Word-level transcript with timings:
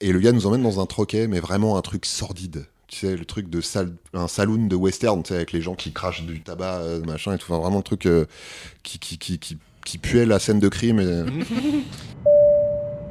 Et 0.00 0.12
le 0.12 0.20
gars 0.20 0.32
nous 0.32 0.46
emmène 0.46 0.62
dans 0.62 0.80
un 0.80 0.86
troquet, 0.86 1.26
mais 1.26 1.40
vraiment 1.40 1.76
un 1.76 1.82
truc 1.82 2.06
sordide. 2.06 2.66
Tu 2.86 3.00
sais, 3.00 3.16
le 3.16 3.24
truc 3.24 3.50
de 3.50 3.60
sal- 3.60 3.94
un 4.14 4.28
saloon 4.28 4.66
de 4.66 4.76
western, 4.76 5.22
tu 5.22 5.28
sais, 5.28 5.34
avec 5.34 5.52
les 5.52 5.60
gens 5.60 5.74
qui 5.74 5.92
crachent 5.92 6.22
du 6.24 6.40
tabac, 6.40 6.78
euh, 6.78 7.00
machin 7.04 7.34
et 7.34 7.38
tout. 7.38 7.52
Enfin, 7.52 7.60
vraiment 7.60 7.78
le 7.78 7.82
truc 7.82 8.06
euh, 8.06 8.24
qui, 8.82 8.98
qui, 8.98 9.18
qui, 9.18 9.38
qui, 9.84 9.98
puait 9.98 10.24
la 10.24 10.38
scène 10.38 10.60
de 10.60 10.68
crime. 10.68 11.00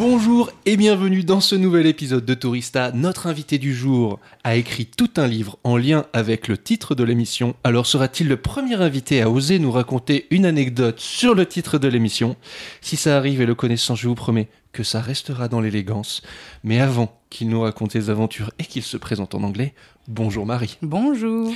Bonjour 0.00 0.50
et 0.64 0.78
bienvenue 0.78 1.24
dans 1.24 1.42
ce 1.42 1.54
nouvel 1.54 1.84
épisode 1.84 2.24
de 2.24 2.32
Tourista. 2.32 2.90
Notre 2.92 3.26
invité 3.26 3.58
du 3.58 3.74
jour 3.74 4.18
a 4.44 4.56
écrit 4.56 4.86
tout 4.86 5.10
un 5.18 5.26
livre 5.26 5.58
en 5.62 5.76
lien 5.76 6.06
avec 6.14 6.48
le 6.48 6.56
titre 6.56 6.94
de 6.94 7.04
l'émission. 7.04 7.54
Alors 7.64 7.84
sera-t-il 7.84 8.26
le 8.26 8.38
premier 8.38 8.76
invité 8.76 9.20
à 9.20 9.28
oser 9.28 9.58
nous 9.58 9.70
raconter 9.70 10.26
une 10.30 10.46
anecdote 10.46 10.98
sur 10.98 11.34
le 11.34 11.44
titre 11.44 11.76
de 11.76 11.86
l'émission? 11.86 12.36
Si 12.80 12.96
ça 12.96 13.18
arrive 13.18 13.42
et 13.42 13.46
le 13.46 13.54
connaissant, 13.54 13.94
je 13.94 14.08
vous 14.08 14.14
promets 14.14 14.48
que 14.72 14.84
ça 14.84 15.02
restera 15.02 15.48
dans 15.48 15.60
l'élégance. 15.60 16.22
Mais 16.64 16.80
avant 16.80 17.20
qu'il 17.28 17.50
nous 17.50 17.60
raconte 17.60 17.92
ses 17.92 18.08
aventures 18.08 18.52
et 18.58 18.64
qu'il 18.64 18.82
se 18.82 18.96
présente 18.96 19.34
en 19.34 19.42
anglais, 19.42 19.74
bonjour 20.08 20.46
Marie. 20.46 20.78
Bonjour. 20.80 21.52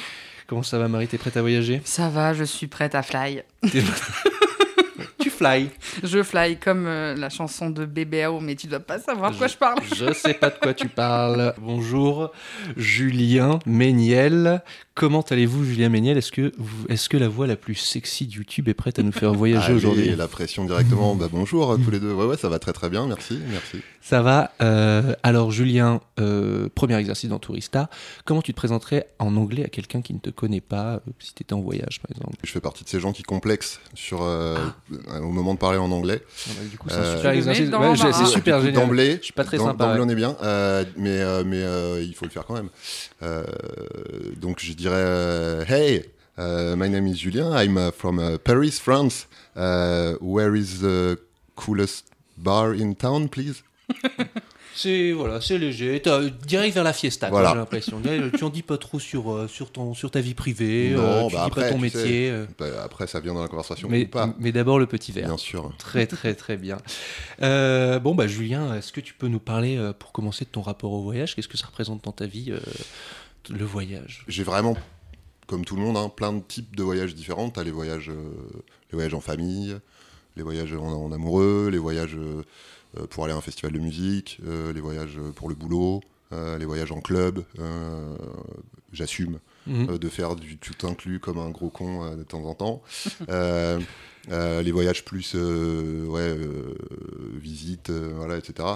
Comment 0.49 0.63
ça 0.63 0.79
va 0.79 0.89
Marie? 0.89 1.09
T'es 1.09 1.17
prête 1.17 1.39
à 1.39 1.41
voyager? 1.41 1.81
Ça 1.87 2.11
va, 2.11 2.35
je 2.35 2.45
suis 2.45 2.67
prête 2.67 2.95
à 2.95 3.03
fly. 3.03 3.43
Fly 5.35 5.69
Je 6.05 6.23
fly 6.23 6.57
comme 6.59 6.87
euh, 6.87 7.15
la 7.17 7.29
chanson 7.29 7.69
de 7.71 7.85
BBAO, 7.85 8.39
mais 8.41 8.55
tu 8.55 8.67
dois 8.69 8.79
pas 8.81 9.01
savoir 9.01 9.33
de 9.33 9.37
quoi 9.37 9.49
je 9.49 9.57
parle. 9.57 9.79
Je 9.97 10.13
sais 10.13 10.35
pas 10.35 10.51
de 10.51 10.59
quoi 10.61 10.75
tu 10.75 10.89
parles. 10.89 11.55
Bonjour, 11.59 12.31
Julien 12.77 13.59
Méniel. 13.67 14.63
Comment 14.95 15.23
allez-vous, 15.23 15.65
Julien 15.65 15.89
Méniel? 15.89 16.17
Est-ce 16.17 16.31
que, 16.31 16.53
est-ce 16.89 17.09
que 17.09 17.17
la 17.17 17.27
voix 17.29 17.49
la 17.49 17.57
plus 17.57 17.75
sexy 17.75 18.27
de 18.29 18.35
YouTube 18.35 18.69
est 18.69 18.75
prête 18.75 19.01
à 19.01 19.03
nous 19.03 19.11
faire 19.11 19.33
voyager 19.35 19.67
Allez, 19.67 19.75
aujourd'hui? 19.75 20.15
la 20.15 20.29
pression 20.29 20.65
directement. 20.65 21.17
bah, 21.17 21.27
bonjour 21.33 21.73
à 21.73 21.77
tous 21.79 21.91
les 21.91 21.99
deux. 21.99 22.13
Ouais, 22.13 22.27
ouais, 22.27 22.37
ça 22.37 22.49
va 22.49 22.61
très 22.61 22.73
très 22.73 22.89
bien. 22.89 23.09
Merci, 23.09 23.41
merci. 23.51 23.83
Ça 24.01 24.23
va 24.23 24.53
euh, 24.63 25.15
Alors, 25.25 25.51
Julien, 25.51 26.01
euh, 26.21 26.69
premier 26.77 26.97
exercice 26.97 27.29
dans 27.29 27.41
Tourista. 27.41 27.91
Comment 28.25 28.41
tu 28.43 28.53
te 28.53 28.57
présenterais 28.57 29.09
en 29.19 29.35
anglais 29.37 29.65
à 29.65 29.69
quelqu'un 29.69 30.01
qui 30.01 30.15
ne 30.15 30.21
te 30.21 30.31
connaît 30.31 30.61
pas, 30.61 30.95
euh, 30.95 31.01
si 31.19 31.35
tu 31.35 31.43
étais 31.43 31.55
en 31.55 31.61
voyage, 31.61 32.01
par 32.01 32.13
exemple? 32.15 32.37
Je 32.45 32.53
fais 32.53 32.61
partie 32.61 32.85
de 32.85 32.89
ces 32.89 33.01
gens 33.01 33.13
qui 33.13 33.25
complexent 33.25 33.81
sur, 33.95 34.23
euh, 34.23 34.57
au 35.25 35.31
moment 35.31 35.55
de 35.55 35.59
parler 35.59 35.79
en 35.79 35.91
anglais. 35.91 36.23
Ah 36.25 36.51
bah, 36.57 36.63
Du 36.71 36.79
coup, 36.79 36.89
c'est 36.91 36.97
Euh, 36.97 37.17
super 37.17 37.33
Ouais, 37.33 37.43
c'est 37.43 37.55
génial. 37.55 38.73
D'emblée, 38.73 39.17
Je 39.19 39.25
suis 39.25 39.33
pas 39.33 39.45
très 39.45 39.59
sympa, 39.59 39.85
D'emblée, 39.87 40.01
ouais. 40.01 40.07
on 40.07 40.09
est 40.11 40.15
bien, 40.15 40.37
euh, 40.43 40.85
mais, 40.97 41.21
euh, 41.21 41.43
mais 41.45 41.63
euh, 41.63 42.03
il 42.03 42.15
faut 42.15 42.25
le 42.25 42.31
faire 42.31 42.45
quand 42.47 42.55
même. 42.55 42.69
Euh, 43.23 43.45
donc, 44.41 44.59
je 44.61 44.73
dirais 44.73 44.95
euh, 44.97 45.65
Hey, 45.67 46.05
uh, 46.39 46.75
my 46.77 46.89
name 46.91 47.07
is 47.07 47.17
Julien. 47.17 47.53
I'm 47.55 47.77
uh, 47.77 47.91
from 47.91 48.19
uh, 48.19 48.39
Paris, 48.39 48.79
France. 48.81 49.27
Uh, 49.57 50.15
where 50.21 50.55
is 50.57 50.81
the 50.81 51.17
coolest 51.57 52.07
bar 52.37 52.75
in 52.75 52.95
town, 52.95 53.29
please? 53.29 53.63
C'est 54.77 55.13
voilà, 55.13 55.41
c'est 55.41 55.57
léger. 55.59 56.01
T'as- 56.03 56.21
direct 56.47 56.75
vers 56.75 56.83
la 56.85 56.93
fiesta, 56.93 57.31
Voilà. 57.31 57.51
j'ai 57.51 57.57
l'impression. 57.57 58.03
Tu 58.37 58.45
en 58.45 58.51
dis 58.51 58.63
pas 58.63 58.77
trop 58.77 58.99
sur, 58.99 59.33
euh, 59.33 59.47
sur, 59.49 59.71
ton, 59.71 59.95
sur 59.95 60.11
ta 60.11 60.21
vie 60.21 60.35
privée, 60.35 60.91
Non, 60.97 61.03
euh, 61.03 61.29
tu 61.29 61.35
bah 61.37 61.45
dis 61.45 61.51
pas 61.51 61.61
après, 61.63 61.69
ton 61.71 61.77
sais, 61.77 61.81
métier. 61.83 62.31
euh. 62.31 62.47
Bah, 62.59 62.67
Après, 62.85 63.07
ça 63.07 63.21
vient 63.21 63.35
dans 63.35 63.43
la 63.43 63.49
conversation 63.49 63.89
Mais, 63.89 64.05
ou 64.05 64.09
pas. 64.09 64.35
mais 64.39 64.51
d'abord 64.53 64.79
le 64.79 64.87
petit 64.87 65.13
verre. 65.13 65.29
Bien 65.29 65.37
sûr. 65.37 65.73
Très 65.79 66.07
très 66.07 66.35
très 66.35 66.57
bien. 66.57 66.79
Euh, 67.43 67.99
bon 68.01 68.15
bah 68.15 68.27
Julien, 68.27 68.75
est-ce 68.75 68.93
que 68.93 69.01
tu 69.01 69.15
peux 69.15 69.29
nous 69.29 69.39
parler 69.41 69.77
euh, 69.77 69.93
pour 69.93 70.13
commencer 70.13 70.45
de 70.45 70.51
ton 70.51 70.61
rapport 70.63 70.93
au 70.93 71.03
voyage 71.03 71.35
Qu'est-ce 71.37 71.49
que 71.49 71.57
ça 71.57 71.67
représente 71.67 72.05
dans 72.05 72.13
ta 72.13 72.27
vie 72.27 72.51
euh, 72.51 72.59
le 73.51 73.65
voyage? 73.65 74.25
J'ai 74.29 74.43
vraiment, 74.43 74.77
comme 75.47 75.65
tout 75.65 75.77
le 75.77 75.83
monde, 75.83 75.97
hein, 75.97 76.09
plein 76.15 76.33
de 76.33 76.41
types 76.41 76.75
de 76.77 76.83
voyages 76.83 77.15
différents. 77.15 77.51
T'as 77.51 77.63
les 77.63 77.71
voyages, 77.71 78.11
euh, 78.11 78.15
les 78.91 78.97
voyages 78.97 79.15
en 79.15 79.21
famille, 79.21 79.77
les 80.37 80.43
voyages 80.43 80.73
en, 80.73 80.87
en 80.87 81.13
amoureux, 81.13 81.69
les 81.71 81.79
voyages 81.79 82.17
euh, 82.17 82.41
euh, 82.41 82.43
pour 83.11 83.25
aller 83.25 83.33
à 83.33 83.37
un 83.37 83.41
festival 83.41 83.73
de 83.73 83.79
musique, 83.79 84.39
euh, 84.47 84.73
les 84.73 84.81
voyages 84.81 85.19
euh, 85.19 85.31
pour 85.33 85.49
le 85.49 85.55
boulot, 85.55 86.01
euh, 86.33 86.59
les 86.59 86.65
voyages 86.65 86.93
en 86.93 87.01
club. 87.01 87.45
euh, 87.59 88.17
J'assume 88.93 89.39
Mhm. 89.67 89.91
euh, 89.91 89.99
de 89.99 90.09
faire 90.09 90.37
du 90.37 90.57
tout 90.59 90.87
inclus 90.87 91.19
comme 91.21 91.39
un 91.39 91.51
gros 91.51 91.71
con 91.71 92.05
euh, 92.05 92.17
de 92.17 92.23
temps 92.23 92.45
en 92.45 92.55
temps. 92.55 92.83
Euh, 93.29 93.81
euh, 94.31 94.63
les 94.63 94.73
voyages 94.73 95.05
plus 95.05 95.33
euh, 95.35 96.07
ouais, 96.07 96.21
euh, 96.21 96.75
visites, 97.35 97.91
euh, 97.91 98.13
voilà, 98.17 98.39
etc. 98.39 98.69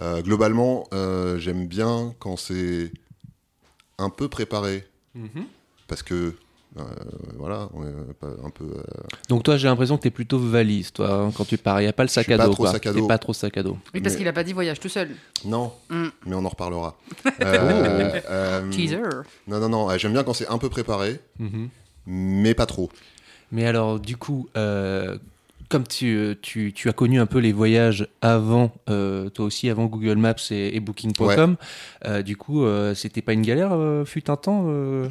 Euh, 0.00 0.22
globalement, 0.22 0.86
euh, 0.92 1.38
j'aime 1.38 1.66
bien 1.66 2.14
quand 2.20 2.36
c'est 2.36 2.92
un 3.98 4.10
peu 4.10 4.28
préparé 4.28 4.86
Mhm. 5.14 5.46
parce 5.88 6.02
que 6.02 6.14
euh, 6.14 6.36
voilà, 7.38 7.68
on 7.74 7.84
est 7.84 7.90
un 8.44 8.50
peu. 8.50 8.64
euh, 8.64 8.82
Donc 9.28 9.42
toi 9.44 9.56
j'ai 9.56 9.68
l'impression 9.68 9.96
que 9.96 10.02
t'es 10.02 10.10
plutôt 10.10 10.38
valise 10.38 10.92
toi 10.92 11.12
hein, 11.26 11.30
quand 11.36 11.44
tu 11.46 11.56
pars. 11.58 11.80
Il 11.80 11.84
y 11.84 11.88
a 11.88 11.92
pas 11.92 12.02
le 12.02 12.08
sac 12.08 12.28
à 12.30 12.36
pas 12.36 12.46
dos. 12.46 12.52
trop 12.52 12.62
quoi. 12.64 12.72
sac 12.72 12.86
à 12.86 12.92
T'es 12.92 13.06
pas 13.06 13.18
trop 13.18 13.32
sac 13.32 13.56
à 13.56 13.62
dos. 13.62 13.78
Oui, 13.94 14.00
parce 14.00 14.14
Mais- 14.14 14.18
qu'il 14.18 14.28
a 14.28 14.32
pas 14.32 14.42
dit 14.44 14.52
voyage 14.52 14.80
tout 14.80 14.88
seul. 14.88 15.10
Non, 15.44 15.72
Mm. 15.90 16.06
mais 16.26 16.34
on 16.34 16.44
en 16.44 16.48
reparlera. 16.48 16.96
Euh, 17.42 18.20
euh, 18.30 18.70
Teaser. 18.70 19.02
non, 19.46 19.60
non, 19.60 19.68
non. 19.68 19.90
euh, 19.90 19.98
J'aime 19.98 20.12
bien 20.12 20.24
quand 20.24 20.34
c'est 20.34 20.48
un 20.48 20.58
peu 20.58 20.68
préparé, 20.68 21.20
Mhm. 21.38 21.68
mais 22.06 22.54
pas 22.54 22.66
trop. 22.66 22.90
Mais 23.52 23.66
alors 23.66 24.00
du 24.00 24.16
coup, 24.16 24.48
euh, 24.56 25.16
comme 25.74 25.88
tu, 25.88 26.36
tu, 26.40 26.72
tu 26.72 26.88
as 26.88 26.92
connu 26.92 27.18
un 27.18 27.26
peu 27.26 27.40
les 27.40 27.52
voyages 27.52 28.06
avant, 28.22 28.70
euh, 28.88 29.28
toi 29.28 29.44
aussi 29.46 29.68
avant 29.68 29.86
Google 29.86 30.14
Maps 30.18 30.36
et, 30.52 30.76
et 30.76 30.78
Booking.com, 30.78 31.56
euh, 32.04 32.22
du 32.22 32.36
coup 32.36 32.64
euh, 32.64 32.94
c'était 32.94 33.22
pas 33.22 33.32
une 33.32 33.42
galère 33.42 33.70
euh, 33.72 34.04
fut 34.04 34.30
un 34.30 34.36
temps 34.36 34.66
euh, 34.68 35.08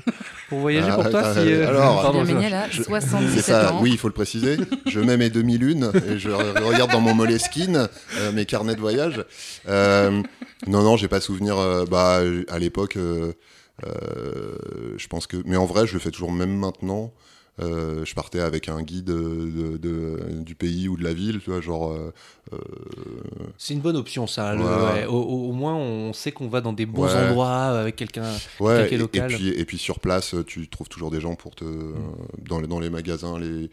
pour 0.47 0.59
voyager 0.59 0.87
Ah, 0.89 0.95
pour 0.95 1.09
toi 1.09 1.21
ah, 1.25 1.33
si, 1.33 1.39
euh, 1.51 1.67
alors, 1.67 2.01
pardon, 2.01 2.23
je- 2.23 2.31
Méniel 2.31 2.53
a 2.53 2.69
je- 2.69 2.81
77 2.81 3.29
C'est 3.35 3.51
ça, 3.51 3.73
ans. 3.73 3.79
oui, 3.81 3.89
il 3.91 3.97
faut 3.97 4.07
le 4.07 4.13
préciser. 4.13 4.55
Je 4.85 5.01
mets 5.01 5.17
mes 5.17 5.29
demi-lunes 5.29 5.91
et 6.07 6.17
je 6.17 6.29
re- 6.29 6.63
regarde 6.63 6.91
dans 6.91 7.01
mon 7.01 7.13
Moleskine 7.13 7.89
euh, 8.19 8.31
mes 8.31 8.45
carnets 8.45 8.75
de 8.75 8.79
voyage. 8.79 9.25
Euh, 9.67 10.21
non, 10.67 10.81
non, 10.81 10.95
j'ai 10.95 11.09
pas 11.09 11.19
souvenir. 11.19 11.57
euh, 11.57 11.83
bah, 11.85 12.21
à 12.47 12.57
l'époque, 12.59 12.95
euh, 12.95 13.33
euh, 13.85 14.55
je 14.97 15.07
pense 15.07 15.27
que. 15.27 15.37
Mais 15.45 15.57
en 15.57 15.65
vrai, 15.65 15.87
je 15.87 15.93
le 15.93 15.99
fais 15.99 16.11
toujours 16.11 16.31
même 16.31 16.55
maintenant. 16.55 17.11
Euh, 17.61 18.03
je 18.03 18.15
partais 18.15 18.39
avec 18.39 18.67
un 18.67 18.81
guide 18.81 19.05
de, 19.05 19.13
de- 19.13 19.77
de- 19.77 20.41
du 20.41 20.55
pays 20.55 20.87
ou 20.87 20.97
de 20.97 21.03
la 21.03 21.13
ville, 21.13 21.39
tu 21.39 21.51
vois, 21.51 21.61
genre. 21.61 21.91
euh, 21.91 22.11
euh, 22.51 22.57
C'est 23.59 23.75
une 23.75 23.79
bonne 23.79 23.95
option, 23.95 24.25
ça. 24.25 24.55
le- 24.55 24.61
Voilà. 24.63 24.93
ouais. 25.01 25.05
au, 25.05 25.51
moins, 25.51 25.75
on 25.75 26.13
sait 26.13 26.31
qu'on 26.31 26.47
va 26.47 26.61
dans 26.61 26.73
des 26.73 26.87
bons 26.87 27.03
Ouais. 27.05 27.13
endroits 27.13 27.65
avec 27.79 27.95
quelqu'un. 27.95 28.23
Et, 29.13 29.35
puis, 29.35 29.49
et 29.49 29.65
puis 29.65 29.77
sur 29.77 29.99
place, 29.99 30.33
tu 30.47 30.67
trouves 30.67 30.89
toujours 30.89 31.11
des 31.11 31.21
gens 31.21 31.35
pour 31.35 31.53
te. 31.53 31.63
Mm. 31.63 31.93
Dans, 32.47 32.59
les, 32.59 32.67
dans 32.67 32.79
les 32.79 32.89
magasins, 32.89 33.37
les, 33.39 33.69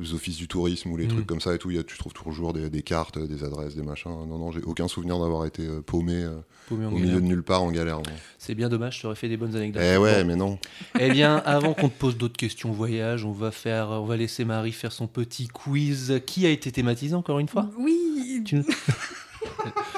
les 0.00 0.12
offices 0.14 0.36
du 0.36 0.48
tourisme 0.48 0.90
ou 0.90 0.96
les 0.96 1.04
Mm. 1.06 1.08
trucs 1.10 1.26
comme 1.26 1.40
ça 1.40 1.54
et 1.54 1.58
tout, 1.58 1.70
il 1.70 1.76
y 1.76 1.78
a- 1.78 1.84
tu 1.84 1.96
trouves 1.96 2.12
toujours 2.12 2.52
des, 2.52 2.68
des 2.68 2.82
cartes, 2.82 3.18
des 3.18 3.44
adresses, 3.44 3.74
des 3.76 3.82
machins. 3.82 4.10
Non, 4.10 4.38
non, 4.38 4.50
j'ai 4.50 4.62
aucun 4.62 4.88
souvenir 4.88 5.18
d'avoir 5.20 5.46
été 5.46 5.66
euh, 5.66 5.80
paumé 5.82 6.24
euh, 6.24 6.40
Paumé 6.68 6.86
au 6.86 6.90
galère. 6.90 7.04
milieu 7.06 7.20
de 7.20 7.26
nulle 7.26 7.42
part 7.42 7.62
en 7.62 7.70
galère. 7.70 8.00
C'est 8.38 8.54
bien 8.54 8.68
dommage, 8.68 8.98
tu 8.98 9.06
aurais 9.06 9.14
fait 9.14 9.28
des 9.28 9.36
bonnes 9.36 9.54
anecdotes. 9.54 9.82
Eh 9.84 9.96
ouais, 9.96 10.22
Bon. 10.22 10.28
mais 10.28 10.36
non. 10.36 10.58
Eh 10.98 11.10
bien, 11.10 11.36
avant 11.44 11.74
qu'on 11.74 11.88
te 11.88 11.98
pose 11.98 12.16
d'autres 12.16 12.36
questions 12.36 12.72
voyage, 12.72 13.24
on 13.24 13.32
va 13.32 13.50
faire, 13.52 13.88
on 13.90 14.04
va 14.04 14.16
laisser 14.16 14.44
Marie 14.44 14.72
faire 14.72 14.92
son 14.92 15.06
petit 15.06 15.46
quiz 15.48 16.20
qui 16.26 16.44
a 16.46 16.50
été 16.50 16.72
thématisé 16.72 17.14
encore 17.14 17.38
une 17.38 17.48
fois? 17.48 17.70
Oui. 17.78 18.42
Tu- 18.44 18.62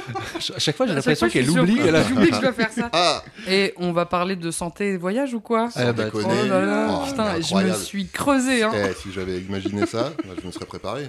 à 0.54 0.58
chaque 0.58 0.76
fois, 0.76 0.86
j'ai 0.86 0.94
l'impression 0.94 1.28
qu'elle 1.28 1.48
oublie. 1.50 1.78
elle 1.80 1.96
a- 1.96 2.02
J'oublie 2.02 2.30
que 2.30 2.36
je 2.36 2.40
dois 2.40 2.52
faire 2.52 2.70
ça. 2.72 2.90
Ah 2.92 3.22
Et 3.48 3.72
on 3.76 3.92
va 3.92 4.06
parler 4.06 4.36
de 4.36 4.50
santé 4.50 4.88
et 4.90 4.96
voyage 4.96 5.34
ou 5.34 5.40
quoi 5.40 5.68
Eh 5.76 5.92
bah, 5.92 6.04
Oh 6.12 6.18
là 6.20 6.64
là, 6.64 6.88
Oh, 6.90 7.06
putain, 7.08 7.40
je 7.40 7.54
me 7.54 7.72
suis 7.74 8.06
creusé. 8.08 8.62
Hein. 8.62 8.72
Eh, 8.74 8.94
si 8.94 9.12
j'avais 9.12 9.38
imaginé 9.38 9.86
ça, 9.86 10.12
bah, 10.26 10.34
je 10.40 10.46
me 10.46 10.52
serais 10.52 10.66
préparé. 10.66 11.08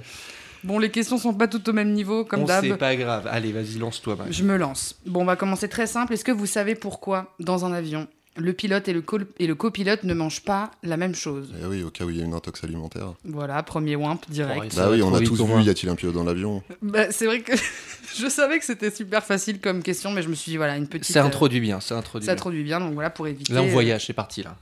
Bon, 0.64 0.80
les 0.80 0.90
questions 0.90 1.18
sont 1.20 1.34
pas 1.34 1.48
toutes 1.48 1.68
au 1.68 1.74
même 1.74 1.92
niveau, 1.94 2.26
comme 2.26 2.42
On 2.42 2.46
d'hab. 2.46 2.64
C'est 2.66 2.76
pas 2.78 2.96
grave. 2.96 3.28
Allez, 3.32 3.52
vas-y, 3.52 3.78
lance-toi. 3.78 4.18
Je 4.32 4.44
me 4.44 4.58
lance. 4.58 4.96
Bon, 5.06 5.22
on 5.22 5.26
va 5.26 5.36
commencer 5.36 5.70
très 5.70 5.86
simple. 5.86 6.14
Est-ce 6.14 6.26
que 6.26 6.32
vous 6.32 6.48
savez 6.48 6.74
pourquoi, 6.74 7.36
dans 7.40 7.66
un 7.66 7.72
avion, 7.74 8.08
le 8.38 8.54
pilote 8.54 8.88
et 8.90 8.94
le, 8.94 9.02
co- 9.02 9.20
et 9.40 9.48
le 9.48 9.56
copilote 9.56 10.04
ne 10.04 10.14
mangent 10.14 10.42
pas 10.44 10.72
la 10.84 10.98
même 10.98 11.16
chose 11.16 11.54
Eh 11.62 11.66
oui, 11.66 11.84
au 11.84 11.90
cas 11.90 12.04
où 12.04 12.10
il 12.10 12.18
y 12.18 12.22
a 12.22 12.26
une 12.26 12.34
intox 12.34 12.64
alimentaire. 12.64 13.14
Voilà, 13.24 13.64
premier 13.64 13.96
wimp 13.96 14.30
direct. 14.30 14.74
Ça 14.74 14.86
bah 14.86 14.92
oui, 14.92 15.02
on 15.02 15.14
a 15.14 15.22
tous 15.22 15.42
vu. 15.42 15.62
Y 15.64 15.70
a-t-il 15.70 15.90
un 15.90 15.96
pilote 15.96 16.16
dans 16.16 16.24
l'avion? 16.26 16.62
Bah, 16.82 17.12
c'est 17.12 17.26
vrai 17.26 17.42
que 17.42 17.54
je 18.18 18.28
savais 18.28 18.60
que 18.60 18.66
c'était 18.66 18.92
super 18.92 19.24
facile 19.24 19.62
comme 19.62 19.82
question, 19.82 20.12
mais 20.12 20.22
je 20.22 20.28
me 20.28 20.36
suis 20.36 20.52
dit, 20.52 20.58
voilà, 20.58 20.76
une 20.76 20.88
petite. 20.88 21.14
Ça 21.14 21.24
introduit 21.24 21.62
bien, 21.62 21.80
ça 21.80 21.98
introduit 21.98 22.26
ça 22.26 22.34
bien. 22.34 22.38
introduit 22.38 22.64
bien, 22.64 22.80
donc 22.82 22.94
voilà, 22.94 23.10
pour 23.10 23.26
éviter. 23.28 23.54
Là, 23.54 23.62
on 23.64 23.68
euh, 23.68 23.72
voyage, 23.72 24.06
c'est 24.06 24.14
parti, 24.14 24.44
là. 24.44 24.58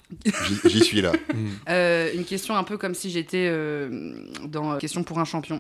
J'y 0.65 0.79
suis 0.83 1.01
là. 1.01 1.11
euh, 1.69 2.11
une 2.13 2.25
question 2.25 2.55
un 2.55 2.63
peu 2.63 2.77
comme 2.77 2.93
si 2.93 3.09
j'étais 3.09 3.47
euh, 3.49 4.13
dans 4.45 4.73
euh, 4.73 4.77
Question 4.77 5.03
pour 5.03 5.17
un 5.19 5.25
champion. 5.25 5.59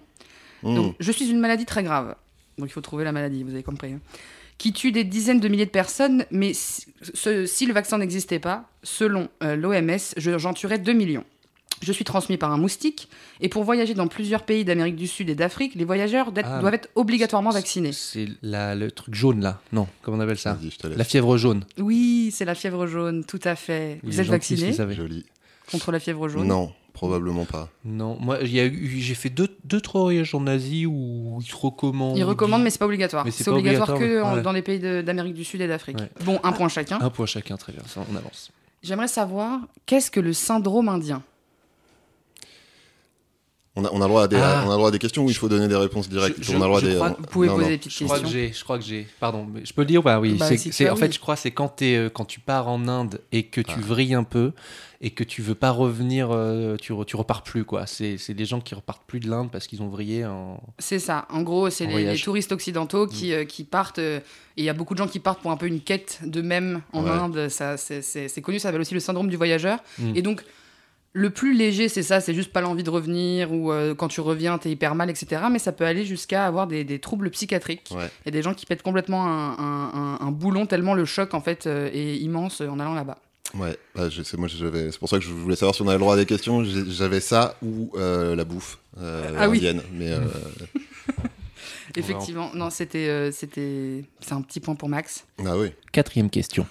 Donc, 0.61 0.95
je 0.99 1.11
suis 1.11 1.29
une 1.29 1.39
maladie 1.39 1.65
très 1.65 1.83
grave. 1.83 2.15
Donc, 2.57 2.69
il 2.69 2.71
faut 2.71 2.81
trouver 2.81 3.03
la 3.03 3.11
maladie, 3.11 3.43
vous 3.43 3.49
avez 3.51 3.63
compris. 3.63 3.95
Qui 4.63 4.71
tue 4.71 4.93
des 4.93 5.03
dizaines 5.03 5.41
de 5.41 5.49
milliers 5.49 5.65
de 5.65 5.71
personnes, 5.71 6.23
mais 6.31 6.53
si, 6.53 6.85
ce- 7.13 7.45
si 7.45 7.65
le 7.65 7.73
vaccin 7.73 7.97
n'existait 7.97 8.39
pas, 8.39 8.69
selon 8.81 9.27
l'OMS, 9.41 9.97
j'en 10.15 10.53
tuerais 10.53 10.79
2 10.79 10.93
millions. 10.93 11.25
Je 11.81 11.91
suis 11.91 12.05
transmis 12.05 12.37
par 12.37 12.49
un 12.53 12.57
moustique, 12.57 13.09
et 13.41 13.49
pour 13.49 13.65
voyager 13.65 13.93
dans 13.93 14.07
plusieurs 14.07 14.43
pays 14.43 14.63
d'Amérique 14.63 14.95
du 14.95 15.05
Sud 15.07 15.29
et 15.29 15.35
d'Afrique, 15.35 15.75
les 15.75 15.83
voyageurs 15.83 16.31
Ah, 16.45 16.59
doivent 16.61 16.75
être 16.75 16.87
obligatoirement 16.95 17.49
vaccinés. 17.49 17.91
C'est 17.91 18.27
la- 18.41 18.73
le 18.73 18.89
truc 18.89 19.13
jaune, 19.13 19.41
là. 19.41 19.59
Non, 19.73 19.85
comment 20.01 20.15
on 20.15 20.21
appelle 20.21 20.37
ça? 20.37 20.57
La 20.95 21.03
fièvre 21.03 21.35
jaune. 21.35 21.65
Oui, 21.77 22.31
c'est 22.33 22.45
la 22.45 22.55
fièvre 22.55 22.87
jaune, 22.87 23.25
tout 23.25 23.41
à 23.43 23.57
fait. 23.57 23.99
Il 24.01 24.11
Vous 24.11 24.19
êtes 24.21 24.27
gentil, 24.27 24.55
vacciné? 24.55 24.93
Joli. 24.95 25.25
contre 25.69 25.91
la 25.91 25.99
fièvre 25.99 26.29
jaune? 26.29 26.47
Non, 26.47 26.71
probablement 26.93 27.45
pas. 27.45 27.69
Non, 27.83 28.17
moi, 28.19 28.37
j'ai 28.43 29.15
fait 29.15 29.29
deux, 29.29 29.49
deux, 29.65 29.81
trois 29.81 30.01
voyages 30.01 30.33
en 30.33 30.47
Asie 30.47 30.85
où 30.85 31.39
ils 31.45 31.55
recommandent. 31.55 32.17
Ils 32.17 32.23
recommandent, 32.23 32.63
mais 32.63 32.69
c'est 32.69 32.79
pas 32.79 32.85
obligatoire. 32.85 33.25
C'est 33.31 33.47
obligatoire 33.47 33.97
que 33.97 34.21
ouais. 34.21 34.41
dans 34.41 34.51
les 34.51 34.61
pays 34.61 34.79
d'Amérique 34.79 35.33
du 35.33 35.43
Sud 35.43 35.61
et 35.61 35.67
d'Afrique. 35.67 35.99
Ouais. 35.99 36.09
Bon, 36.23 36.39
un 36.43 36.51
point 36.51 36.69
chacun. 36.69 36.99
Un 37.01 37.09
point 37.09 37.25
chacun, 37.25 37.57
très 37.57 37.73
bien, 37.73 37.83
ça, 37.87 38.01
on 38.11 38.15
avance. 38.15 38.51
J'aimerais 38.81 39.07
savoir, 39.07 39.59
qu'est-ce 39.85 40.11
que 40.11 40.19
le 40.19 40.33
syndrome 40.33 40.89
indien? 40.89 41.23
On 43.75 43.83
a, 43.85 43.89
on 43.91 44.01
a 44.01 44.03
le 44.03 44.07
droit 44.09 44.23
à 44.25 44.27
des, 44.27 44.35
Ah. 44.35 44.61
on 44.65 44.69
a 44.69 44.73
le 44.73 44.77
droit 44.77 44.87
à 44.89 44.91
des 44.91 44.99
questions 44.99 45.25
où 45.25 45.29
il 45.29 45.35
faut 45.35 45.49
donner 45.49 45.67
des 45.67 45.75
réponses 45.75 46.07
directes? 46.07 46.37
Je- 46.41 46.51
on 46.55 46.61
a 46.61 46.65
droit 46.65 46.79
je 46.79 46.85
à 46.85 46.89
des. 46.89 46.95
crois- 46.95 47.15
Vous 47.17 47.25
pouvez 47.25 47.47
non, 47.47 47.53
poser 47.55 47.65
non. 47.65 47.71
des 47.71 47.77
petites 47.79 47.91
Je 47.97 48.03
crois 48.03 48.19
que 48.19 48.27
j'ai, 48.27 48.53
je 48.53 48.63
crois 48.63 48.77
que 48.77 48.85
j'ai. 48.85 49.07
Pardon, 49.19 49.47
mais 49.51 49.65
je 49.65 49.73
peux 49.73 49.81
le 49.81 49.87
dire 49.87 50.01
ou 50.01 50.03
pas? 50.03 50.19
Oui, 50.19 50.33
Bah, 50.35 50.45
en 50.45 50.49
oui. 50.49 50.57
fait, 50.59 51.11
je 51.11 51.19
crois 51.19 51.33
que 51.33 51.41
c'est 51.41 51.49
quand, 51.49 51.69
t'es, 51.69 51.95
euh, 51.95 52.09
quand 52.09 52.25
tu 52.25 52.39
pars 52.39 52.67
en 52.67 52.87
Inde 52.87 53.21
et 53.31 53.43
que 53.47 53.61
tu 53.61 53.73
Ah. 53.75 53.81
vrilles 53.81 54.13
un 54.13 54.23
peu 54.23 54.51
et 55.01 55.09
que 55.09 55.23
tu 55.23 55.41
veux 55.41 55.55
pas 55.55 55.71
revenir, 55.71 56.29
euh, 56.31 56.77
tu, 56.79 56.93
re- 56.93 57.03
tu 57.03 57.15
repars 57.15 57.41
plus, 57.41 57.65
quoi. 57.65 57.87
C'est, 57.87 58.19
c'est 58.19 58.35
des 58.35 58.45
gens 58.45 58.61
qui 58.61 58.75
repartent 58.75 59.07
plus 59.07 59.19
de 59.19 59.27
l'Inde 59.27 59.49
parce 59.51 59.65
qu'ils 59.65 59.81
ont 59.81 59.89
vrillé 59.89 60.23
en. 60.23 60.61
C'est 60.77 60.99
ça. 60.99 61.25
En 61.31 61.41
gros, 61.41 61.71
c'est 61.71 61.87
En 61.87 61.97
les, 61.97 62.15
touristes 62.19 62.51
occidentaux 62.51 63.07
qui, 63.07 63.33
euh, 63.33 63.43
qui 63.43 63.63
partent. 63.63 63.97
euh, 63.97 64.19
et 64.55 64.61
il 64.61 64.65
y 64.65 64.69
a 64.69 64.73
beaucoup 64.73 64.93
de 64.93 64.99
gens 64.99 65.07
qui 65.07 65.17
partent 65.19 65.41
pour 65.41 65.49
un 65.49 65.57
peu 65.57 65.65
une 65.65 65.81
quête 65.81 66.19
d'eux-mêmes 66.23 66.81
en 66.93 67.03
Ouais. 67.05 67.09
Inde. 67.09 67.49
Ça, 67.49 67.77
c'est, 67.77 68.03
c'est- 68.03 68.27
c'est 68.27 68.41
connu, 68.43 68.59
ça 68.59 68.67
s'appelle 68.69 68.81
aussi 68.81 68.93
le 68.93 68.99
syndrome 68.99 69.29
du 69.29 69.35
voyageur. 69.35 69.79
Mm. 69.97 70.11
Et 70.15 70.21
donc, 70.21 70.43
le 71.15 71.29
plus 71.29 71.53
léger, 71.53 71.89
c'est 71.89 72.01
ça, 72.03 72.19
c'est 72.21 72.33
juste 72.33 72.51
pas 72.51 72.59
l'envie 72.61 72.81
de 72.83 72.89
revenir 72.89 73.51
ou 73.53 73.71
euh, 73.71 73.93
quand 73.93 74.07
tu 74.07 74.19
reviens, 74.19 74.57
t'es 74.57 74.71
hyper 74.71 74.95
mal, 74.95 75.09
etc. 75.11 75.43
Mais 75.51 75.59
ça 75.59 75.71
peut 75.71 75.85
aller 75.85 76.05
jusqu'à 76.05 76.45
avoir 76.47 76.65
des, 76.67 76.83
des 76.83 76.97
troubles 76.99 77.29
psychiatriques. 77.29 77.89
Il 77.91 77.97
Ouais. 77.97 78.09
y 78.25 78.29
a 78.29 78.31
des 78.31 78.41
gens 78.41 78.53
qui 78.55 78.65
pètent 78.65 78.81
complètement 78.81 79.25
un, 79.27 79.51
un- 79.59 79.91
un- 79.93 80.25
un 80.27 80.31
boulon 80.31 80.65
tellement 80.65 80.95
le 80.95 81.05
choc 81.05 81.33
en 81.35 81.41
fait 81.41 81.67
euh, 81.67 81.89
est 81.93 82.17
immense 82.17 82.61
euh, 82.61 82.67
en 82.67 82.79
allant 82.79 82.95
là-bas. 82.95 83.19
Ouais, 83.55 83.77
bah, 83.93 84.09
je 84.09 84.23
sais, 84.23 84.35
moi 84.37 84.47
j'avais, 84.47 84.91
c'est 84.91 84.97
pour 84.97 85.07
ça 85.09 85.19
que 85.19 85.23
je 85.23 85.29
voulais 85.29 85.55
savoir 85.55 85.75
si 85.75 85.83
on 85.83 85.87
avait 85.87 85.97
le 85.97 85.99
droit 85.99 86.15
à 86.15 86.17
des 86.17 86.25
questions. 86.25 86.63
J'avais 86.63 87.19
ça 87.19 87.57
ou 87.61 87.91
euh, 87.95 88.35
la 88.35 88.45
bouffe 88.45 88.79
euh, 88.99 89.35
Ah 89.37 89.47
oui. 89.47 89.57
indienne, 89.57 89.83
mais 89.93 90.09
euh, 90.11 90.21
Effectivement, 91.95 92.49
non, 92.55 92.69
c'était, 92.71 93.07
euh, 93.09 93.31
c'était, 93.31 94.03
c'est 94.19 94.33
un 94.33 94.41
petit 94.41 94.59
point 94.59 94.73
pour 94.75 94.89
Max. 94.89 95.25
ah 95.45 95.55
oui. 95.57 95.71
Quatrième 95.91 96.29
question. 96.31 96.65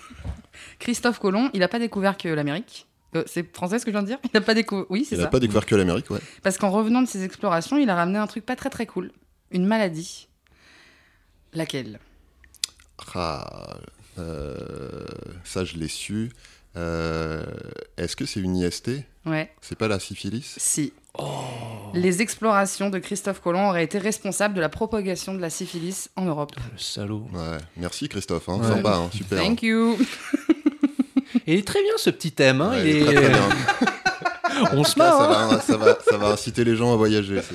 Christophe 0.81 1.21
Colomb, 1.21 1.49
il 1.55 1.61
n'a 1.61 1.69
pas 1.69 1.79
découvert 1.79 2.17
que 2.17 2.29
l'Amérique? 2.29 2.87
Euh, 3.15 3.25
c'est 3.27 3.55
français 3.55 3.79
ce 3.79 3.85
que 3.85 3.91
je 3.91 3.97
viens 3.97 4.03
de 4.03 4.07
dire 4.09 4.19
Il 4.25 4.31
n'a 4.35 4.41
pas 4.41 4.55
découvert. 4.55 4.87
Oui, 4.89 5.05
c'est 5.09 5.17
Il 5.17 5.21
n'a 5.21 5.27
pas 5.29 5.41
découvert 5.41 5.67
que 5.67 5.75
l'Amérique, 5.75 6.11
ouais. 6.11 6.21
Parce 6.43 6.57
qu'en 6.59 6.71
revenant 6.71 7.03
de 7.03 7.09
ses 7.09 7.23
explorations, 7.25 7.77
il 7.77 7.89
a 7.91 7.95
ramené 7.95 8.19
un 8.19 8.27
truc 8.27 8.47
pas 8.47 8.57
très 8.57 8.71
très 8.71 8.87
cool. 8.87 9.11
Une 9.51 9.67
maladie. 9.67 10.29
Laquelle? 11.53 12.01
Ah, 13.15 13.77
euh, 14.19 15.05
ça 15.45 15.65
je 15.65 15.77
l'ai 15.77 15.89
su. 15.89 16.31
Euh, 16.77 17.45
Est-ce 17.99 18.17
que 18.17 18.25
c'est 18.25 18.41
une 18.41 18.57
IST 18.57 18.91
Ouais, 19.27 19.53
C'est 19.61 19.77
pas 19.77 19.89
la 19.89 19.99
syphilis? 20.01 20.55
Si. 20.57 20.93
Les 21.93 22.23
explorations 22.23 22.89
de 22.89 22.99
Christophe 22.99 23.41
Colomb 23.43 23.69
auraient 23.69 23.85
été 23.85 23.99
responsables 23.99 24.55
de 24.55 24.61
la 24.63 24.71
propagation 24.71 25.35
de 25.35 25.41
la 25.41 25.51
syphilis 25.51 26.09
en 26.17 26.25
Europe. 26.25 26.53
Le 26.73 26.79
salaud. 26.79 27.27
Ouais. 27.35 27.59
Merci 27.77 28.09
Christophe, 28.09 28.49
hein, 28.49 28.59
Ouais. 28.61 28.67
sympa, 28.69 28.97
hein, 28.97 29.11
super. 29.15 29.39
Thank 29.43 29.63
you. 29.63 29.99
Et 31.47 31.55
il 31.55 31.59
est 31.61 31.67
très 31.67 31.83
bien 31.83 31.93
ce 31.97 32.11
petit 32.11 32.33
thème. 32.33 32.61
Hein. 32.61 32.71
Ouais, 32.71 32.91
il 32.91 32.97
il 32.97 32.97
est 32.97 33.01
est... 33.01 33.05
très, 33.05 33.15
très 33.15 33.29
bien. 33.31 33.49
On 34.75 34.85
se 34.85 34.99
marre. 34.99 35.19
ça, 35.19 35.41
hein. 35.41 35.49
va, 35.49 35.61
ça, 35.61 35.77
va, 35.77 35.99
ça 36.01 36.17
va 36.19 36.29
inciter 36.29 36.65
les 36.65 36.77
gens 36.77 36.93
à 36.93 36.97
voyager. 36.97 37.41
c'est- 37.43 37.55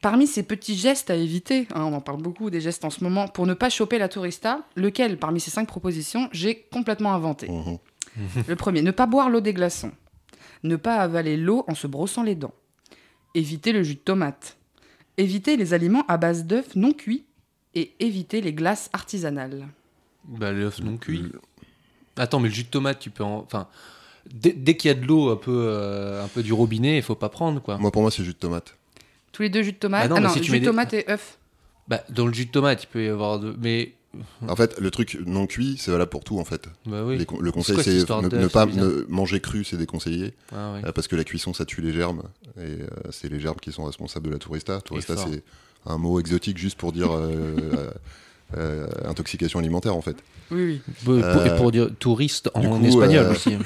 Parmi 0.00 0.26
ces 0.26 0.42
petits 0.42 0.76
gestes 0.76 1.08
à 1.08 1.14
éviter, 1.16 1.66
hein, 1.74 1.82
on 1.84 1.94
en 1.94 2.00
parle 2.02 2.20
beaucoup 2.20 2.50
des 2.50 2.60
gestes 2.60 2.84
en 2.84 2.90
ce 2.90 3.02
moment, 3.02 3.26
pour 3.26 3.46
ne 3.46 3.54
pas 3.54 3.70
choper 3.70 3.96
la 3.98 4.08
tourista, 4.10 4.60
lequel 4.76 5.16
parmi 5.18 5.40
ces 5.40 5.50
cinq 5.50 5.66
propositions 5.66 6.28
j'ai 6.30 6.66
complètement 6.70 7.14
inventé. 7.14 7.48
Le 8.48 8.54
premier, 8.54 8.82
ne 8.82 8.90
pas 8.90 9.06
boire 9.06 9.30
l'eau 9.30 9.40
des 9.40 9.54
glaçons. 9.54 9.92
Ne 10.62 10.76
pas 10.76 10.96
avaler 10.96 11.36
l'eau 11.38 11.64
en 11.68 11.74
se 11.74 11.86
brossant 11.86 12.22
les 12.22 12.34
dents. 12.34 12.52
Éviter 13.34 13.72
le 13.72 13.82
jus 13.82 13.94
de 13.94 14.00
tomate. 14.00 14.56
Éviter 15.16 15.56
les 15.56 15.72
aliments 15.72 16.04
à 16.06 16.16
base 16.18 16.44
d'œufs 16.44 16.76
non 16.76 16.92
cuits. 16.92 17.24
Et 17.74 17.94
éviter 17.98 18.40
les 18.42 18.52
glaces 18.52 18.90
artisanales. 18.92 19.66
Bah, 20.24 20.52
l'œuf 20.52 20.80
non 20.80 20.96
cuit. 20.98 21.32
Attends, 22.16 22.40
mais 22.40 22.48
le 22.48 22.54
jus 22.54 22.64
de 22.64 22.68
tomate, 22.68 22.98
tu 22.98 23.10
peux 23.10 23.24
en. 23.24 23.38
Enfin, 23.38 23.66
dès, 24.32 24.52
dès 24.52 24.76
qu'il 24.76 24.88
y 24.88 24.92
a 24.92 24.94
de 24.94 25.04
l'eau 25.06 25.30
un 25.30 25.36
peu, 25.36 25.64
euh, 25.68 26.24
un 26.24 26.28
peu 26.28 26.42
du 26.42 26.52
robinet, 26.52 26.96
il 26.96 27.02
faut 27.02 27.14
pas 27.14 27.28
prendre, 27.28 27.60
quoi. 27.60 27.76
Moi, 27.78 27.90
pour 27.90 28.02
moi, 28.02 28.10
c'est 28.10 28.22
jus 28.24 28.32
de 28.34 28.38
tomate. 28.38 28.76
Tous 29.32 29.42
les 29.42 29.48
deux 29.50 29.62
jus 29.62 29.72
de 29.72 29.78
tomate? 29.78 30.02
Ah 30.04 30.08
non, 30.08 30.16
Ah 30.16 30.20
mais 30.20 30.26
non, 30.28 30.32
si 30.34 30.40
tu 30.40 30.46
jus 30.46 30.52
mets 30.52 30.58
de 30.60 30.64
des- 30.64 30.70
tomate 30.70 30.94
et 30.94 31.10
œufs. 31.10 31.38
Bah, 31.88 32.00
dans 32.08 32.26
le 32.26 32.32
jus 32.32 32.46
de 32.46 32.50
tomate, 32.50 32.84
il 32.84 32.86
peut 32.86 33.04
y 33.04 33.08
avoir 33.08 33.38
de. 33.40 33.54
Mais. 33.60 33.92
En 34.46 34.54
fait, 34.54 34.78
le 34.78 34.92
truc 34.92 35.18
non 35.26 35.48
cuit, 35.48 35.74
c'est 35.76 35.90
valable 35.90 36.08
pour 36.10 36.22
tout, 36.22 36.38
en 36.38 36.44
fait. 36.44 36.68
Bah 36.86 37.02
oui. 37.04 37.18
Les 37.18 37.26
con- 37.26 37.40
le 37.40 37.50
conseil, 37.50 37.74
quoi 37.74 37.82
cette 37.82 37.92
c'est 37.94 37.98
histoire 37.98 38.22
ne, 38.22 38.28
d'œuf, 38.28 38.40
ne 38.42 38.46
pas 38.46 38.60
c'est 38.60 38.66
bizarre. 38.70 38.84
ne- 38.84 39.04
manger 39.08 39.40
cru, 39.40 39.64
c'est 39.64 39.76
déconseillé. 39.76 40.34
Ah, 40.52 40.74
ouais. 40.74 40.82
Euh, 40.86 40.92
parce 40.92 41.08
que 41.08 41.16
la 41.16 41.24
cuisson, 41.24 41.52
ça 41.52 41.64
tue 41.64 41.80
les 41.80 41.92
germes. 41.92 42.22
Et 42.56 42.60
euh, 42.60 42.86
c'est 43.10 43.28
les 43.28 43.40
germes 43.40 43.56
qui 43.60 43.72
sont 43.72 43.84
responsables 43.84 44.26
de 44.28 44.32
la 44.32 44.38
tourista. 44.38 44.80
Tourista, 44.82 45.16
fort. 45.16 45.28
c'est 45.32 45.42
un 45.86 45.98
mot 45.98 46.20
exotique 46.20 46.58
juste 46.58 46.78
pour 46.78 46.92
dire 46.92 47.10
euh, 47.10 47.56
euh, 47.74 47.90
euh, 48.56 48.86
intoxication 49.06 49.58
alimentaire, 49.58 49.96
en 49.96 50.02
fait. 50.02 50.16
Oui, 50.50 50.62
oui. 50.64 50.80
Bon, 51.04 51.20
pour- 51.20 51.24
Euh, 51.40 51.44
Et 51.46 51.56
pour 51.56 51.72
dire 51.72 51.88
touriste 51.98 52.50
en 52.54 52.62
coup, 52.62 52.84
espagnol 52.86 53.26
euh, 53.26 53.30
aussi. 53.32 53.56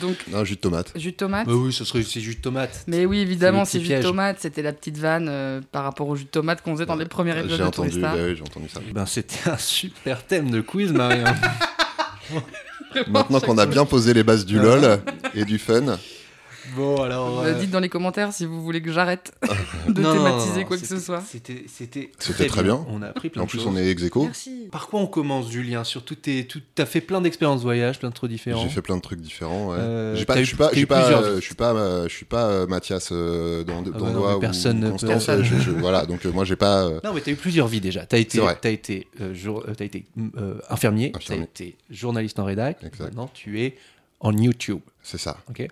Donc, 0.00 0.16
Non, 0.30 0.44
jus 0.44 0.54
de 0.54 0.60
tomate. 0.60 0.92
jus 0.96 1.10
de 1.10 1.16
tomate. 1.16 1.48
Bah 1.48 1.52
oui, 1.54 1.72
ce 1.72 1.84
serait 1.84 2.04
c'est 2.04 2.20
jus 2.20 2.36
de 2.36 2.40
tomate. 2.40 2.84
Mais 2.86 3.06
oui, 3.06 3.18
évidemment, 3.18 3.64
C'est 3.64 3.80
jus 3.80 3.88
de 3.96 4.00
tomate. 4.02 4.36
C'était 4.38 4.62
la 4.62 4.72
petite 4.72 4.96
vanne 4.98 5.26
euh, 5.28 5.60
par 5.72 5.82
rapport 5.82 6.06
au 6.08 6.14
jus 6.14 6.24
de 6.24 6.28
tomate 6.30 6.62
qu'on 6.62 6.74
faisait 6.74 6.86
dans 6.86 6.94
les 6.94 7.06
premiers 7.06 7.32
épisodes 7.32 7.50
J'ai 7.50 7.58
de 7.58 7.62
entendu, 7.64 7.88
Tourista. 7.90 8.12
bah 8.14 8.22
oui, 8.24 8.36
j'ai 8.36 8.42
entendu 8.42 8.68
ça. 8.68 8.80
Ben, 8.94 9.04
c'était 9.06 9.50
un 9.50 9.56
super 9.58 10.24
thème 10.24 10.50
de 10.50 10.60
quiz, 10.60 10.92
Marie. 10.92 11.18
hein. 11.24 11.34
Maintenant 13.08 13.40
qu'on 13.40 13.58
a 13.58 13.66
bien 13.66 13.84
posé 13.84 14.14
les 14.14 14.22
bases 14.22 14.46
du. 14.46 14.58
LOL 14.60 15.00
et 15.34 15.44
du 15.44 15.58
fun, 15.58 15.98
bon, 16.74 17.02
alors. 17.02 17.40
Euh, 17.40 17.46
euh, 17.54 17.58
Dites 17.60 17.70
dans 17.70 17.80
les 17.80 17.88
commentaires 17.88 18.32
si 18.32 18.44
vous 18.46 18.62
voulez 18.62 18.80
que 18.82 18.92
j'arrête 18.92 19.32
de 19.88 20.00
non, 20.00 20.12
thématiser 20.12 20.60
non, 20.60 20.66
quoi 20.66 20.78
que 20.78 20.86
ce 20.86 20.98
soit. 20.98 21.22
C'était 21.26 22.46
très 22.48 22.62
bien. 22.62 22.84
On 22.88 23.02
a 23.02 23.08
appris 23.08 23.30
plein 23.30 23.42
en 23.42 23.44
de 23.46 23.50
plus 23.50 23.58
choses. 23.58 23.66
on 23.68 23.76
est 23.76 23.88
ex 23.88 24.02
aequo. 24.02 24.24
Merci. 24.24 24.68
Par 24.70 24.88
quoi 24.88 25.00
on 25.00 25.06
commence, 25.06 25.50
Julien 25.50 25.84
Surtout, 25.84 26.14
t'es- 26.14 26.44
tout- 26.44 26.60
t'as 26.74 26.86
fait 26.86 27.00
plein 27.00 27.20
d'expériences 27.20 27.62
voyage, 27.62 27.98
plein 27.98 28.08
de 28.10 28.14
trucs 28.14 28.30
différents. 28.30 28.62
J'ai 28.62 28.68
fait 28.68 28.82
plein 28.82 28.96
de 28.96 29.02
trucs 29.02 29.20
différents. 29.20 29.70
Ouais. 29.70 29.76
Euh, 29.78 30.16
J'ai 30.16 30.24
pas, 30.24 30.38
je 30.40 30.44
suis 30.44 30.56
pas, 30.56 30.70
je 30.72 30.84
pas, 30.86 31.10
euh, 31.10 31.40
suis 31.40 31.54
pas, 31.54 31.74
euh, 31.74 32.08
je 32.08 32.14
suis 32.14 32.24
pas 32.24 32.46
euh, 32.46 32.66
Mathias 32.66 33.10
euh, 33.12 33.64
dans, 33.64 33.82
dans 33.82 33.90
Ah 33.94 33.98
bah 33.98 34.06
non, 34.06 34.12
Doigt 34.12 34.30
mais 34.30 34.36
ou 34.36 34.40
personne 34.40 34.94
voilà, 35.78 36.06
donc 36.06 36.24
euh, 36.26 36.30
moi 36.32 36.44
j'ai 36.44 36.56
pas. 36.56 36.84
euh, 36.84 37.00
Non, 37.04 37.12
mais 37.14 37.20
t'as 37.20 37.30
eu 37.32 37.36
plusieurs 37.36 37.66
vies 37.68 37.80
déjà. 37.80 38.06
T'as 38.06 38.18
été, 38.18 38.38
t'as 38.60 38.70
été, 38.70 39.06
t'as 39.76 39.84
été 39.84 40.06
infirmier, 40.68 41.12
t'as 41.26 41.34
été 41.36 41.76
journaliste 41.90 42.38
en 42.38 42.44
rédac. 42.44 42.78
Maintenant, 42.98 43.30
tu 43.32 43.60
es 43.62 43.76
en 44.20 44.36
YouTube. 44.36 44.80
C'est 45.02 45.18
ça. 45.18 45.38
Ok. 45.48 45.66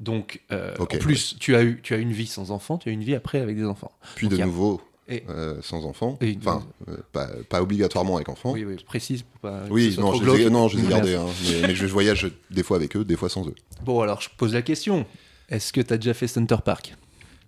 Donc, 0.00 0.40
euh, 0.52 0.74
en 0.78 0.86
plus, 0.86 1.36
tu 1.38 1.54
as 1.56 1.62
eu, 1.62 1.80
tu 1.82 1.92
as 1.94 1.98
une 1.98 2.12
vie 2.12 2.26
sans 2.26 2.50
enfant, 2.50 2.78
tu 2.78 2.88
as 2.88 2.92
une 2.92 3.04
vie 3.04 3.14
après 3.14 3.40
avec 3.40 3.56
des 3.56 3.64
enfants. 3.64 3.92
Puis 4.14 4.28
Donc, 4.28 4.38
de 4.38 4.42
a- 4.42 4.46
nouveau 4.46 4.80
Et- 5.08 5.24
euh, 5.28 5.60
sans 5.62 5.84
enfant. 5.84 6.16
Et- 6.22 6.38
Enfin, 6.40 6.64
euh, 6.88 6.96
pas, 7.12 7.28
pas 7.48 7.60
obligatoirement 7.60 8.16
avec 8.16 8.28
enfant. 8.28 8.52
Oui, 8.52 8.64
oui, 8.64 8.76
je 8.78 8.84
précise 8.84 9.22
pour 9.22 9.40
pas. 9.50 9.60
Oui, 9.68 9.94
non, 9.98 10.12
trop 10.12 10.24
je 10.24 10.30
les 10.30 10.42
ai, 10.46 10.50
non, 10.50 10.68
je 10.68 10.76
les 10.78 10.84
ai 10.84 10.88
gardés. 10.88 11.14
hein, 11.16 11.26
mais, 11.50 11.68
mais 11.68 11.74
je 11.74 11.86
voyage 11.86 12.30
des 12.50 12.62
fois 12.62 12.76
avec 12.78 12.96
eux, 12.96 13.04
des 13.04 13.16
fois 13.16 13.28
sans 13.28 13.46
eux. 13.46 13.54
Bon, 13.84 14.00
alors 14.00 14.20
je 14.22 14.28
pose 14.36 14.54
la 14.54 14.62
question. 14.62 15.04
Est-ce 15.50 15.72
que 15.72 15.80
tu 15.80 15.92
as 15.92 15.98
déjà 15.98 16.14
fait 16.14 16.28
Center 16.28 16.56
Park? 16.64 16.94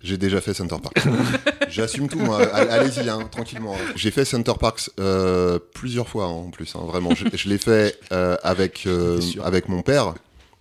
J'ai 0.02 0.18
déjà 0.18 0.40
fait 0.40 0.52
Center 0.52 0.76
Park. 0.82 0.96
J'assume 1.68 2.08
tout, 2.08 2.18
moi. 2.18 2.44
All- 2.52 2.68
Allez-y, 2.70 3.08
hein, 3.08 3.20
tranquillement. 3.30 3.76
J'ai 3.94 4.10
fait 4.10 4.24
Center 4.24 4.54
Parks 4.58 4.90
euh, 4.98 5.60
plusieurs 5.74 6.08
fois, 6.08 6.24
hein, 6.24 6.30
en 6.30 6.50
plus. 6.50 6.74
hein, 6.74 6.80
vraiment, 6.84 7.14
je, 7.14 7.24
je 7.32 7.48
l'ai 7.48 7.58
fait 7.58 7.96
euh, 8.10 8.36
avec, 8.42 8.82
euh, 8.86 9.20
avec 9.44 9.68
mon 9.68 9.82
père. 9.82 10.14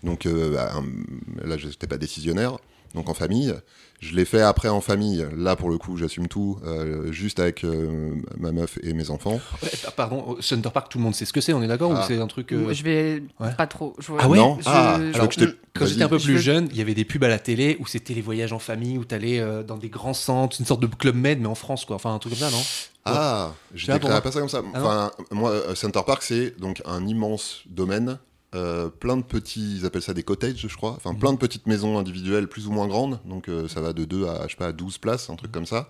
Donc 0.03 0.25
euh, 0.25 0.57
un- 0.57 1.47
là, 1.47 1.57
je 1.57 1.67
n'étais 1.67 1.87
pas 1.87 1.97
décisionnaire. 1.97 2.57
donc 2.93 3.07
en 3.09 3.13
famille. 3.13 3.53
Je 4.01 4.15
l'ai 4.15 4.25
fait 4.25 4.41
après 4.41 4.67
en 4.67 4.81
famille. 4.81 5.25
Là, 5.37 5.55
pour 5.55 5.69
le 5.69 5.77
coup, 5.77 5.95
j'assume 5.95 6.27
tout, 6.27 6.57
euh, 6.65 7.11
juste 7.11 7.39
avec 7.39 7.63
euh, 7.63 8.15
ma 8.37 8.51
meuf 8.51 8.79
et 8.81 8.93
mes 8.93 9.11
enfants. 9.11 9.39
Ouais, 9.63 9.69
bah, 9.83 9.93
pardon, 9.95 10.35
Center 10.41 10.69
Park, 10.73 10.89
tout 10.91 10.97
le 10.97 11.03
monde 11.03 11.13
sait 11.15 11.23
ce 11.25 11.31
que 11.31 11.39
c'est, 11.39 11.53
on 11.53 11.61
est 11.61 11.67
d'accord 11.67 11.93
Ah. 11.95 12.03
Ou 12.03 12.07
c'est 12.07 12.17
un 12.19 12.25
truc. 12.27 12.51
euh, 12.51 12.73
Je 12.73 12.83
vais 12.83 13.23
ouais. 13.39 13.53
pas 13.55 13.67
trop. 13.67 13.95
je- 13.99 14.11
Ah 14.19 14.27
ouais 14.27 14.39
Non 14.39 14.57
je- 14.59 14.63
Ah, 14.65 14.97
je- 14.99 15.13
alors 15.13 15.29
que 15.29 15.35
je 15.35 15.45
t'ai- 15.45 15.55
Quand 15.75 15.85
j'étais 15.85 16.01
un 16.03 16.09
peu 16.09 16.17
Je 16.17 16.25
plus 16.25 16.39
jeune, 16.39 16.67
il 16.71 16.77
y 16.77 16.81
avait 16.81 16.95
des 16.95 17.05
pubs 17.05 17.23
à 17.23 17.27
la 17.29 17.39
télé 17.39 17.77
où 17.79 17.85
c'était 17.85 18.13
les 18.15 18.21
voyages 18.21 18.51
en 18.53 18.59
famille, 18.59 18.97
où 18.97 19.05
t'allais 19.05 19.39
euh, 19.39 19.61
dans 19.63 19.77
des 19.77 19.87
grands 19.89 20.15
centres, 20.15 20.57
une 20.59 20.65
sorte 20.65 20.81
de 20.81 20.87
club 20.87 21.15
med, 21.15 21.39
mais 21.39 21.47
en 21.47 21.55
France, 21.55 21.85
quoi. 21.85 21.95
Enfin, 21.95 22.13
un 22.13 22.19
truc 22.19 22.33
comme 22.37 22.49
ça, 22.49 22.51
non? 22.51 22.63
Ah, 23.05 23.53
je 23.73 23.85
sais 23.85 23.91
pas, 23.91 23.99
déclarais 23.99 24.15
pour 24.21 24.23
pas 24.23 24.31
ça 24.33 24.39
comme 24.41 24.49
ça. 24.49 24.61
Ah 24.73 24.79
enfin, 24.81 25.11
moi, 25.31 25.53
Center 25.75 26.01
Park, 26.05 26.23
c'est 26.23 26.59
donc 26.59 26.81
un 26.85 27.05
immense 27.07 27.61
domaine, 27.67 28.17
euh, 28.53 28.89
plein 28.89 29.17
de 29.17 29.23
petits, 29.23 29.77
ils 29.77 29.85
appellent 29.85 30.01
ça 30.01 30.13
des 30.13 30.23
cottages, 30.23 30.67
je 30.67 30.75
crois. 30.75 30.91
Enfin, 30.91 31.13
plein 31.13 31.33
de 31.33 31.37
petites 31.37 31.67
maisons 31.67 31.97
individuelles 31.97 32.47
plus 32.47 32.67
ou 32.67 32.71
moins 32.71 32.87
grandes. 32.87 33.19
Donc, 33.25 33.47
euh, 33.49 33.67
ça 33.67 33.81
va 33.81 33.93
de 33.93 34.05
2 34.05 34.27
à, 34.27 34.43
je 34.47 34.51
sais 34.51 34.57
pas, 34.57 34.67
à 34.67 34.71
12 34.71 34.97
places, 34.97 35.29
un 35.29 35.35
truc 35.35 35.51
comme 35.51 35.65
ça. 35.65 35.89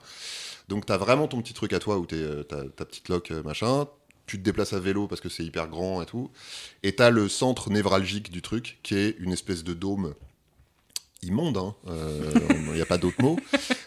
Donc, 0.68 0.86
t'as 0.86 0.98
vraiment 0.98 1.28
ton 1.28 1.42
petit 1.42 1.54
truc 1.54 1.74
à 1.74 1.80
toi 1.80 1.98
où 1.98 2.06
t'es, 2.06 2.16
euh, 2.16 2.44
ta 2.44 2.86
petite 2.86 3.10
loc, 3.10 3.32
euh, 3.32 3.44
machin. 3.44 3.88
Tu 4.28 4.38
te 4.38 4.44
déplaces 4.44 4.74
à 4.74 4.80
vélo 4.80 5.08
parce 5.08 5.20
que 5.20 5.28
c'est 5.28 5.44
hyper 5.44 5.68
grand 5.68 6.02
et 6.02 6.06
tout. 6.06 6.30
Et 6.84 6.96
t'as 6.96 7.10
le 7.10 7.28
centre 7.28 7.70
névralgique 7.70 8.32
du 8.32 8.42
truc, 8.42 8.80
qui 8.84 8.96
est 8.96 9.16
une 9.20 9.34
espèce 9.34 9.64
de 9.64 9.74
dôme 9.74 10.14
immonde, 11.24 11.58
hein. 11.58 11.76
il 12.68 12.74
n'y 12.74 12.82
a 12.82 12.86
pas 12.86 12.98
d'autre 12.98 13.22
mot, 13.22 13.38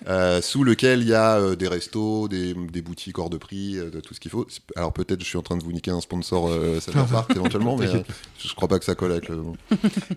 euh, 0.06 0.40
sous 0.40 0.62
lequel 0.62 1.00
il 1.02 1.08
y 1.08 1.14
a 1.14 1.36
euh, 1.38 1.56
des 1.56 1.66
restos, 1.66 2.28
des, 2.28 2.54
des 2.54 2.80
boutiques 2.80 3.18
hors 3.18 3.28
de 3.30 3.38
prix, 3.38 3.76
euh, 3.76 3.90
de 3.90 3.98
tout 4.00 4.14
ce 4.14 4.20
qu'il 4.20 4.30
faut. 4.30 4.46
Alors 4.76 4.92
peut-être 4.92 5.20
je 5.20 5.26
suis 5.26 5.36
en 5.38 5.42
train 5.42 5.56
de 5.56 5.64
vous 5.64 5.72
niquer 5.72 5.90
un 5.90 6.00
sponsor 6.00 6.48
euh, 6.48 6.78
Center 6.78 7.02
Park 7.10 7.32
éventuellement, 7.34 7.76
mais 7.76 7.88
euh, 7.88 8.02
je 8.38 8.54
crois 8.54 8.68
pas 8.68 8.78
que 8.78 8.84
ça 8.84 8.94
colle 8.94 9.10
avec 9.12 9.28
le. 9.28 9.42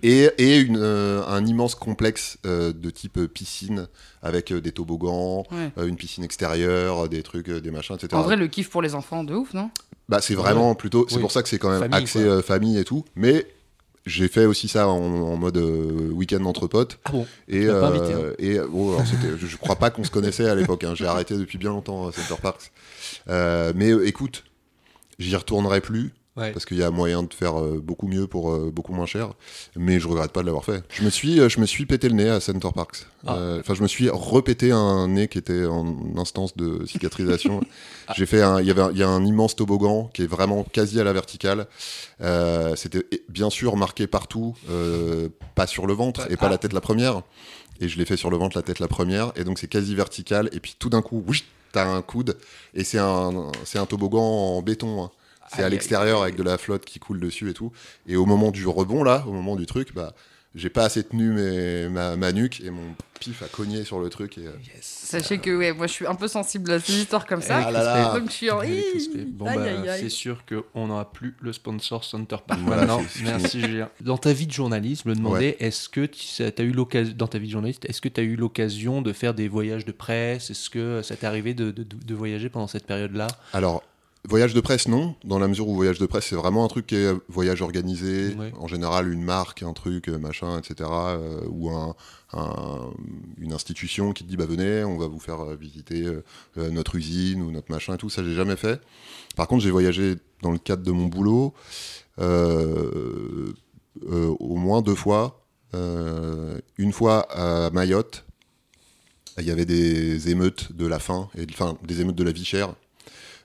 Et, 0.04 0.30
et 0.38 0.60
une, 0.60 0.78
euh, 0.78 1.26
un 1.28 1.44
immense 1.46 1.74
complexe 1.74 2.38
euh, 2.46 2.72
de 2.72 2.90
type 2.92 3.20
piscine, 3.34 3.88
avec 4.22 4.52
euh, 4.52 4.62
des 4.62 4.72
toboggans, 4.72 5.44
Ouais. 5.52 5.72
euh, 5.80 5.88
une 5.88 5.96
piscine 5.96 6.24
extérieure, 6.24 7.10
des 7.10 7.24
trucs, 7.24 7.50
euh, 7.50 7.60
des 7.60 7.72
machins, 7.72 7.96
etc. 7.96 8.10
En 8.14 8.22
vrai, 8.22 8.36
le 8.36 8.48
kiff 8.48 8.70
pour 8.70 8.84
les 8.84 8.94
enfants, 8.94 9.24
de 9.24 9.34
ouf, 9.34 9.54
non? 9.56 9.72
Bah, 10.08 10.22
c'est 10.22 10.36
vraiment 10.36 10.76
plutôt. 10.76 11.06
C'est 11.10 11.16
Oui. 11.16 11.22
pour 11.22 11.32
ça 11.32 11.42
que 11.44 11.50
c'est 11.50 11.58
quand 11.58 11.70
même 11.70 11.80
Famille, 11.80 11.98
axé 11.98 12.20
euh, 12.20 12.42
famille 12.44 12.78
et 12.78 12.84
tout. 12.86 13.04
Mais 13.16 13.46
j'ai 14.08 14.28
fait 14.28 14.46
aussi 14.46 14.68
ça 14.68 14.88
en, 14.88 14.98
en 15.00 15.38
mode 15.38 15.58
euh, 15.58 16.10
week-end 16.12 16.44
entre 16.46 16.68
potes. 16.68 17.00
Ah 17.06 17.12
bon? 17.12 17.28
Et, 17.48 17.62
Tu 17.62 17.68
pas 17.68 17.74
euh, 17.74 17.86
invité, 17.86 18.14
hein? 18.14 18.34
et 18.40 18.60
oh, 18.60 18.94
alors, 18.94 19.06
je, 19.06 19.46
je 19.46 19.58
crois 19.58 19.76
pas 19.76 19.90
qu'on 19.90 20.04
se 20.04 20.12
connaissait 20.12 20.48
à 20.50 20.56
l'époque. 20.56 20.84
hein. 20.84 20.94
J'ai 20.96 21.06
arrêté 21.06 21.36
depuis 21.38 21.58
bien 21.58 21.70
longtemps 21.70 22.08
euh, 22.08 22.12
Center 22.12 22.42
Parks. 22.42 22.72
Euh, 23.30 23.74
mais 23.76 23.92
euh, 23.92 24.08
écoute, 24.08 24.44
j'y 25.20 25.36
retournerai 25.36 25.82
plus. 25.82 26.14
Ouais. 26.38 26.52
Parce 26.52 26.66
qu'il 26.66 26.78
y 26.78 26.84
a 26.84 26.92
moyen 26.92 27.24
de 27.24 27.34
faire 27.34 27.60
euh, 27.60 27.82
beaucoup 27.84 28.08
mieux 28.08 28.28
pour 28.28 28.52
euh, 28.54 28.70
beaucoup 28.72 28.94
moins 28.94 29.08
cher, 29.08 29.34
mais 29.76 30.00
je 30.00 30.08
regrette 30.08 30.32
pas 30.32 30.42
de 30.42 30.46
l'avoir 30.46 30.64
fait. 30.64 30.84
Je 30.90 31.04
me 31.04 31.10
suis, 31.10 31.40
euh, 31.40 31.50
je 31.50 31.60
me 31.60 31.66
suis 31.66 31.88
pété 31.88 32.08
le 32.10 32.16
nez 32.16 32.30
à 32.30 32.40
Center 32.40 32.70
Parks. 32.76 33.08
Ah. 33.26 33.36
Euh, 33.38 33.60
Enfin, 33.60 33.74
je 33.74 33.82
me 33.82 33.88
suis 33.88 34.08
repété 34.10 34.72
un 34.72 35.08
nez 35.08 35.28
qui 35.28 35.40
était 35.40 35.66
en 35.66 35.96
instance 36.18 36.56
de 36.56 36.86
cicatrisation. 36.86 37.62
Ah. 38.10 38.14
J'ai 38.16 38.26
fait, 38.26 38.42
un- 38.42 38.62
il 38.62 38.68
y 38.68 38.72
avait, 38.72 38.84
il 38.94 38.98
y 38.98 39.04
a 39.04 39.10
un 39.10 39.26
immense 39.26 39.56
toboggan 39.58 40.10
qui 40.14 40.22
est 40.22 40.28
vraiment 40.28 40.64
quasi 40.64 40.98
à 41.02 41.04
la 41.04 41.12
verticale. 41.12 41.68
Euh, 42.22 42.74
C'était 42.78 43.04
bien 43.28 43.50
sûr 43.50 43.76
marqué 43.76 44.08
partout, 44.08 44.56
euh, 44.70 45.28
pas 45.56 45.68
sur 45.68 45.88
le 45.88 45.94
ventre 45.94 46.32
et 46.32 46.38
pas 46.38 46.46
Ah. 46.46 46.52
la 46.52 46.58
tête 46.58 46.72
la 46.72 46.80
première. 46.82 47.24
Et 47.82 47.90
je 47.90 47.98
l'ai 47.98 48.06
fait 48.06 48.16
sur 48.16 48.30
le 48.30 48.38
ventre, 48.38 48.56
la 48.58 48.64
tête 48.64 48.80
la 48.80 48.88
première, 48.88 49.34
et 49.36 49.44
donc 49.44 49.60
c'est 49.60 49.68
quasi 49.68 49.94
vertical. 49.94 50.50
Et 50.54 50.60
puis 50.60 50.76
tout 50.80 50.90
d'un 50.90 51.02
coup, 51.02 51.22
oui, 51.28 51.44
t'as 51.74 51.86
un 51.88 52.02
coude, 52.02 52.38
et 52.74 52.84
c'est 52.84 52.98
un, 53.00 53.52
c'est 53.66 53.78
un 53.80 53.86
toboggan 53.86 54.22
en 54.22 54.62
béton. 54.62 55.04
hein. 55.04 55.12
C'est 55.56 55.64
à 55.64 55.70
l'extérieur 55.70 56.22
avec 56.24 56.36
de 56.36 56.44
la 56.44 56.58
flotte 56.58 56.86
qui 56.86 57.00
coule 57.00 57.20
dessus 57.20 57.50
et 57.50 57.54
tout. 57.54 57.72
Et 58.08 58.16
au 58.16 58.26
moment 58.26 58.52
du 58.52 58.68
rebond, 58.68 59.04
là, 59.04 59.24
au 59.28 59.32
moment 59.32 59.56
du 59.56 59.66
truc, 59.66 59.94
bah, 59.94 60.14
j'ai 60.56 60.70
pas 60.70 60.86
assez 60.86 61.04
tenu 61.04 61.30
mes, 61.32 61.88
ma, 61.90 62.16
ma 62.18 62.32
nuque 62.32 62.62
et 62.62 62.70
mon 62.72 62.96
pif 63.20 63.44
a 63.44 63.48
cogné 63.48 63.84
sur 63.84 64.00
le 64.00 64.10
truc. 64.10 64.38
Et, 64.38 64.48
euh, 64.48 64.52
Sachez 64.82 65.38
que 65.40 65.56
ouais, 65.56 65.72
moi 65.74 65.88
je 65.88 65.92
suis 65.94 66.08
un 66.08 66.16
peu 66.16 66.28
sensible 66.28 66.72
à 66.72 66.80
ces 66.80 66.94
histoires 67.02 67.26
comme 67.28 67.42
ça. 67.42 67.58
Ah 67.68 67.72
là 67.72 67.84
là. 67.84 68.20
Donc 68.20 68.30
je 68.30 68.34
suis 68.34 68.50
en. 68.52 68.62
Bon, 69.28 69.46
bah, 69.46 69.98
c'est 70.00 70.10
sûr 70.10 70.44
qu'on 70.46 70.88
n'aura 70.88 71.12
plus 71.12 71.36
le 71.42 71.54
sponsor 71.54 72.04
Center 72.04 72.38
Park 72.46 72.60
Voilà, 72.66 72.86
maintenant. 72.86 73.04
Merci 73.24 73.62
Julien. 73.62 73.90
Dans 74.02 74.18
ta 74.18 74.34
vie 74.34 74.48
de 74.48 74.52
journaliste, 74.52 75.04
je 75.06 75.10
me 75.10 75.16
demandais, 75.16 75.58
est-ce 75.60 75.90
que 75.90 76.06
tu 76.06 76.44
as 76.44 76.62
eu 76.64 76.72
l'occasion, 76.72 77.14
dans 77.16 77.28
ta 77.28 77.38
vie 77.38 77.48
de 77.48 77.52
journaliste, 77.54 77.86
est-ce 77.86 78.02
que 78.02 78.10
tu 78.10 78.20
as 78.20 78.24
eu 78.24 78.36
l'occasion 78.36 79.02
de 79.02 79.14
faire 79.14 79.34
des 79.34 79.48
voyages 79.48 79.86
de 79.86 79.92
presse? 79.92 80.50
Est-ce 80.50 80.70
que 80.70 81.02
ça 81.04 81.16
t'est 81.16 81.28
arrivé 81.28 81.54
de, 81.54 81.72
de- 81.72 81.84
de 81.84 82.16
voyager 82.16 82.50
pendant 82.50 82.68
cette 82.68 82.86
période-là? 82.86 83.28
Alors, 83.54 83.84
voyage 84.28 84.54
de 84.54 84.60
presse, 84.62 84.88
non, 84.88 85.16
dans 85.24 85.40
la 85.40 85.48
mesure 85.48 85.68
où 85.68 85.76
voyage 85.76 86.00
de 86.00 86.06
presse, 86.06 86.26
c'est 86.28 86.36
vraiment 86.36 86.66
un 86.66 86.68
truc 86.68 86.88
qui 86.88 86.96
est 86.96 87.06
euh, 87.06 87.18
voyage 87.30 87.62
organisé, 87.62 88.36
Ouais. 88.36 88.52
en 88.60 88.68
général 88.68 89.12
une 89.12 89.24
marque, 89.24 89.64
un 89.64 89.74
truc, 89.74 90.10
euh, 90.10 90.18
machin, 90.18 90.60
etc. 90.60 90.90
euh, 90.92 91.42
ou 91.50 91.70
un, 91.70 91.96
un- 92.34 92.92
une 93.40 93.54
institution 93.54 94.12
qui 94.14 94.24
te 94.24 94.30
dit, 94.30 94.36
bah 94.38 94.46
venez, 94.46 94.84
on 94.84 94.98
va 94.98 95.08
vous 95.08 95.20
faire 95.20 95.46
visiter 95.56 96.06
euh, 96.58 96.70
notre 96.72 96.96
usine 96.96 97.42
ou 97.42 97.52
notre 97.52 97.72
machin 97.72 97.94
et 97.94 97.98
tout, 97.98 98.10
ça 98.10 98.24
j'ai 98.24 98.34
jamais 98.36 98.56
fait. 98.58 98.82
Par 99.36 99.48
contre, 99.48 99.64
j'ai 99.64 99.72
voyagé 99.72 100.16
dans 100.42 100.52
le 100.52 100.58
cadre 100.60 100.84
de 100.84 100.92
mon 100.92 101.06
boulot 101.08 101.54
euh, 102.20 103.48
au 104.02 104.56
moins 104.56 104.82
deux 104.82 104.96
fois. 104.96 105.44
Une 105.74 106.92
fois 106.92 107.20
à 107.32 107.70
Mayotte, 107.72 108.26
il 109.38 109.46
y 109.46 109.52
avait 109.52 109.66
des 109.66 110.30
émeutes 110.30 110.72
de 110.74 110.88
la 110.88 110.98
faim, 111.00 111.30
et, 111.38 111.46
enfin 111.52 111.78
des 111.84 112.02
émeutes 112.02 112.16
de 112.16 112.24
la 112.24 112.32
vie 112.32 112.46
chère. 112.46 112.74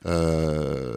Euh, 0.06 0.94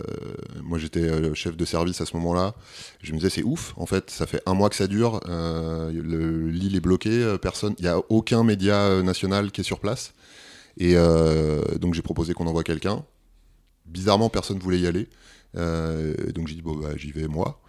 moi 0.64 0.80
j'étais 0.80 1.02
euh, 1.02 1.34
chef 1.36 1.56
de 1.56 1.66
service 1.66 2.02
à 2.02 2.06
ce 2.06 2.16
moment-là. 2.18 2.56
Je 3.04 3.12
me 3.14 3.18
disais 3.18 3.30
c'est 3.30 3.44
ouf 3.44 3.74
en 3.78 3.86
fait, 3.86 4.10
ça 4.10 4.26
fait 4.26 4.42
un 4.46 4.54
mois 4.54 4.70
que 4.70 4.76
ça 4.76 4.88
dure. 4.88 5.20
euh, 5.28 5.92
le- 5.92 6.50
L'île 6.50 6.76
est 6.76 6.80
bloquée, 6.80 7.36
personne, 7.42 7.76
il 7.80 7.84
n'y 7.84 7.90
a 7.90 8.00
aucun 8.10 8.44
média 8.44 9.02
national 9.04 9.52
qui 9.52 9.62
est 9.62 9.66
sur 9.66 9.80
place. 9.80 10.14
Et 10.78 10.96
donc 11.80 11.94
j'ai 11.94 12.02
proposé 12.02 12.34
qu'on 12.34 12.48
envoie 12.48 12.64
quelqu'un. 12.64 13.04
Bizarrement 13.86 14.30
personne 14.30 14.58
voulait 14.60 14.80
y 14.80 14.88
aller. 14.88 15.08
Donc 15.54 16.48
j'ai 16.48 16.56
dit 16.56 16.62
bon 16.62 16.76
bah, 16.76 16.90
j'y 16.98 17.12
vais 17.12 17.28
moi. 17.28 17.62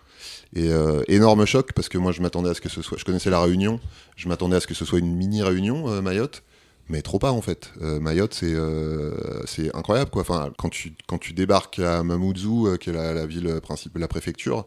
Et 0.54 0.70
énorme 1.08 1.44
choc 1.44 1.72
parce 1.74 1.88
que 1.88 1.98
moi 1.98 2.12
je 2.12 2.22
m'attendais 2.22 2.50
à 2.50 2.54
ce 2.54 2.60
que 2.60 2.68
ce 2.68 2.80
soit, 2.82 2.96
je 2.98 3.04
connaissais 3.04 3.30
la 3.30 3.40
Réunion, 3.40 3.78
je 4.16 4.28
m'attendais 4.28 4.56
à 4.56 4.60
ce 4.60 4.66
que 4.66 4.74
ce 4.74 4.84
soit 4.84 4.98
une 4.98 5.14
mini 5.14 5.42
Réunion 5.42 6.00
Mayotte 6.02 6.42
mais 6.88 7.02
trop 7.02 7.18
pas 7.18 7.32
en 7.32 7.40
fait. 7.40 7.70
Euh, 7.82 7.98
Mayotte, 8.00 8.34
c'est 8.34 8.52
euh, 8.54 9.42
c'est 9.46 9.74
incroyable 9.76 10.10
quoi. 10.10 10.22
Enfin, 10.22 10.50
quand 10.58 10.68
tu 10.68 10.94
quand 11.06 11.18
tu 11.18 11.32
débarques 11.32 11.78
à 11.78 12.02
Mamoudzou, 12.02 12.66
euh, 12.68 12.76
qui 12.76 12.90
est 12.90 12.92
la, 12.92 13.12
la 13.14 13.26
ville 13.26 13.60
principale, 13.62 14.00
la 14.00 14.08
préfecture, 14.08 14.66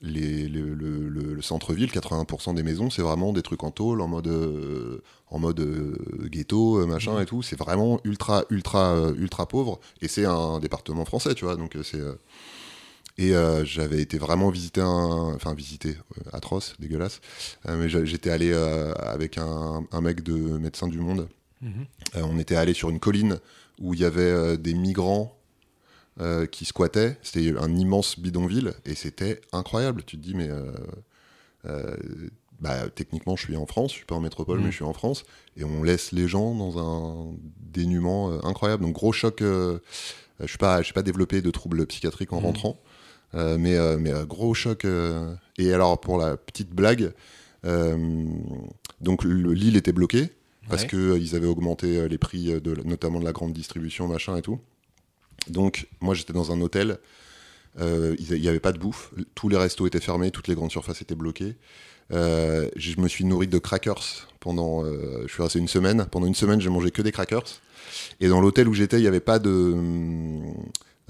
les, 0.00 0.46
le, 0.46 0.74
le- 0.74 1.08
le- 1.08 1.34
le 1.34 1.42
centre-ville, 1.42 1.90
80% 1.90 2.54
des 2.54 2.62
maisons, 2.62 2.88
c'est 2.88 3.02
vraiment 3.02 3.32
des 3.32 3.42
trucs 3.42 3.64
en 3.64 3.72
tôle, 3.72 4.00
en 4.00 4.06
mode 4.06 4.30
en 5.30 5.38
mode 5.40 5.60
ghetto, 6.30 6.86
machin 6.86 7.20
et 7.20 7.26
tout. 7.26 7.42
C'est 7.42 7.58
vraiment 7.58 8.00
ultra 8.04 8.44
ultra 8.50 8.94
ultra 9.18 9.46
pauvre. 9.46 9.80
Et 10.00 10.06
c'est 10.08 10.24
un 10.24 10.60
département 10.60 11.04
français, 11.04 11.34
tu 11.34 11.44
vois. 11.46 11.56
Donc 11.56 11.76
c'est 11.82 12.00
et 13.18 13.34
euh, 13.34 13.64
j'avais 13.64 14.00
été 14.00 14.16
vraiment 14.18 14.48
visiter 14.50 14.80
un. 14.80 15.34
Enfin, 15.34 15.52
visiter, 15.54 15.90
euh, 16.16 16.30
atroce, 16.32 16.74
dégueulasse. 16.78 17.20
Euh, 17.68 17.76
mais 17.76 17.88
j'étais 18.06 18.30
allé 18.30 18.50
euh, 18.52 18.92
avec 18.94 19.36
un, 19.38 19.84
un 19.90 20.00
mec 20.00 20.22
de 20.22 20.32
Médecins 20.34 20.88
du 20.88 20.98
Monde. 20.98 21.28
Mhm. 21.60 21.86
On 22.14 22.38
était 22.38 22.56
allé 22.56 22.72
sur 22.74 22.88
une 22.90 23.00
colline 23.00 23.38
où 23.80 23.92
il 23.94 24.00
y 24.00 24.04
avait 24.04 24.56
des 24.56 24.74
migrants 24.74 25.34
qui 26.50 26.64
squattaient. 26.64 27.16
C'était 27.22 27.54
un 27.58 27.74
immense 27.76 28.18
bidonville 28.18 28.74
et 28.84 28.94
c'était 28.94 29.40
incroyable. 29.52 30.02
Tu 30.04 30.16
te 30.16 30.22
dis, 30.22 30.34
mais. 30.34 30.48
bah, 32.60 32.88
techniquement, 32.94 33.36
je 33.36 33.42
suis 33.44 33.56
en 33.56 33.66
France, 33.66 33.92
je 33.92 33.96
suis 33.98 34.04
pas 34.06 34.16
en 34.16 34.20
métropole, 34.20 34.58
Mhm. 34.58 34.64
mais 34.64 34.70
je 34.70 34.76
suis 34.76 34.84
en 34.84 34.92
France, 34.92 35.24
et 35.56 35.62
on 35.64 35.82
laisse 35.84 36.10
les 36.12 36.26
gens 36.26 36.54
dans 36.54 36.78
un 36.78 37.34
dénuement 37.60 38.32
euh, 38.32 38.38
incroyable. 38.42 38.84
Donc 38.84 38.94
gros 38.94 39.12
choc. 39.12 39.42
euh, 39.42 39.78
je 40.40 40.46
suis 40.46 40.58
pas, 40.58 40.78
je 40.80 40.84
suis 40.84 40.94
pas 40.94 41.02
développé 41.02 41.40
de 41.42 41.50
troubles 41.50 41.86
psychiatriques 41.86 42.32
en 42.32 42.38
Mhm. 42.38 42.46
rentrant, 42.46 42.80
mais, 43.34 43.76
euh, 43.76 43.96
mais 43.98 44.12
euh, 44.12 44.24
gros 44.24 44.54
choc. 44.54 44.84
euh. 44.84 45.34
Et 45.58 45.72
alors 45.72 46.00
pour 46.00 46.18
la 46.18 46.36
petite 46.36 46.70
blague, 46.70 47.12
euh, 47.64 48.24
donc 49.00 49.24
le- 49.24 49.52
l'île 49.52 49.76
était 49.76 49.92
bloquée 49.92 50.30
parce 50.68 50.82
Ouais. 50.82 50.88
que 50.88 50.96
euh, 50.96 51.18
ils 51.18 51.34
avaient 51.34 51.46
augmenté 51.46 51.98
euh, 51.98 52.08
les 52.08 52.18
prix, 52.18 52.52
euh, 52.52 52.60
de, 52.60 52.74
notamment 52.84 53.18
de 53.20 53.24
la 53.24 53.32
grande 53.32 53.52
distribution, 53.52 54.06
machin 54.08 54.36
et 54.36 54.42
tout. 54.42 54.58
Donc 55.48 55.88
moi 56.00 56.14
j'étais 56.14 56.32
dans 56.32 56.52
un 56.52 56.60
hôtel, 56.60 56.98
euh, 57.80 58.14
il 58.18 58.40
n'y 58.40 58.48
avait 58.48 58.60
pas 58.60 58.72
de 58.72 58.78
bouffe, 58.78 59.12
tous 59.34 59.48
les 59.48 59.56
restos 59.56 59.86
étaient 59.86 60.00
fermés, 60.00 60.30
toutes 60.30 60.48
les 60.48 60.54
grandes 60.54 60.70
surfaces 60.70 61.00
étaient 61.02 61.14
bloquées. 61.14 61.56
Euh, 62.12 62.68
je 62.76 62.98
me 63.00 63.08
suis 63.08 63.24
nourri 63.24 63.48
de 63.48 63.58
crackers 63.58 64.28
pendant, 64.40 64.84
euh, 64.84 65.24
je 65.26 65.32
suis 65.32 65.42
resté 65.42 65.58
une 65.58 65.68
semaine. 65.68 66.06
Pendant 66.10 66.26
une 66.26 66.34
semaine, 66.34 66.60
j'ai 66.60 66.70
mangé 66.70 66.90
que 66.90 67.02
des 67.02 67.12
crackers. 67.12 67.44
Et 68.20 68.28
dans 68.28 68.40
l'hôtel 68.40 68.66
où 68.68 68.74
j'étais, 68.74 68.96
il 68.98 69.02
n'y 69.02 69.06
avait 69.08 69.20
pas 69.20 69.38
de, 69.38 69.74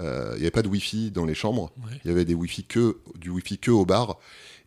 euh, 0.01 0.31
il 0.35 0.39
y 0.39 0.43
avait 0.43 0.51
pas 0.51 0.61
de 0.61 0.67
wifi 0.67 1.11
dans 1.11 1.25
les 1.25 1.35
chambres. 1.35 1.71
Ouais. 1.83 1.97
Il 2.05 2.09
y 2.09 2.11
avait 2.13 2.25
des 2.25 2.33
wifi 2.33 2.63
que, 2.63 2.97
du 3.19 3.29
wifi 3.29 3.57
que 3.57 3.71
au 3.71 3.85
bar. 3.85 4.17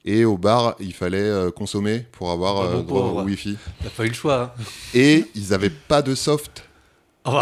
Et 0.04 0.24
au 0.24 0.36
bar, 0.36 0.74
il 0.80 0.92
fallait 0.92 1.18
euh, 1.20 1.50
consommer 1.52 2.04
pour 2.12 2.30
avoir 2.32 2.60
Ah 2.62 2.66
bon 2.72 2.78
euh, 2.78 2.82
droit 2.82 3.00
pauvre. 3.02 3.16
au 3.22 3.24
wifi. 3.24 3.56
T'as 3.84 3.90
pas 3.90 4.04
eu 4.04 4.08
le 4.08 4.14
choix. 4.14 4.54
hein. 4.58 4.62
Et 4.94 5.24
ils 5.34 5.50
n'avaient 5.50 5.70
pas 5.70 6.02
de 6.02 6.14
soft 6.14 6.64
Oh. 7.24 7.40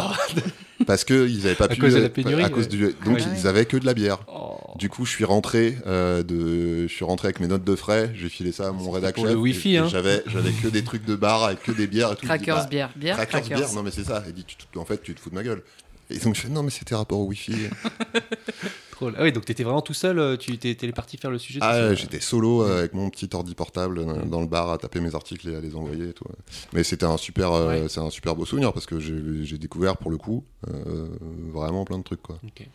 parce 0.87 1.05
qu'ils 1.05 1.39
n'avaient 1.39 1.55
pas 1.55 1.65
À 1.65 1.69
pu 1.69 1.81
cause 1.81 1.95
de 1.95 2.01
la 2.01 2.11
pénurie, 2.11 2.43
à 2.45 2.51
cause 2.51 2.65
ouais. 2.65 2.69
du 2.71 2.95
donc 3.03 3.17
Ouais. 3.17 3.23
ils 3.35 3.47
avaient 3.47 3.65
que 3.65 3.79
de 3.79 3.87
la 3.87 3.95
bière. 3.95 4.19
Oh. 4.29 4.59
Du 4.77 4.91
coup, 4.91 5.07
je 5.07 5.11
suis 5.11 5.25
rentré 5.25 5.79
euh, 5.87 6.23
de, 6.23 6.87
je 6.87 6.93
suis 6.93 7.05
rentré 7.05 7.29
avec 7.29 7.41
mes 7.41 7.47
notes 7.49 7.65
de 7.65 7.75
frais. 7.75 8.13
J'ai 8.15 8.29
filé 8.29 8.53
ça 8.53 8.69
à 8.69 8.73
mon 8.73 8.91
rédacteur. 8.91 9.25
pour 9.25 9.33
le 9.33 9.39
wifi, 9.41 9.79
hein. 9.79 9.89
J'avais, 9.89 10.23
j'avais 10.27 10.53
que 10.53 10.69
des 10.69 10.85
trucs 10.85 11.07
de 11.07 11.17
bar 11.17 11.45
avec 11.45 11.63
que 11.63 11.73
des 11.73 11.87
bières 11.87 12.13
et 12.13 12.17
tout. 12.17 12.21
Il 12.25 12.29
dit, 12.29 12.29
Crackers, 12.29 12.57
bah, 12.57 12.67
bière. 12.67 12.91
Bière, 12.95 13.17
Crackers, 13.17 13.41
crackers. 13.41 13.59
bière. 13.59 13.73
Non, 13.75 13.83
mais 13.83 13.91
c'est 13.91 14.05
ça. 14.05 14.23
Il 14.27 14.35
dit, 14.35 14.45
tu 14.45 14.79
en 14.79 14.85
fait, 14.85 15.03
tu 15.03 15.15
te 15.15 15.21
fous 15.21 15.31
de 15.31 15.35
ma 15.35 15.43
gueule. 15.43 15.63
Et 16.11 16.19
donc, 16.19 16.35
je 16.35 16.41
fais, 16.43 16.49
non, 16.49 16.63
mais 16.63 16.71
c'était 16.71 16.95
rapport 16.95 17.21
au 17.21 17.27
wifi. 17.27 17.55
Drôle. 18.93 19.15
Ah 19.17 19.23
oui, 19.23 19.33
donc 19.33 19.45
t'étais 19.45 19.63
vraiment 19.63 19.81
tout 19.81 19.95
seul, 19.95 20.19
euh, 20.19 20.37
tu 20.37 20.59
t'es 20.59 20.75
parti 20.93 21.17
faire 21.17 21.31
le 21.31 21.39
sujet 21.39 21.59
ah, 21.63 21.95
j'étais 21.95 22.21
solo 22.21 22.63
euh, 22.63 22.81
avec 22.81 22.93
mon 22.93 23.09
petit 23.09 23.29
ordi 23.33 23.55
portable 23.55 24.05
dans, 24.05 24.27
dans 24.27 24.41
le 24.41 24.47
bar 24.47 24.71
à 24.71 24.79
taper 24.79 25.01
mes 25.01 25.15
articles 25.15 25.49
et 25.49 25.57
à 25.57 25.61
les 25.61 25.75
envoyer 25.75 26.11
et 26.11 26.13
tout. 26.13 26.27
Mais 26.73 26.85
c'était 26.85 27.07
un 27.07 27.17
super, 27.17 27.53
euh, 27.53 27.89
c'est 27.89 28.01
un 28.01 28.11
super 28.11 28.37
beau 28.37 28.45
souvenir 28.45 28.73
parce 28.73 28.87
que 28.87 29.01
j'ai, 29.01 29.59
découvert 29.59 29.97
pour 29.97 30.11
le 30.11 30.17
coup 30.17 30.45
euh, 30.69 31.09
vraiment 31.53 31.85
plein 31.85 31.99
de 31.99 32.03
trucs, 32.03 32.23
quoi. 32.23 32.39
Ok. 32.45 32.67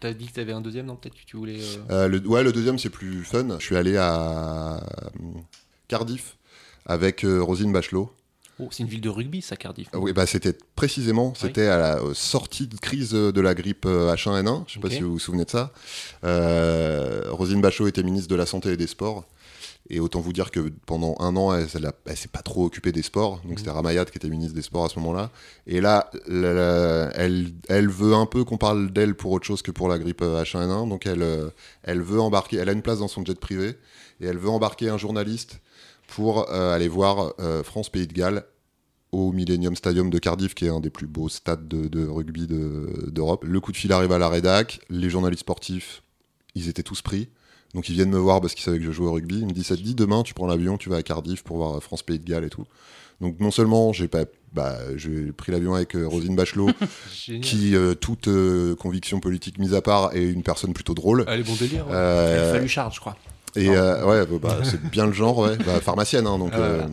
T'as 0.00 0.12
dit 0.12 0.26
que 0.26 0.32
t'avais 0.32 0.52
un 0.52 0.60
deuxième, 0.60 0.86
non 0.86 0.96
Peut-être 0.96 1.14
que 1.14 1.24
tu 1.24 1.36
voulais. 1.36 1.60
euh, 1.90 2.08
le, 2.08 2.18
ouais, 2.26 2.42
le 2.42 2.52
deuxième, 2.52 2.78
c'est 2.78 2.90
plus 2.90 3.24
fun. 3.24 3.58
Je 3.58 3.64
suis 3.64 3.76
allé 3.76 3.96
à 3.96 4.84
Cardiff 5.86 6.36
avec 6.86 7.24
Rosine 7.24 7.72
Bachelot. 7.72 8.12
Oh, 8.58 8.68
c'est 8.70 8.82
une 8.82 8.88
ville 8.88 9.00
de 9.00 9.08
rugby, 9.08 9.42
ça, 9.42 9.56
Cardiff. 9.56 9.88
Oui, 9.94 10.12
bah, 10.12 10.26
c'était 10.26 10.56
précisément, 10.76 11.32
c'était 11.34 11.66
à 11.66 11.78
la 11.78 11.96
euh, 11.98 12.14
sortie 12.14 12.66
de 12.66 12.76
crise 12.76 13.10
de 13.12 13.40
la 13.40 13.54
grippe 13.54 13.86
euh, 13.86 14.12
H1N1. 14.14 14.64
Je 14.66 14.72
sais 14.74 14.78
Ok. 14.78 14.82
pas 14.82 14.90
si 14.90 15.00
vous 15.00 15.12
vous 15.12 15.18
souvenez 15.18 15.44
de 15.44 15.50
ça. 15.50 15.72
Euh, 16.24 17.24
Rosine 17.30 17.60
Bachelot 17.60 17.88
était 17.88 18.02
ministre 18.02 18.28
de 18.28 18.36
la 18.36 18.46
Santé 18.46 18.70
et 18.72 18.76
des 18.76 18.86
Sports. 18.86 19.24
Et 19.90 19.98
autant 20.00 20.20
vous 20.20 20.32
dire 20.32 20.50
que 20.52 20.70
pendant 20.86 21.16
un 21.18 21.34
an, 21.36 21.52
elle, 21.54 21.66
elle, 21.74 21.90
elle 22.06 22.16
s'est 22.16 22.28
pas 22.28 22.40
trop 22.42 22.64
occupée 22.64 22.92
des 22.92 23.02
sports. 23.02 23.40
Donc 23.44 23.58
c'était 23.58 23.72
Ramayat 23.72 24.04
qui 24.04 24.16
était 24.16 24.28
ministre 24.28 24.54
des 24.54 24.62
Sports 24.62 24.84
à 24.84 24.88
ce 24.88 24.98
moment-là. 25.00 25.30
Et 25.66 25.80
là, 25.80 26.08
elle, 27.14 27.52
elle 27.68 27.88
veut 27.88 28.14
un 28.14 28.26
peu 28.26 28.44
qu'on 28.44 28.58
parle 28.58 28.92
d'elle 28.92 29.14
pour 29.16 29.32
autre 29.32 29.44
chose 29.44 29.60
que 29.60 29.70
pour 29.72 29.88
la 29.88 29.98
grippe 29.98 30.22
euh, 30.22 30.42
H1N1. 30.44 30.88
Donc 30.88 31.06
elle, 31.06 31.22
euh, 31.22 31.50
elle 31.82 32.00
veut 32.00 32.20
embarquer, 32.20 32.58
elle 32.58 32.68
a 32.68 32.72
une 32.72 32.82
place 32.82 33.00
dans 33.00 33.08
son 33.08 33.24
jet 33.24 33.38
privé. 33.38 33.76
Et 34.20 34.26
elle 34.26 34.38
veut 34.38 34.50
embarquer 34.50 34.88
un 34.88 34.98
journaliste 34.98 35.58
pour 36.14 36.50
euh, 36.50 36.74
aller 36.74 36.88
voir 36.88 37.32
euh, 37.40 37.62
France-Pays 37.62 38.06
de 38.06 38.12
Galles 38.12 38.44
au 39.12 39.32
Millennium 39.32 39.76
Stadium 39.76 40.08
de 40.10 40.18
Cardiff, 40.18 40.54
qui 40.54 40.64
est 40.66 40.70
un 40.70 40.80
des 40.80 40.90
plus 40.90 41.06
beaux 41.06 41.28
stades 41.28 41.68
de, 41.68 41.88
de 41.88 42.06
rugby 42.06 42.46
de- 42.46 43.10
d'Europe. 43.10 43.44
Le 43.46 43.60
coup 43.60 43.72
de 43.72 43.76
fil 43.76 43.92
arrive 43.92 44.12
à 44.12 44.18
la 44.18 44.28
rédac, 44.28 44.80
les 44.90 45.10
journalistes 45.10 45.40
sportifs, 45.40 46.02
ils 46.54 46.68
étaient 46.68 46.82
tous 46.82 47.02
pris. 47.02 47.28
Donc 47.74 47.88
ils 47.88 47.94
viennent 47.94 48.10
me 48.10 48.18
voir 48.18 48.40
parce 48.40 48.54
qu'ils 48.54 48.64
savaient 48.64 48.78
que 48.78 48.84
je 48.84 48.90
jouais 48.92 49.06
au 49.06 49.12
rugby. 49.12 49.38
Ils 49.40 49.46
me 49.46 49.52
disent, 49.52 49.66
ça 49.66 49.76
te 49.76 49.82
dit, 49.82 49.94
demain, 49.94 50.22
tu 50.22 50.34
prends 50.34 50.46
l'avion, 50.46 50.76
tu 50.78 50.88
vas 50.90 50.96
à 50.96 51.02
Cardiff 51.02 51.42
pour 51.42 51.56
voir 51.58 51.82
France-Pays 51.82 52.18
de 52.18 52.24
Galles 52.24 52.44
et 52.44 52.50
tout. 52.50 52.64
Donc 53.20 53.38
non 53.38 53.50
seulement 53.50 53.92
j'ai 53.92 54.08
pas, 54.08 54.24
bah, 54.52 54.76
j'ai 54.96 55.30
pris 55.32 55.52
l'avion 55.52 55.74
avec 55.74 55.94
euh, 55.94 56.06
Rosine 56.08 56.34
Bachelot, 56.34 56.70
qui, 57.42 57.74
euh, 57.76 57.94
toute 57.94 58.28
euh, 58.28 58.74
conviction 58.76 59.20
politique 59.20 59.58
mise 59.58 59.74
à 59.74 59.80
part, 59.82 60.14
est 60.16 60.24
une 60.24 60.42
personne 60.42 60.72
plutôt 60.72 60.94
drôle. 60.94 61.24
Allez, 61.28 61.42
bon 61.44 61.54
délire. 61.54 61.86
ouais. 61.86 61.92
Euh, 61.94 62.50
a 62.50 62.54
fallu 62.54 62.68
Charles, 62.68 62.92
je 62.94 63.00
crois. 63.00 63.16
Et 63.56 63.68
euh, 63.68 64.04
ouais, 64.06 64.26
bah, 64.26 64.38
bah, 64.40 64.64
c'est 64.64 64.80
bien 64.90 65.06
le 65.06 65.12
genre, 65.12 65.38
ouais. 65.38 65.56
Bah, 65.58 65.80
pharmacienne, 65.80 66.26
hein, 66.26 66.38
donc. 66.38 66.50
Ah, 66.54 66.58
euh, 66.60 66.86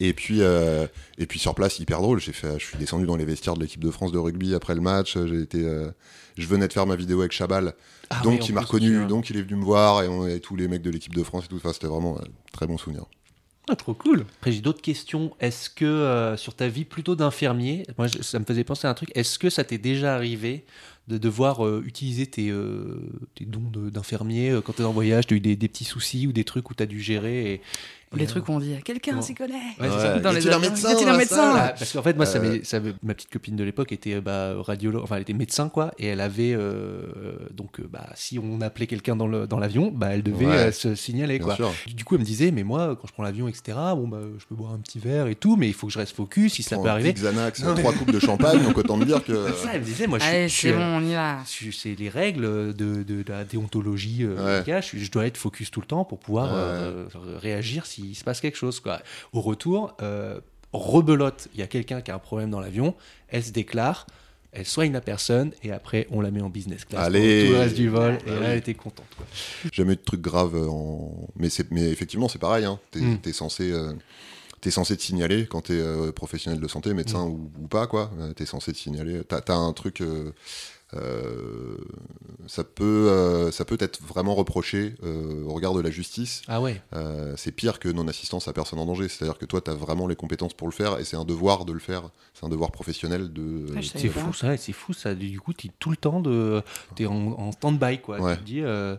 et 0.00 0.12
puis, 0.12 0.42
euh, 0.42 0.86
et 1.18 1.26
puis 1.26 1.38
sur 1.40 1.54
place, 1.54 1.78
hyper 1.80 2.00
drôle. 2.00 2.20
J'ai 2.20 2.32
fait, 2.32 2.58
je 2.58 2.64
suis 2.64 2.78
descendu 2.78 3.06
dans 3.06 3.16
les 3.16 3.24
vestiaires 3.24 3.54
de 3.54 3.60
l'équipe 3.60 3.82
de 3.82 3.90
France 3.90 4.12
de 4.12 4.18
rugby 4.18 4.54
après 4.54 4.74
le 4.74 4.80
match. 4.80 5.16
J'ai 5.26 5.40
été, 5.40 5.64
euh, 5.64 5.90
je 6.36 6.46
venais 6.46 6.68
de 6.68 6.72
faire 6.72 6.86
ma 6.86 6.94
vidéo 6.96 7.20
avec 7.20 7.32
Chabal, 7.32 7.74
Ah 8.10 8.20
donc 8.22 8.40
oui, 8.40 8.46
il 8.48 8.54
m'a 8.54 8.60
reconnu, 8.60 9.06
donc 9.06 9.28
il 9.30 9.36
est 9.36 9.42
venu 9.42 9.56
me 9.56 9.64
voir 9.64 10.02
et, 10.04 10.08
on, 10.08 10.26
et 10.26 10.38
tous 10.40 10.54
les 10.54 10.68
mecs 10.68 10.82
de 10.82 10.90
l'équipe 10.90 11.14
de 11.14 11.22
France 11.24 11.46
et 11.46 11.48
tout. 11.48 11.56
Enfin, 11.56 11.72
c'était 11.72 11.88
vraiment 11.88 12.16
un 12.20 12.24
très 12.52 12.66
bon 12.68 12.78
souvenir. 12.78 13.04
Ah, 13.70 13.76
trop 13.76 13.92
cool. 13.92 14.24
Après, 14.38 14.52
j'ai 14.52 14.60
d'autres 14.60 14.80
questions. 14.80 15.34
Est-ce 15.40 15.68
que 15.68 15.84
euh, 15.84 16.36
sur 16.36 16.54
ta 16.54 16.68
vie 16.68 16.84
plutôt 16.84 17.16
d'infirmier, 17.16 17.84
moi 17.98 18.06
je- 18.06 18.22
ça 18.22 18.38
me 18.38 18.44
faisait 18.44 18.64
penser 18.64 18.86
à 18.86 18.90
un 18.90 18.94
truc, 18.94 19.10
est-ce 19.14 19.38
que 19.38 19.50
ça 19.50 19.62
t'est 19.64 19.76
déjà 19.78 20.14
arrivé 20.14 20.64
de 21.08 21.16
devoir 21.16 21.64
euh, 21.64 21.82
utiliser 21.86 22.26
tes, 22.26 22.50
euh, 22.50 23.00
dons 23.40 23.70
d'infirmier 23.90 24.50
euh, 24.50 24.60
quand 24.60 24.74
t'es 24.74 24.84
en 24.84 24.92
voyage, 24.92 25.26
t'as 25.26 25.36
eu 25.36 25.40
des, 25.40 25.56
des 25.56 25.68
petits 25.68 25.84
soucis 25.84 26.26
ou 26.26 26.32
des 26.32 26.44
trucs 26.44 26.70
où 26.70 26.74
t'as 26.74 26.86
dû 26.86 27.00
gérer 27.00 27.62
Les 28.16 28.26
trucs 28.26 28.48
où 28.48 28.52
on 28.52 28.58
dit 28.60 28.74
quelqu'un 28.84 29.20
s'y 29.20 29.34
connaît. 29.34 29.52
Ouais, 29.54 29.60
c'est 29.82 29.88
ça. 29.88 30.14
Ouais. 30.16 30.20
Dans 30.20 30.30
Y 30.30 30.34
les 30.34 30.38
a-t-il 30.48 30.52
un 30.54 30.58
médecin 30.58 30.90
Y 30.98 31.04
un 31.08 31.16
médecin 31.16 31.52
parce 31.78 31.92
qu'en 31.92 32.02
fait, 32.02 32.16
moi, 32.16 32.26
ça 32.26 32.38
Euh. 32.38 32.58
ça 32.62 32.80
m'est- 32.80 32.94
ma 33.02 33.14
petite 33.14 33.30
copine 33.30 33.56
de 33.56 33.64
l'époque 33.64 33.92
était 33.92 34.14
euh, 34.14 34.20
bah, 34.20 34.54
radiologue, 34.58 35.02
enfin, 35.02 35.16
elle 35.16 35.22
était 35.22 35.32
médecin, 35.34 35.68
quoi, 35.68 35.92
et 35.98 36.06
elle 36.06 36.20
avait. 36.20 36.52
euh, 36.54 37.02
donc, 37.52 37.80
euh, 37.80 37.88
bah, 37.90 38.06
si 38.14 38.38
on 38.38 38.60
appelait 38.60 38.86
quelqu'un 38.86 39.16
dans 39.16 39.26
le- 39.26 39.46
dans 39.46 39.58
l'avion, 39.58 39.90
bah, 39.94 40.08
elle 40.12 40.22
devait 40.22 40.46
Ouais. 40.46 40.56
euh, 40.56 40.72
se 40.72 40.94
signaler, 40.94 41.38
Bien 41.38 41.46
quoi. 41.46 41.56
sûr. 41.56 41.72
Du 41.86 42.04
coup, 42.04 42.14
elle 42.14 42.20
me 42.20 42.26
disait, 42.26 42.50
mais 42.50 42.62
moi, 42.64 42.96
quand 43.00 43.06
je 43.08 43.12
prends 43.12 43.22
l'avion, 43.22 43.48
etc., 43.48 43.76
bon, 43.94 44.08
bah, 44.08 44.18
je 44.38 44.44
peux 44.46 44.54
boire 44.54 44.72
un 44.72 44.78
petit 44.78 44.98
verre 44.98 45.26
et 45.26 45.34
tout, 45.34 45.56
mais 45.56 45.66
il 45.68 45.74
faut 45.74 45.86
que 45.86 45.92
je 45.92 45.98
reste 45.98 46.14
focus, 46.16 46.54
si 46.54 46.62
ça 46.62 46.76
peut 46.76 46.88
un 46.88 46.92
arriver. 46.92 47.12
Xanax, 47.12 47.62
trois 47.76 47.92
coupes 47.92 48.10
de 48.12 48.18
champagne, 48.20 48.62
donc 48.62 48.78
autant 48.78 48.96
me 48.96 49.04
dire 49.04 49.22
que. 49.24 49.32
Ça, 49.62 49.70
elle 49.74 49.80
me 49.80 49.84
disait, 49.84 50.06
moi, 50.06 50.18
je 50.18 50.46
suis- 50.48 50.72
bon, 50.72 50.78
on 50.80 51.02
y 51.04 51.14
va. 51.14 51.38
C'est 51.46 51.94
les 51.98 52.08
règles 52.08 52.74
de, 52.74 53.02
de- 53.02 53.02
de 53.02 53.24
la 53.28 53.44
déontologie 53.44 54.20
euh. 54.24 54.62
Je, 54.66 55.10
dois 55.10 55.26
être 55.26 55.36
focus 55.36 55.70
tout 55.70 55.80
le 55.80 55.86
temps 55.86 56.04
pour 56.04 56.18
pouvoir 56.18 56.46
Ouais. 56.52 56.58
euh, 56.58 57.04
réagir 57.40 57.86
s'il 58.06 58.16
se 58.16 58.24
passe 58.24 58.40
quelque 58.40 58.56
chose. 58.58 58.80
Quoi. 58.80 59.00
Au 59.32 59.40
retour, 59.40 59.96
euh, 60.02 60.40
rebelote, 60.72 61.48
il 61.54 61.60
y 61.60 61.62
a 61.62 61.66
quelqu'un 61.66 62.00
qui 62.00 62.10
a 62.10 62.14
un 62.14 62.18
problème 62.18 62.50
dans 62.50 62.60
l'avion, 62.60 62.94
elle 63.28 63.42
se 63.44 63.50
déclare, 63.52 64.06
elle 64.52 64.66
soigne 64.66 64.92
la 64.92 65.00
personne 65.00 65.52
et 65.62 65.72
après 65.72 66.06
on 66.10 66.20
la 66.20 66.30
met 66.30 66.40
en 66.40 66.48
business 66.48 66.84
class 66.84 67.04
Allez. 67.06 67.40
pour 67.44 67.48
tout 67.48 67.52
le 67.54 67.58
reste 67.60 67.74
du 67.76 67.88
vol 67.88 68.14
et 68.14 68.18
Ah 68.26 68.30
là 68.30 68.36
oui. 68.40 68.46
elle 68.48 68.58
était 68.58 68.74
contente. 68.74 69.06
Quoi. 69.16 69.26
Jamais 69.72 69.92
eu 69.92 69.96
de 69.96 70.02
trucs 70.02 70.20
graves 70.22 70.56
en. 70.56 71.28
Mais, 71.36 71.48
effectivement, 71.90 72.28
c'est 72.28 72.38
pareil. 72.38 72.64
Hein. 72.64 72.78
T'es 72.90 73.00
Mm. 73.00 73.18
t'es 73.20 73.32
censé. 73.32 73.70
euh, 73.72 73.92
T'es 74.60 74.72
censé 74.72 74.96
te 74.96 75.02
signaler 75.02 75.46
quand 75.46 75.60
t'es 75.60 75.74
euh, 75.74 76.10
professionnel 76.10 76.58
de 76.60 76.66
santé, 76.66 76.92
médecin 76.92 77.26
Mm. 77.26 77.30
ou, 77.30 77.50
ou 77.62 77.68
pas, 77.68 77.86
quoi. 77.86 78.10
Euh, 78.18 78.32
T'es 78.32 78.44
censé 78.44 78.72
te 78.72 78.78
signaler. 78.78 79.22
T'as 79.22 79.40
as 79.46 79.52
un 79.54 79.72
truc. 79.72 80.00
euh, 80.00 80.32
ça, 82.46 82.64
peut, 82.64 82.84
euh, 83.10 83.50
ça 83.50 83.64
peut 83.64 83.76
être 83.80 84.00
vraiment 84.02 84.34
reproché 84.34 84.94
euh, 85.02 85.44
au 85.44 85.52
regard 85.52 85.74
de 85.74 85.80
la 85.80 85.90
justice. 85.90 86.42
Ah 86.48 86.60
ouais, 86.60 86.80
Euh, 86.94 87.34
c'est 87.36 87.52
pire 87.52 87.78
que 87.78 87.88
non-assistance 87.88 88.48
à 88.48 88.52
personne 88.52 88.78
en 88.78 88.86
danger. 88.86 89.08
C'est-à-dire 89.08 89.38
que 89.38 89.44
toi, 89.46 89.60
t'as 89.60 89.74
vraiment 89.74 90.06
les 90.06 90.16
compétences 90.16 90.54
pour 90.54 90.68
le 90.68 90.72
faire 90.72 90.98
et 90.98 91.04
c'est 91.04 91.16
un 91.16 91.24
devoir 91.24 91.64
de 91.64 91.72
le 91.72 91.78
faire. 91.80 92.10
C'est 92.34 92.44
un 92.46 92.48
devoir 92.48 92.70
professionnel 92.70 93.32
de. 93.32 93.66
Ah, 93.76 93.80
c'est 93.82 94.08
fou 94.08 94.32
ça, 94.32 94.56
c'est 94.56 94.72
fou 94.72 94.92
ça. 94.92 95.14
Du 95.14 95.40
coup, 95.40 95.52
tu 95.52 95.68
tout 95.78 95.90
le 95.90 95.96
temps 95.96 96.20
de, 96.20 96.62
t'es 96.94 97.06
en, 97.06 97.14
en 97.32 97.52
stand-by 97.52 98.00
quoi. 98.00 98.20
Ouais. 98.20 98.34
Tu 98.36 98.40
te 98.40 98.44
dis, 98.46 98.60
euh, 98.62 98.96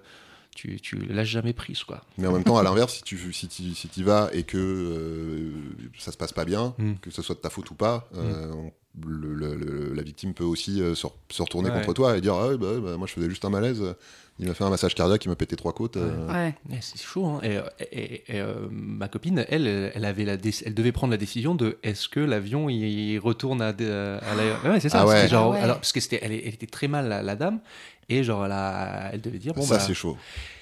tu, 0.55 0.79
tu 0.81 0.97
lâches 0.97 1.29
jamais 1.29 1.53
prise 1.53 1.83
quoi. 1.83 2.01
Mais 2.17 2.27
en 2.27 2.33
même 2.33 2.43
temps, 2.43 2.57
à 2.57 2.63
l'inverse, 2.63 2.95
si 2.95 3.03
tu 3.03 3.33
si 3.33 3.47
tu 3.47 3.73
si 3.73 4.03
vas 4.03 4.29
et 4.33 4.43
que 4.43 4.57
euh, 4.57 5.51
ça 5.97 6.11
se 6.11 6.17
passe 6.17 6.33
pas 6.33 6.45
bien, 6.45 6.75
Mm. 6.77 6.93
que 7.01 7.09
ce 7.11 7.21
soit 7.21 7.35
de 7.35 7.39
ta 7.39 7.49
faute 7.49 7.71
ou 7.71 7.75
pas, 7.75 8.07
euh, 8.15 8.51
on- 8.53 8.71
le- 9.07 9.33
le- 9.33 9.55
le- 9.55 9.93
la 9.93 10.01
victime 10.03 10.33
peut 10.33 10.43
aussi 10.43 10.81
euh, 10.81 10.95
se, 10.95 11.07
re- 11.07 11.13
se 11.29 11.41
retourner 11.41 11.69
Ouais. 11.69 11.75
contre 11.81 11.93
toi 11.93 12.17
et 12.17 12.21
dire 12.21 12.33
ah, 12.33 12.47
ouais, 12.49 12.57
bah, 12.57 12.67
bah, 12.81 12.97
moi 12.97 13.07
je 13.07 13.13
faisais 13.13 13.29
juste 13.29 13.45
un 13.45 13.49
malaise, 13.49 13.81
il 14.39 14.47
m'a 14.47 14.53
fait 14.53 14.63
un 14.63 14.69
massage 14.69 14.95
cardiaque, 14.95 15.23
il 15.25 15.29
m'a 15.29 15.35
pété 15.35 15.55
trois 15.55 15.73
côtes. 15.73 15.97
euh, 15.97 16.27
Ouais. 16.27 16.55
Ouais, 16.69 16.79
c'est 16.81 16.99
chaud. 17.01 17.25
Hein. 17.25 17.41
Et, 17.43 17.59
et- 17.91 18.23
et, 18.35 18.39
euh, 18.41 18.67
ma 18.71 19.07
copine, 19.07 19.45
elle, 19.49 19.67
elle 19.67 20.05
avait 20.05 20.25
la 20.25 20.33
elle 20.65 20.73
devait 20.73 20.91
prendre 20.91 21.11
la 21.11 21.17
décision 21.17 21.55
de 21.55 21.77
est-ce 21.83 22.09
que 22.09 22.19
l'avion 22.19 22.67
il 22.69 23.17
retourne 23.19 23.61
à, 23.61 23.69
à 23.69 24.35
l'aéroport. 24.35 24.71
Ouais, 24.71 24.79
c'est 24.79 24.89
ça. 24.89 25.01
Ah 25.01 25.07
ouais. 25.07 25.15
c'était 25.17 25.29
genre, 25.29 25.53
Ah 25.53 25.57
ouais. 25.57 25.61
alors, 25.63 25.75
parce 25.77 25.91
que 25.91 25.99
c'était, 25.99 26.19
elle, 26.21 26.31
elle 26.31 26.47
était 26.53 26.67
très 26.67 26.87
mal 26.87 27.07
la, 27.09 27.21
la 27.21 27.35
dame, 27.35 27.59
et 28.09 28.23
genre 28.23 28.45
elle, 28.45 28.51
a- 28.53 29.09
elle 29.13 29.21
devait 29.21 29.37
dire 29.39 29.53
bon 29.53 29.61
ça 29.61 29.75
bah. 29.75 29.79
c'est 29.85 29.93
chaud. 29.93 30.17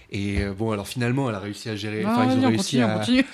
Et 0.10 0.42
euh, 0.42 0.54
bon, 0.54 0.72
alors 0.72 0.88
finalement, 0.88 1.30
elle 1.30 1.36
a 1.36 1.40
réussi 1.40 1.70
à 1.70 1.76
gérer. 1.76 2.04
Non, 2.04 2.12
enfin, 2.12 2.26
ils 2.32 2.40
ont 2.40 2.44
on 2.46 2.48
réussi 2.48 2.80
continue, 2.82 3.20
à. 3.22 3.26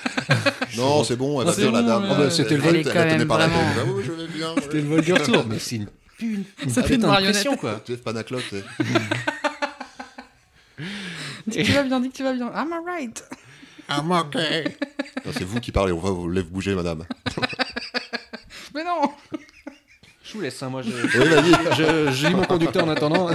on. 0.76 0.78
Non, 0.78 1.04
c'est 1.04 1.16
bon, 1.16 1.40
elle 1.42 1.48
va 1.48 1.54
c'est 1.54 1.62
bien 1.62 1.72
la 1.72 1.82
dame. 1.84 2.04
euh, 2.06 2.30
c'était 2.32 2.56
le 2.56 2.62
vol. 2.62 2.76
elle 2.78 3.22
a 3.22 3.26
par 3.26 3.38
la 3.38 3.46
tête. 3.48 3.56
Ah 3.78 3.82
oui, 3.88 4.04
je 4.06 4.12
vais 4.12 4.28
bien. 4.28 4.56
C'était 4.60 4.78
le 4.82 4.88
vol 4.88 5.02
du 5.02 5.14
retour, 5.14 5.46
mais 5.50 5.60
c'est 5.60 5.76
une, 5.76 5.88
une, 6.22 6.44
Ça 6.70 6.82
fait 6.84 6.96
une 6.96 7.02
pression 7.04 7.56
quoi. 7.58 7.80
Jeff 7.88 8.02
Panaclock, 8.02 8.44
c'est- 8.50 8.64
Dis 11.46 11.58
que 11.60 11.64
tu 11.64 11.72
vas 11.74 11.84
bien, 11.84 12.00
dis 12.00 12.10
que 12.10 12.16
tu 12.16 12.24
vas 12.24 12.34
bien. 12.34 12.48
I'm 12.56 12.72
alright. 12.74 13.24
Non, 13.90 15.32
c'est 15.32 15.44
vous 15.44 15.60
qui 15.60 15.72
parlez, 15.72 15.92
on 15.92 16.00
va 16.00 16.10
vous 16.10 16.30
lève 16.30 16.46
bouger, 16.48 16.74
madame. 16.74 17.04
Mais 18.74 18.84
non 18.84 19.12
Je 20.24 20.34
vous 20.34 20.42
laisse, 20.42 20.64
hein, 20.64 20.70
moi 20.70 20.82
je, 20.82 20.90
Oui, 20.90 21.28
vas-y. 21.30 21.76
je, 21.76 22.12
je 22.12 22.28
lis 22.28 22.34
mon 22.34 22.44
conducteur 22.46 22.86
en 22.86 22.90
attendant. 22.90 23.30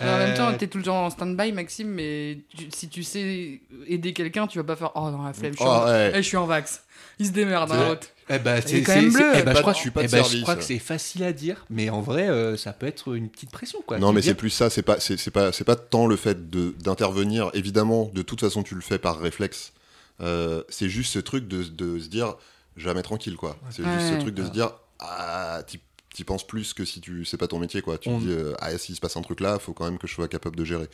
En 0.00 0.18
même 0.18 0.34
temps, 0.36 0.48
Euh, 0.50 0.56
t'es 0.56 0.66
tout 0.66 0.78
le 0.78 0.84
temps 0.84 1.06
en 1.06 1.10
stand-by, 1.10 1.52
Maxime, 1.52 1.88
mais 1.88 2.38
tu- 2.56 2.68
si 2.74 2.88
tu 2.88 3.02
sais 3.02 3.60
aider 3.86 4.12
quelqu'un, 4.12 4.46
tu 4.46 4.58
vas 4.58 4.64
pas 4.64 4.76
faire 4.76 4.92
Oh, 4.94 5.10
dans 5.10 5.22
la 5.22 5.32
flemme, 5.32 5.52
je 5.52 5.58
suis, 5.58 5.66
Oh, 5.66 5.70
en... 5.70 5.86
ouais. 5.86 6.12
eh, 6.14 6.16
je 6.22 6.26
suis 6.28 6.36
en 6.36 6.46
vax. 6.46 6.82
Il 7.18 7.26
se 7.26 7.32
démerde, 7.32 7.68
C'est 7.70 7.76
hein, 7.76 7.88
l'autre. 7.88 8.06
Eh 8.30 8.38
ben, 8.38 8.56
est 8.56 8.66
c'est 8.68 8.82
quand 8.82 8.94
même 8.94 9.10
c'est- 9.10 9.40
eh 9.40 9.42
ben, 9.42 9.54
je 9.54 9.60
crois, 9.60 9.72
je 9.74 9.78
suis 9.78 9.90
pas 9.90 10.02
de 10.02 10.06
eh 10.06 10.10
ben, 10.10 10.24
je 10.24 10.40
crois 10.42 10.56
que 10.56 10.62
c'est 10.62 10.78
facile 10.78 11.22
à 11.24 11.32
dire, 11.32 11.66
mais 11.68 11.90
en 11.90 12.00
vrai, 12.00 12.28
euh, 12.30 12.56
ça 12.56 12.72
peut 12.72 12.86
être 12.86 13.14
une 13.14 13.28
petite 13.28 13.50
pression, 13.50 13.80
quoi. 13.86 13.98
Non, 13.98 14.12
mais 14.12 14.22
c'est 14.22 14.34
plus 14.34 14.50
ça, 14.50 14.70
c'est 14.70 14.82
pas, 14.82 15.00
c'est 15.00 15.16
c'est 15.18 15.30
pas, 15.30 15.52
c'est 15.52 15.64
pas 15.64 15.76
tant 15.76 16.06
le 16.06 16.16
fait 16.16 16.48
de- 16.48 16.74
d'intervenir. 16.82 17.50
Évidemment, 17.54 18.10
de 18.14 18.22
toute 18.22 18.40
façon, 18.40 18.62
tu 18.62 18.74
le 18.74 18.80
fais 18.80 18.98
par 18.98 19.18
réflexe. 19.18 19.72
Euh, 20.22 20.62
c'est 20.68 20.88
juste 20.88 21.12
ce 21.12 21.18
truc 21.18 21.48
de, 21.48 21.62
de 21.64 21.98
se 21.98 22.08
dire, 22.08 22.36
jamais 22.76 23.02
tranquille, 23.02 23.36
quoi. 23.36 23.56
C'est 23.70 23.82
juste 23.84 24.08
ce 24.08 24.12
Ouais. 24.14 24.18
truc 24.20 24.34
de 24.34 24.44
se 24.44 24.50
dire, 24.50 24.70
ah, 25.00 25.62
t'y- 26.14 26.24
penses 26.24 26.46
plus 26.46 26.72
que 26.74 26.84
si 26.84 27.00
tu 27.00 27.24
c'est 27.24 27.36
pas 27.36 27.48
ton 27.48 27.58
métier, 27.58 27.82
quoi. 27.82 27.98
Tu 27.98 28.08
On- 28.08 28.18
te 28.18 28.24
dis, 28.24 28.30
euh, 28.32 28.52
ah, 28.60 28.76
s'il 28.78 28.94
se 28.94 29.00
passe 29.00 29.16
un 29.16 29.22
truc 29.22 29.40
là, 29.40 29.58
faut 29.58 29.72
quand 29.72 29.84
même 29.84 29.98
que 29.98 30.06
je 30.06 30.14
sois 30.14 30.28
capable 30.28 30.56
de 30.56 30.64
gérer. 30.64 30.86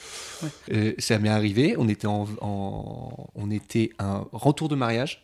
Euh, 0.73 0.93
ça 0.99 1.19
m'est 1.19 1.29
arrivé, 1.29 1.75
on 1.79 1.89
était, 1.89 2.07
en, 2.07 2.27
en- 2.41 3.29
on 3.35 3.51
était 3.51 3.91
un 3.99 4.27
retour 4.33 4.69
de 4.69 4.75
mariage. 4.77 5.23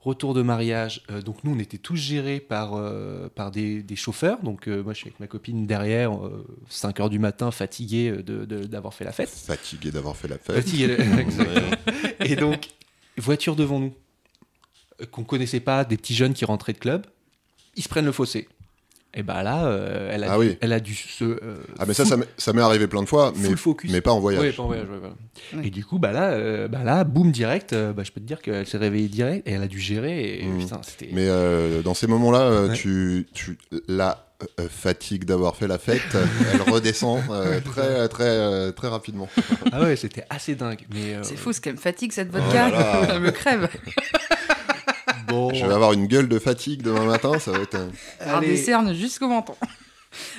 retour 0.00 0.34
de 0.34 0.42
mariage. 0.42 1.02
Euh, 1.10 1.22
donc 1.22 1.42
nous, 1.44 1.52
on 1.54 1.58
était 1.58 1.78
tous 1.78 1.96
gérés 1.96 2.38
par, 2.38 2.74
euh, 2.74 3.30
par 3.34 3.50
des, 3.50 3.82
des 3.82 3.96
chauffeurs. 3.96 4.42
Donc 4.42 4.68
euh, 4.68 4.82
moi, 4.82 4.92
je 4.92 4.98
suis 4.98 5.06
avec 5.08 5.18
ma 5.18 5.26
copine 5.26 5.66
derrière, 5.66 6.12
5 6.68 7.00
heures 7.00 7.08
du 7.08 7.18
matin, 7.18 7.50
fatigué 7.50 8.10
de- 8.12 8.44
d'avoir 8.44 8.92
fait 8.92 9.04
la 9.04 9.12
fête. 9.12 9.30
Fatigué 9.30 9.90
d'avoir 9.90 10.14
fait 10.14 10.28
la 10.28 10.36
fête. 10.36 10.56
Fatigué. 10.56 10.96
Et 12.20 12.36
donc, 12.36 12.68
voiture 13.16 13.56
devant 13.56 13.80
nous, 13.80 13.94
qu'on 15.10 15.24
connaissait 15.24 15.60
pas, 15.60 15.84
des 15.86 15.96
petits 15.96 16.14
jeunes 16.14 16.34
qui 16.34 16.44
rentraient 16.44 16.74
de 16.74 16.78
club, 16.78 17.06
ils 17.74 17.82
se 17.82 17.88
prennent 17.88 18.04
le 18.04 18.12
fossé. 18.12 18.46
Et 19.16 19.22
bah 19.22 19.42
là, 19.44 19.66
euh, 19.66 20.10
elle, 20.12 20.24
a 20.24 20.32
Ah 20.32 20.38
dû, 20.38 20.40
oui. 20.40 20.58
elle 20.60 20.72
a 20.72 20.80
dû 20.80 20.94
se. 20.94 21.24
euh, 21.24 21.38
Ah, 21.78 21.84
mais 21.86 21.94
ça, 21.94 22.02
full- 22.04 22.10
ça 22.10 22.16
m'est- 22.16 22.28
ça 22.36 22.52
m'est 22.52 22.62
arrivé 22.62 22.88
plein 22.88 23.02
de 23.02 23.08
fois, 23.08 23.32
mais, 23.36 23.46
full 23.48 23.56
focus. 23.56 23.92
mais 23.92 24.00
pas 24.00 24.10
en 24.10 24.18
voyage. 24.20 24.42
Ouais, 24.42 24.52
pas 24.52 24.62
en 24.62 24.66
voyage, 24.66 24.88
ouais, 24.88 24.98
voilà. 24.98 25.14
Ouais. 25.54 25.68
Et 25.68 25.70
du 25.70 25.84
coup, 25.84 25.98
bah 26.00 26.10
là, 26.10 26.30
euh, 26.30 26.66
bah 26.66 26.82
là 26.82 27.04
boum, 27.04 27.30
direct, 27.30 27.72
euh, 27.74 27.92
bah, 27.92 28.02
je 28.04 28.10
peux 28.10 28.20
te 28.20 28.26
dire 28.26 28.42
qu'elle 28.42 28.66
s'est 28.66 28.76
réveillée 28.78 29.08
direct 29.08 29.46
et 29.46 29.52
elle 29.52 29.62
a 29.62 29.68
dû 29.68 29.78
gérer. 29.78 30.40
Et 30.40 30.48
putain, 30.58 30.80
c'était. 30.82 31.10
Mais 31.12 31.28
euh, 31.28 31.80
dans 31.82 31.94
ces 31.94 32.06
moments-là, 32.08 32.40
euh, 32.40 32.68
Ouais. 32.68 32.74
tu, 32.74 33.26
tu, 33.32 33.56
la 33.86 34.26
euh, 34.60 34.66
fatigue 34.68 35.24
d'avoir 35.26 35.54
fait 35.56 35.68
la 35.68 35.78
fête, 35.78 36.02
elle 36.52 36.60
redescend 36.72 37.20
euh, 37.30 37.60
très, 37.60 38.08
très, 38.08 38.24
euh, 38.28 38.72
très 38.72 38.88
rapidement. 38.88 39.28
Ah 39.70 39.80
ouais, 39.82 39.94
c'était 39.96 40.24
assez 40.28 40.56
dingue. 40.56 40.80
Mais, 40.92 41.14
euh, 41.14 41.22
C'est 41.22 41.36
fou, 41.36 41.52
ce 41.52 41.60
qu'elle 41.60 41.74
me 41.74 41.78
fatigue 41.78 42.10
cette 42.10 42.30
Oh 42.34 42.38
vodka. 42.38 42.68
là 42.68 42.78
là. 42.78 43.06
Elle 43.14 43.20
me 43.20 43.30
crève. 43.30 43.68
Bon, 45.28 45.52
Je 45.54 45.64
vais 45.66 45.72
avoir 45.74 45.92
une 45.92 46.06
gueule 46.06 46.28
de 46.28 46.38
fatigue 46.38 46.82
demain 46.82 47.04
matin, 47.04 47.38
ça 47.38 47.52
va 47.52 47.58
être. 47.60 47.74
un- 47.76 47.90
Alors 48.20 48.38
allez. 48.38 48.48
des 48.48 48.56
cernes 48.56 48.94
jusqu'au 48.94 49.28
menton. 49.28 49.54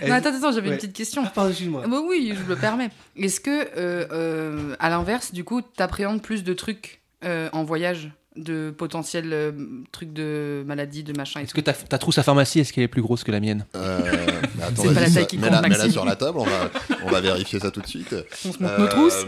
Elle- 0.01 0.09
Non, 0.09 0.15
attends, 0.15 0.29
attends, 0.29 0.51
j'avais 0.51 0.67
Ouais. 0.67 0.75
une 0.75 0.79
petite 0.79 0.93
question. 0.93 1.23
Ah, 1.25 1.31
pardon, 1.33 1.49
excuse-moi. 1.49 1.81
Ah 1.83 1.87
bah 1.87 1.99
oui, 2.07 2.33
je 2.35 2.41
me 2.43 2.47
le 2.49 2.55
permets. 2.55 2.89
Est-ce 3.17 3.39
que, 3.41 3.49
euh, 3.49 4.05
euh, 4.11 4.75
à 4.79 4.89
l'inverse, 4.89 5.33
du 5.33 5.43
coup, 5.43 5.61
t'appréhendes 5.61 6.21
plus 6.21 6.43
de 6.43 6.53
trucs 6.53 7.01
euh, 7.25 7.49
en 7.51 7.63
voyage? 7.63 8.11
De 8.37 8.69
potentiels 8.71 9.31
euh, 9.31 9.51
trucs 9.91 10.11
de 10.13 10.63
maladie, 10.67 11.03
de 11.03 11.15
machin 11.15 11.39
et 11.39 11.43
Est-ce 11.43 11.53
que 11.53 11.61
ta, 11.61 11.73
ta 11.73 11.97
trousse 11.97 12.17
à 12.17 12.23
pharmacie, 12.23 12.59
est-ce 12.59 12.73
qu'elle 12.73 12.83
est 12.83 12.87
plus 12.89 13.01
grosse 13.01 13.23
que 13.23 13.31
la 13.31 13.39
mienne? 13.39 13.65
Euh, 13.75 14.01
mais 14.57 14.63
attends, 14.63 14.81
C'est 14.83 14.87
pas 14.89 14.93
vas-y, 14.93 15.03
la 15.05 15.11
taille 15.15 15.27
qui 15.27 15.37
mets-la- 15.37 15.47
compte, 15.57 15.61
mets-la 15.63 15.77
Maxime. 15.77 15.91
sur 15.91 16.05
la 16.05 16.15
table, 16.15 16.37
on 16.39 16.43
va, 16.43 16.69
on 17.05 17.09
va 17.09 17.21
vérifier 17.21 17.59
ça 17.59 17.71
tout 17.71 17.81
de 17.81 17.87
suite. 17.87 18.13
On 18.45 18.51
se 18.51 18.61
montre 18.61 18.77
nos 18.77 18.83
Euh, 18.85 18.87
trousses? 18.89 19.25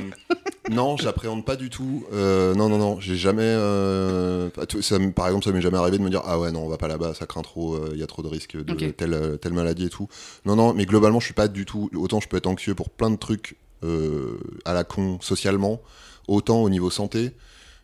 Non, 0.69 0.97
j'appréhende 0.97 1.45
pas 1.45 1.55
du 1.55 1.69
tout. 1.69 2.05
Euh, 2.11 2.53
non, 2.53 2.67
non, 2.67 2.77
non, 2.77 2.99
j'ai 2.99 3.15
jamais. 3.15 3.41
euh, 3.43 4.49
ça 4.81 4.97
par 5.15 5.27
exemple, 5.27 5.45
ça 5.45 5.51
m'est 5.53 5.61
jamais 5.61 5.77
arrivé 5.77 5.97
de 5.97 6.03
me 6.03 6.09
dire 6.09 6.21
Ah 6.25 6.37
ouais, 6.39 6.51
non, 6.51 6.65
on 6.65 6.67
va 6.69 6.77
pas 6.77 6.89
là-bas, 6.89 7.13
ça 7.13 7.25
craint 7.25 7.41
trop, 7.41 7.79
il 7.93 7.97
y 7.99 8.03
a 8.03 8.07
trop 8.07 8.21
de 8.21 8.27
risques 8.27 8.57
de 8.57 8.89
telle, 8.91 9.37
telle 9.41 9.53
maladie 9.53 9.85
et 9.85 9.89
tout. 9.89 10.09
Non, 10.45 10.57
non, 10.57 10.73
mais 10.73 10.85
globalement, 10.85 11.21
je 11.21 11.25
suis 11.25 11.33
pas 11.33 11.47
du 11.47 11.63
tout. 11.65 11.89
Autant 11.95 12.19
je 12.19 12.27
peux 12.27 12.35
être 12.35 12.47
anxieux 12.47 12.75
pour 12.75 12.89
plein 12.89 13.09
de 13.09 13.15
trucs 13.15 13.55
euh, 13.85 14.37
à 14.65 14.73
la 14.73 14.83
con 14.83 15.19
socialement, 15.21 15.81
autant 16.27 16.61
au 16.61 16.69
niveau 16.69 16.89
santé. 16.89 17.31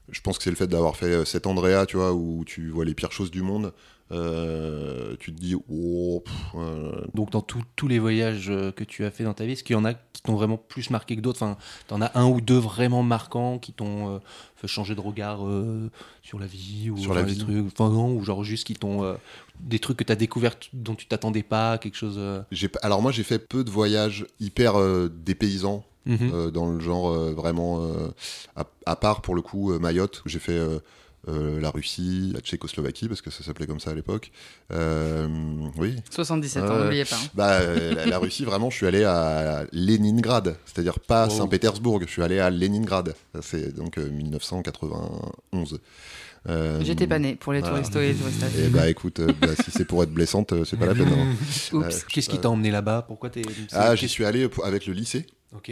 Je 0.10 0.20
pense 0.22 0.38
que 0.38 0.44
c'est 0.44 0.50
le 0.50 0.56
fait 0.56 0.68
d'avoir 0.68 0.96
fait 0.96 1.06
euh, 1.08 1.26
cet 1.26 1.48
Andrea, 1.48 1.86
tu 1.88 1.98
vois, 1.98 2.14
où 2.14 2.44
tu 2.46 2.70
vois 2.70 2.86
les 2.86 2.94
pires 2.94 3.12
choses 3.12 3.32
du 3.32 3.42
monde. 3.42 3.74
Euh, 4.12 5.16
tu 5.20 5.34
te 5.34 5.40
dis, 5.40 5.56
oh, 5.56 6.22
pff, 6.24 6.36
euh, 6.56 6.92
Donc, 7.16 7.32
dans 7.32 7.42
tous- 7.42 7.64
tous 7.76 7.88
les 7.88 7.98
voyages 8.00 8.48
que 8.76 8.84
tu 8.84 9.06
as 9.06 9.12
fait 9.12 9.24
dans 9.24 9.34
ta 9.34 9.46
vie, 9.46 9.54
est-ce 9.54 9.64
qu'il 9.64 9.76
y 9.76 9.80
en 9.80 9.86
a 9.86 9.94
qui 9.94 10.22
t'ont 10.22 10.36
vraiment 10.36 10.58
plus 10.58 10.90
marqué 10.90 11.16
que 11.16 11.22
d'autres? 11.22 11.42
Enfin, 11.42 11.58
t'en 11.88 12.02
as 12.02 12.12
un 12.20 12.26
ou 12.28 12.42
deux 12.42 12.58
vraiment 12.58 13.02
marquants 13.02 13.58
qui 13.60 13.72
t'ont 13.74 14.16
euh, 14.16 14.20
fait 14.58 14.68
changer 14.68 14.94
de 14.94 15.00
regard 15.00 15.40
sur 16.22 16.38
la 16.38 16.46
vie 16.46 16.90
ou 16.92 16.98
Sur 16.98 17.14
la 17.14 17.24
des 17.24 17.36
trucs, 17.38 17.66
enfin 17.66 17.90
non, 17.90 18.14
ou 18.14 18.24
genre 18.24 18.44
juste 18.44 18.68
qui 18.68 18.76
t'ont 18.76 19.16
des 19.62 19.80
trucs 19.80 19.98
que 19.98 20.04
t'as 20.04 20.16
découvert 20.16 20.56
dont 20.74 20.96
tu 20.96 21.08
t'attendais 21.08 21.44
pas, 21.44 21.78
quelque 21.78 21.98
chose. 21.98 22.20
alors 22.82 23.02
moi, 23.02 23.12
j'ai 23.12 23.24
fait 23.24 23.40
peu 23.40 23.64
de 23.64 23.72
voyages 23.72 24.28
hyper 24.40 24.76
dépaysants. 25.10 25.86
Mhm. 26.06 26.32
euh, 26.34 26.52
dans 26.52 26.70
le 26.70 26.80
genre 26.80 27.10
euh, 27.10 27.34
vraiment 27.34 27.82
euh, 27.84 28.10
à, 28.56 28.66
à 28.86 28.96
part 28.96 29.22
pour 29.22 29.36
le 29.36 29.42
coup 29.42 29.72
euh, 29.72 29.80
Mayotte 29.80 30.22
où 30.26 30.30
j'ai 30.30 30.40
fait 30.40 30.52
euh, 30.54 30.80
euh, 31.30 31.62
la 31.62 31.70
Russie 31.70 32.32
la 32.34 32.42
Tchécoslovaquie 32.42 33.08
parce 33.08 33.22
que 33.22 33.32
ça 33.32 33.44
s'appelait 33.46 33.66
comme 33.68 33.80
ça 33.80 33.92
à 33.92 33.94
l'époque 33.94 34.32
Euh, 34.72 35.28
oui 35.78 35.96
77 36.12 36.64
Ouais. 36.64 36.70
ans, 36.70 36.80
n'oubliez 36.84 37.06
pas. 37.06 37.16
hein. 37.16 37.30
bah 37.34 37.52
euh, 37.62 37.94
la, 37.96 38.06
la 38.06 38.18
Russie 38.18 38.44
vraiment 38.44 38.70
je 38.70 38.76
suis 38.76 38.88
allé 38.88 39.04
à 39.06 39.66
Leningrad 39.72 40.58
c'est-à-dire 40.66 41.00
pas 41.00 41.28
Oh. 41.30 41.34
Saint-Pétersbourg 41.34 42.02
je 42.06 42.12
suis 42.12 42.22
allé 42.24 42.40
à 42.40 42.50
Leningrad 42.50 43.16
c'est 43.42 43.74
donc 43.74 43.98
euh, 43.98 44.10
1991 44.10 45.80
Euh, 46.50 46.82
J'étais 46.84 47.08
pas 47.08 47.20
né 47.20 47.36
pour 47.38 47.54
les 47.54 47.62
voilà. 47.62 47.76
touristes 47.78 47.96
et 47.96 48.08
les 48.12 48.16
touristes. 48.16 48.44
et 48.60 48.68
bah 48.68 48.90
écoute 48.90 49.22
euh, 49.22 49.32
bah, 49.40 49.56
si 49.64 49.72
c'est 49.72 49.86
pour 49.86 50.04
être 50.04 50.12
blessante 50.12 50.54
c'est 50.66 50.76
pas 50.78 50.88
la 50.88 50.94
peine 50.94 51.08
hein. 51.08 51.34
Oups. 51.72 51.74
Euh, 51.74 52.00
Qu'est-ce 52.10 52.28
qui 52.28 52.38
t'a 52.38 52.50
emmené 52.50 52.70
là-bas? 52.70 53.06
Pourquoi 53.08 53.30
t'es. 53.30 53.44
ah 53.72 53.96
j'y 53.96 54.10
suis 54.10 54.26
allé 54.26 54.50
avec 54.66 54.86
le 54.86 54.92
lycée 54.94 55.26
Ok. 55.56 55.72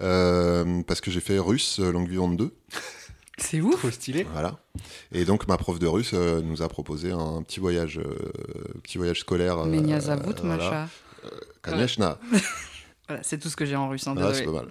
Euh, 0.00 0.82
parce 0.82 1.00
que 1.00 1.10
j'ai 1.10 1.20
fait 1.20 1.38
russe 1.38 1.78
euh, 1.80 1.92
langue 1.92 2.08
vivante 2.08 2.36
2. 2.36 2.54
C'est 3.38 3.60
ouf. 3.60 3.78
Trop 3.78 3.90
stylé. 3.90 4.26
Voilà. 4.32 4.58
Et 5.12 5.24
donc 5.24 5.48
ma 5.48 5.56
prof 5.56 5.78
de 5.78 5.86
russe 5.86 6.12
euh, 6.14 6.42
nous 6.42 6.62
a 6.62 6.68
proposé 6.68 7.12
un 7.12 7.42
petit 7.42 7.60
voyage, 7.60 8.00
petit 8.82 8.98
voyage 8.98 9.20
scolaire. 9.20 9.64
Mais 9.64 9.80
macha. 9.80 10.88
Kaneshna. 11.62 12.18
voilà, 13.08 13.22
c'est 13.22 13.38
tout 13.38 13.48
ce 13.48 13.56
que 13.56 13.64
j'ai 13.64 13.76
en 13.76 13.88
russe. 13.88 14.06
en 14.06 14.16
ah, 14.16 14.34
c'est 14.34 14.44
pas 14.44 14.52
mal. 14.52 14.68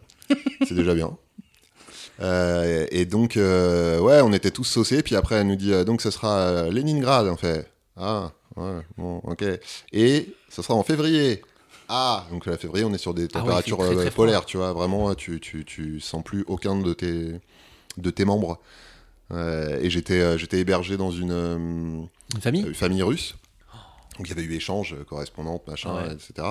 c'est 0.68 0.76
déjà 0.76 0.94
bien. 0.94 1.18
Et 2.92 3.06
donc, 3.06 3.34
ouais, 3.36 4.22
on 4.22 4.32
était 4.32 4.52
tous 4.52 4.64
saucés. 4.64 5.02
Puis 5.02 5.16
après, 5.16 5.36
elle 5.36 5.48
nous 5.48 5.56
dit, 5.56 5.72
donc, 5.86 6.02
ce 6.02 6.12
sera 6.12 6.70
Leningrad, 6.70 7.28
en 7.28 7.38
fait. 7.38 7.68
Ah, 7.98 8.32
ouais, 8.58 8.82
bon, 8.96 9.22
ok. 9.24 9.44
Et 9.92 10.36
ce 10.50 10.62
sera 10.62 10.76
en 10.76 10.84
février. 10.84 11.42
Ah, 11.94 12.26
donc 12.32 12.46
la 12.46 12.58
février, 12.58 12.86
on 12.86 12.94
est 12.94 12.98
sur 12.98 13.14
des 13.14 13.24
Ah 13.24 13.26
ouais, 13.26 13.42
températures 13.42 13.78
très, 13.80 13.90
euh, 13.90 13.96
très 13.96 14.12
polaires, 14.12 14.46
tu 14.46 14.56
vois. 14.58 14.72
Vraiment, 14.72 15.14
tu, 15.14 15.42
tu, 15.42 15.66
tu 15.66 16.00
sens 16.00 16.24
plus 16.24 16.46
aucun 16.48 16.78
de 16.80 16.94
tes, 16.94 17.40
de 17.98 18.10
tes 18.10 18.24
membres. 18.24 18.62
Euh, 19.32 19.78
et 19.82 19.90
j'étais 19.90 20.20
euh, 20.22 20.38
j'étais 20.38 20.60
hébergé 20.60 20.96
dans 20.98 21.12
une, 21.12 22.08
Une 22.36 22.42
famille 22.42 22.74
famille 22.74 23.04
russe. 23.04 23.36
Donc 24.18 24.28
il 24.28 24.30
y 24.30 24.32
avait 24.34 24.44
eu 24.44 24.54
échange, 24.54 24.96
correspondante, 25.10 25.68
machin, 25.68 25.94
Ouais. 25.96 26.14
etc. 26.14 26.48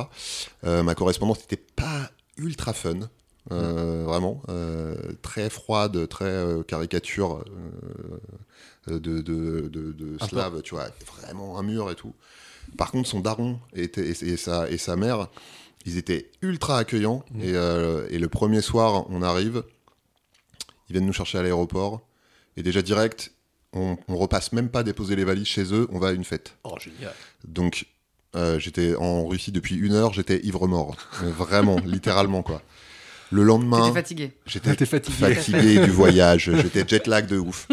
Euh, 0.64 0.82
ma 0.82 0.94
correspondante 0.94 1.40
n'était 1.40 1.62
pas 1.76 2.10
ultra 2.36 2.72
fun, 2.74 3.08
Mm. 3.50 4.04
vraiment. 4.04 4.42
euh, 4.50 4.94
très 5.22 5.48
froide, 5.48 6.06
très 6.08 6.24
euh, 6.26 6.62
caricature 6.62 7.42
de, 8.86 8.98
de, 8.98 9.20
de, 9.22 9.68
de 9.92 10.14
Un 10.16 10.18
peu. 10.18 10.26
slave, 10.26 10.62
tu 10.62 10.74
vois. 10.74 10.88
Vraiment 11.06 11.58
un 11.58 11.62
mur 11.62 11.90
et 11.90 11.94
tout. 11.94 12.14
Par 12.76 12.90
contre, 12.90 13.08
son 13.08 13.20
daron 13.20 13.58
était, 13.74 14.08
et, 14.08 14.24
et 14.24 14.36
sa, 14.36 14.70
et 14.70 14.78
sa 14.78 14.96
mère, 14.96 15.28
ils 15.86 15.96
étaient 15.96 16.30
ultra 16.42 16.78
accueillants. 16.78 17.24
Mm. 17.32 17.40
Et, 17.42 17.52
euh, 17.54 18.06
et 18.10 18.18
le 18.18 18.28
premier 18.28 18.60
soir, 18.60 19.06
on 19.10 19.22
arrive, 19.22 19.62
ils 20.88 20.92
viennent 20.92 21.06
nous 21.06 21.12
chercher 21.12 21.38
à 21.38 21.42
l'aéroport. 21.42 22.06
Et 22.56 22.62
déjà 22.62 22.82
direct, 22.82 23.32
on, 23.72 23.96
on 24.08 24.16
repasse 24.16 24.52
même 24.52 24.68
pas 24.68 24.82
déposer 24.82 25.16
les 25.16 25.24
valises 25.24 25.46
chez 25.46 25.72
eux, 25.72 25.86
on 25.90 25.98
va 25.98 26.08
à 26.08 26.12
une 26.12 26.24
fête. 26.24 26.56
Oh, 26.64 26.76
génial. 26.78 27.14
Donc, 27.44 27.86
euh, 28.36 28.58
j'étais 28.58 28.94
en 28.96 29.26
Russie 29.26 29.52
depuis 29.52 29.76
une 29.76 29.92
heure, 29.92 30.12
j'étais 30.12 30.40
ivre-mort. 30.44 30.96
Euh, 31.22 31.30
Vraiment, 31.36 31.78
littéralement, 31.80 32.42
quoi. 32.42 32.62
Le 33.30 33.42
lendemain, 33.44 33.92
fatigué. 33.92 34.32
j'étais 34.46 34.84
fatigué. 34.86 35.34
fatigué 35.34 35.78
du 35.84 35.90
voyage, 35.90 36.50
j'étais 36.62 36.84
jet 36.86 37.06
lag 37.06 37.26
de 37.26 37.38
ouf. 37.38 37.68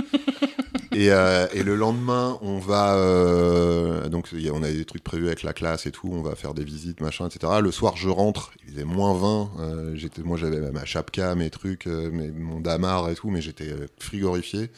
Et, 0.93 1.12
euh, 1.12 1.46
et 1.54 1.63
le 1.63 1.76
lendemain, 1.76 2.38
on 2.41 2.58
va. 2.60 2.96
euh, 2.96 4.08
donc, 4.10 4.30
y 4.34 4.50
a- 4.50 4.54
on 4.54 4.63
a 4.63 4.72
des 4.72 4.86
trucs 4.86 5.04
prévus 5.04 5.28
avec 5.28 5.43
la 5.43 5.54
classe 5.54 5.86
et 5.86 5.91
tout, 5.91 6.10
on 6.12 6.22
va 6.22 6.36
faire 6.36 6.54
des 6.54 6.63
visites, 6.63 7.02
machin, 7.02 7.28
etc. 7.28 7.54
Le 7.62 7.72
soir, 7.72 7.98
je 7.98 8.10
rentre, 8.10 8.52
il 8.65 8.74
faisait 8.74 8.84
moins 8.86 9.13
20. 9.13 9.52
euh, 9.60 9.96
j'étais, 9.96 10.22
moi, 10.24 10.38
j'avais 10.38 10.60
ma 10.72 10.86
chapka, 10.86 11.36
mes 11.36 11.50
trucs, 11.50 11.86
mes- 11.86 12.32
mon 12.32 12.60
damar 12.62 13.10
et 13.10 13.15
tout, 13.15 13.30
mais 13.30 13.41
j'étais 13.41 13.70
frigorifié. 14.00 14.70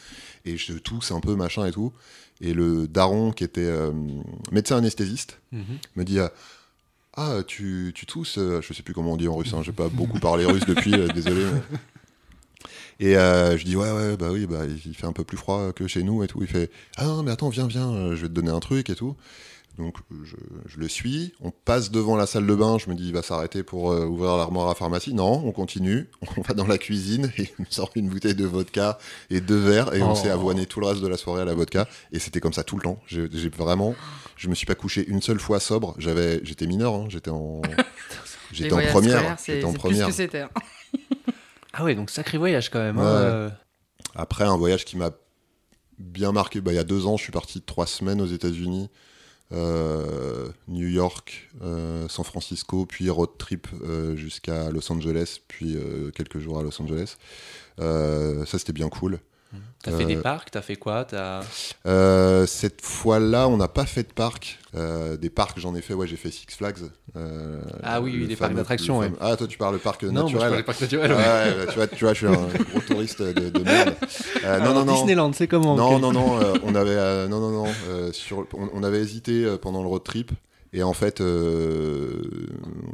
Et 0.44 0.56
je 0.56 0.74
tousse 0.74 1.10
un 1.12 1.20
peu, 1.20 1.36
machin 1.36 1.64
et 1.66 1.72
tout. 1.72 1.92
Et 2.42 2.52
le 2.54 2.86
daron, 2.88 3.32
qui 3.32 3.44
était 3.44 3.60
euh, 3.64 3.90
médecin 4.52 4.76
anesthésiste, 4.78 5.38
Mhm. 5.52 5.62
me 5.96 6.04
dit 6.04 6.18
euh, 6.18 6.28
Ah, 7.16 7.38
tu, 7.46 7.92
tu 7.94 8.06
tousses 8.06 8.38
euh, 8.38 8.60
Je 8.62 8.72
sais 8.72 8.82
plus 8.82 8.94
comment 8.94 9.12
on 9.12 9.16
dit 9.16 9.28
en 9.28 9.36
russe, 9.36 9.52
hein, 9.52 9.62
j'ai 9.62 9.72
pas 9.72 9.88
beaucoup 9.88 10.18
parlé 10.20 10.44
russe 10.44 10.64
depuis, 10.66 10.94
euh, 10.94 11.08
désolé. 11.08 11.44
Et 13.00 13.16
euh, 13.16 13.56
je 13.56 13.64
dis 13.64 13.76
Ouais, 13.76 13.90
ouais, 13.90 14.16
bah 14.16 14.28
oui, 14.30 14.46
bah, 14.46 14.64
il 14.84 14.94
fait 14.94 15.06
un 15.06 15.12
peu 15.12 15.24
plus 15.24 15.36
froid 15.36 15.72
que 15.72 15.86
chez 15.86 16.02
nous 16.02 16.22
et 16.22 16.28
tout. 16.28 16.38
Il 16.42 16.48
fait 16.48 16.70
Ah 16.96 17.06
non, 17.06 17.22
mais 17.22 17.30
attends, 17.30 17.48
viens, 17.48 17.66
viens, 17.66 18.14
je 18.14 18.22
vais 18.22 18.28
te 18.28 18.32
donner 18.32 18.50
un 18.50 18.60
truc 18.60 18.90
et 18.90 18.94
tout. 18.94 19.16
Donc 19.78 19.96
je, 20.24 20.36
je 20.66 20.78
le 20.78 20.88
suis, 20.88 21.32
on 21.40 21.50
passe 21.50 21.90
devant 21.90 22.14
la 22.16 22.26
salle 22.26 22.46
de 22.46 22.54
bain, 22.54 22.76
je 22.78 22.90
me 22.90 22.94
dis 22.94 23.06
il 23.08 23.14
va 23.14 23.22
s'arrêter 23.22 23.62
pour 23.62 23.92
euh, 23.92 24.04
ouvrir 24.04 24.36
l'armoire 24.36 24.68
à 24.68 24.74
pharmacie. 24.74 25.14
Non, 25.14 25.42
on 25.46 25.52
continue, 25.52 26.10
on 26.36 26.42
va 26.42 26.52
dans 26.54 26.66
la 26.66 26.76
cuisine 26.76 27.32
et 27.38 27.42
il 27.58 27.64
me 27.64 27.70
sort 27.70 27.90
une 27.94 28.08
bouteille 28.08 28.34
de 28.34 28.44
vodka 28.44 28.98
et 29.30 29.40
deux 29.40 29.58
verres 29.58 29.94
et 29.94 30.02
on 30.02 30.12
Oh. 30.12 30.14
s'est 30.14 30.28
avoiné 30.30 30.66
tout 30.66 30.80
le 30.80 30.86
reste 30.86 31.00
de 31.00 31.06
la 31.08 31.16
soirée 31.16 31.40
à 31.42 31.44
la 31.46 31.54
vodka 31.54 31.88
et 32.12 32.18
c'était 32.18 32.40
comme 32.40 32.52
ça 32.52 32.62
tout 32.64 32.76
le 32.76 32.82
temps. 32.82 33.00
J'ai 33.06 33.26
j'ai 33.32 33.48
vraiment, 33.48 33.94
je 34.36 34.48
me 34.48 34.54
suis 34.54 34.66
pas 34.66 34.74
couché 34.74 35.06
une 35.08 35.22
seule 35.22 35.40
fois 35.40 35.60
sobre. 35.60 35.94
J'avais, 35.98 36.40
j'étais 36.44 36.66
mineur, 36.66 36.94
hein, 36.94 37.06
j'étais 37.08 37.30
en, 37.30 37.62
j'étais 38.52 38.72
en 38.74 38.82
première, 38.90 39.36
j'étais 39.46 39.64
en 39.64 39.68
c'est 39.68 39.72
plus 39.72 39.78
première. 39.78 40.06
que 40.08 40.12
c'était. 40.12 40.40
hein. 40.40 40.50
Ah 41.72 41.84
ouais, 41.84 41.94
donc 41.94 42.10
sacré 42.10 42.36
voyage 42.36 42.68
quand 42.70 42.80
même. 42.80 42.98
hein, 42.98 43.02
Ouais. 43.02 43.06
euh. 43.24 43.50
Après, 44.16 44.44
un 44.44 44.56
voyage 44.56 44.84
qui 44.84 44.96
m'a 44.96 45.10
bien 45.98 46.32
marqué, 46.32 46.60
bah, 46.60 46.72
il 46.72 46.76
y 46.76 46.78
a 46.78 46.84
deux 46.84 47.06
ans, 47.06 47.16
je 47.16 47.22
suis 47.22 47.32
parti 47.32 47.60
trois 47.62 47.86
semaines 47.86 48.20
aux 48.20 48.26
États-Unis, 48.26 48.88
euh, 48.88 48.96
New 49.52 50.88
York, 50.88 51.48
euh, 51.62 52.08
San 52.08 52.24
Francisco, 52.24 52.86
puis 52.86 53.10
road 53.10 53.30
trip 53.38 53.66
euh, 53.82 54.16
jusqu'à 54.16 54.70
Los 54.70 54.90
Angeles, 54.92 55.40
puis 55.48 55.76
euh, 55.76 56.10
quelques 56.10 56.38
jours 56.38 56.58
à 56.58 56.62
Los 56.62 56.80
Angeles. 56.80 57.16
Euh, 57.80 58.44
ça, 58.46 58.58
c'était 58.58 58.72
bien 58.72 58.88
cool. 58.88 59.18
T'as 59.82 59.92
fait 59.96 60.04
des 60.04 60.16
Euh, 60.16 60.20
parcs, 60.22 60.50
t'as 60.50 60.60
fait 60.60 60.76
quoi 60.76 61.06
T'as- 61.06 61.40
Euh, 61.86 62.46
cette 62.46 62.82
fois-là, 62.84 63.48
on 63.48 63.56
n'a 63.56 63.68
pas 63.68 63.86
fait 63.86 64.02
de 64.02 64.12
parc. 64.12 64.58
Euh, 64.74 65.16
des 65.16 65.30
parcs, 65.30 65.58
j'en 65.58 65.74
ai 65.74 65.80
fait. 65.80 65.94
Ouais, 65.94 66.06
j'ai 66.06 66.16
fait 66.16 66.30
Six 66.30 66.44
Flags. 66.54 66.76
Ah 67.82 68.00
oui, 68.02 68.12
oui, 68.14 68.26
parcs 68.36 68.52
le 68.52 68.62
ouais. 68.98 69.10
Ah, 69.20 69.36
toi, 69.36 69.46
tu 69.46 69.56
parles 69.56 69.78
parc 69.78 70.02
Non, 70.04 70.12
moi, 70.12 70.20
je 70.28 70.34
naturel. 70.34 70.48
parlais 70.50 70.62
parcs 70.64 70.80
naturels. 70.82 71.12
Ouais, 71.12 71.16
ouais. 71.18 71.58
ouais, 71.60 71.66
tu, 71.68 71.74
vois, 71.76 71.86
tu 71.86 72.04
vois, 72.04 72.12
je 72.12 72.18
suis 72.18 72.26
un 72.26 72.32
gros 72.70 72.80
touriste 72.86 73.22
de, 73.22 73.48
de 73.48 73.62
merde. 73.64 73.94
Non, 74.44 74.74
non, 74.74 74.84
non. 74.84 74.92
Disneyland, 74.94 75.32
c'est 75.32 75.48
comment 75.48 75.74
Non, 75.76 75.98
non, 75.98 76.12
non, 76.12 76.38
on 76.62 76.74
avait, 76.74 77.28
non, 77.28 77.40
non, 77.40 77.50
non, 77.64 77.72
sur, 78.12 78.46
on, 78.52 78.68
on 78.74 78.82
avait 78.82 78.98
hésité 79.00 79.56
pendant 79.62 79.82
le 79.82 79.88
road 79.88 80.04
trip. 80.04 80.30
Et 80.72 80.82
en 80.84 80.92
fait, 80.92 81.20
euh, 81.20 82.20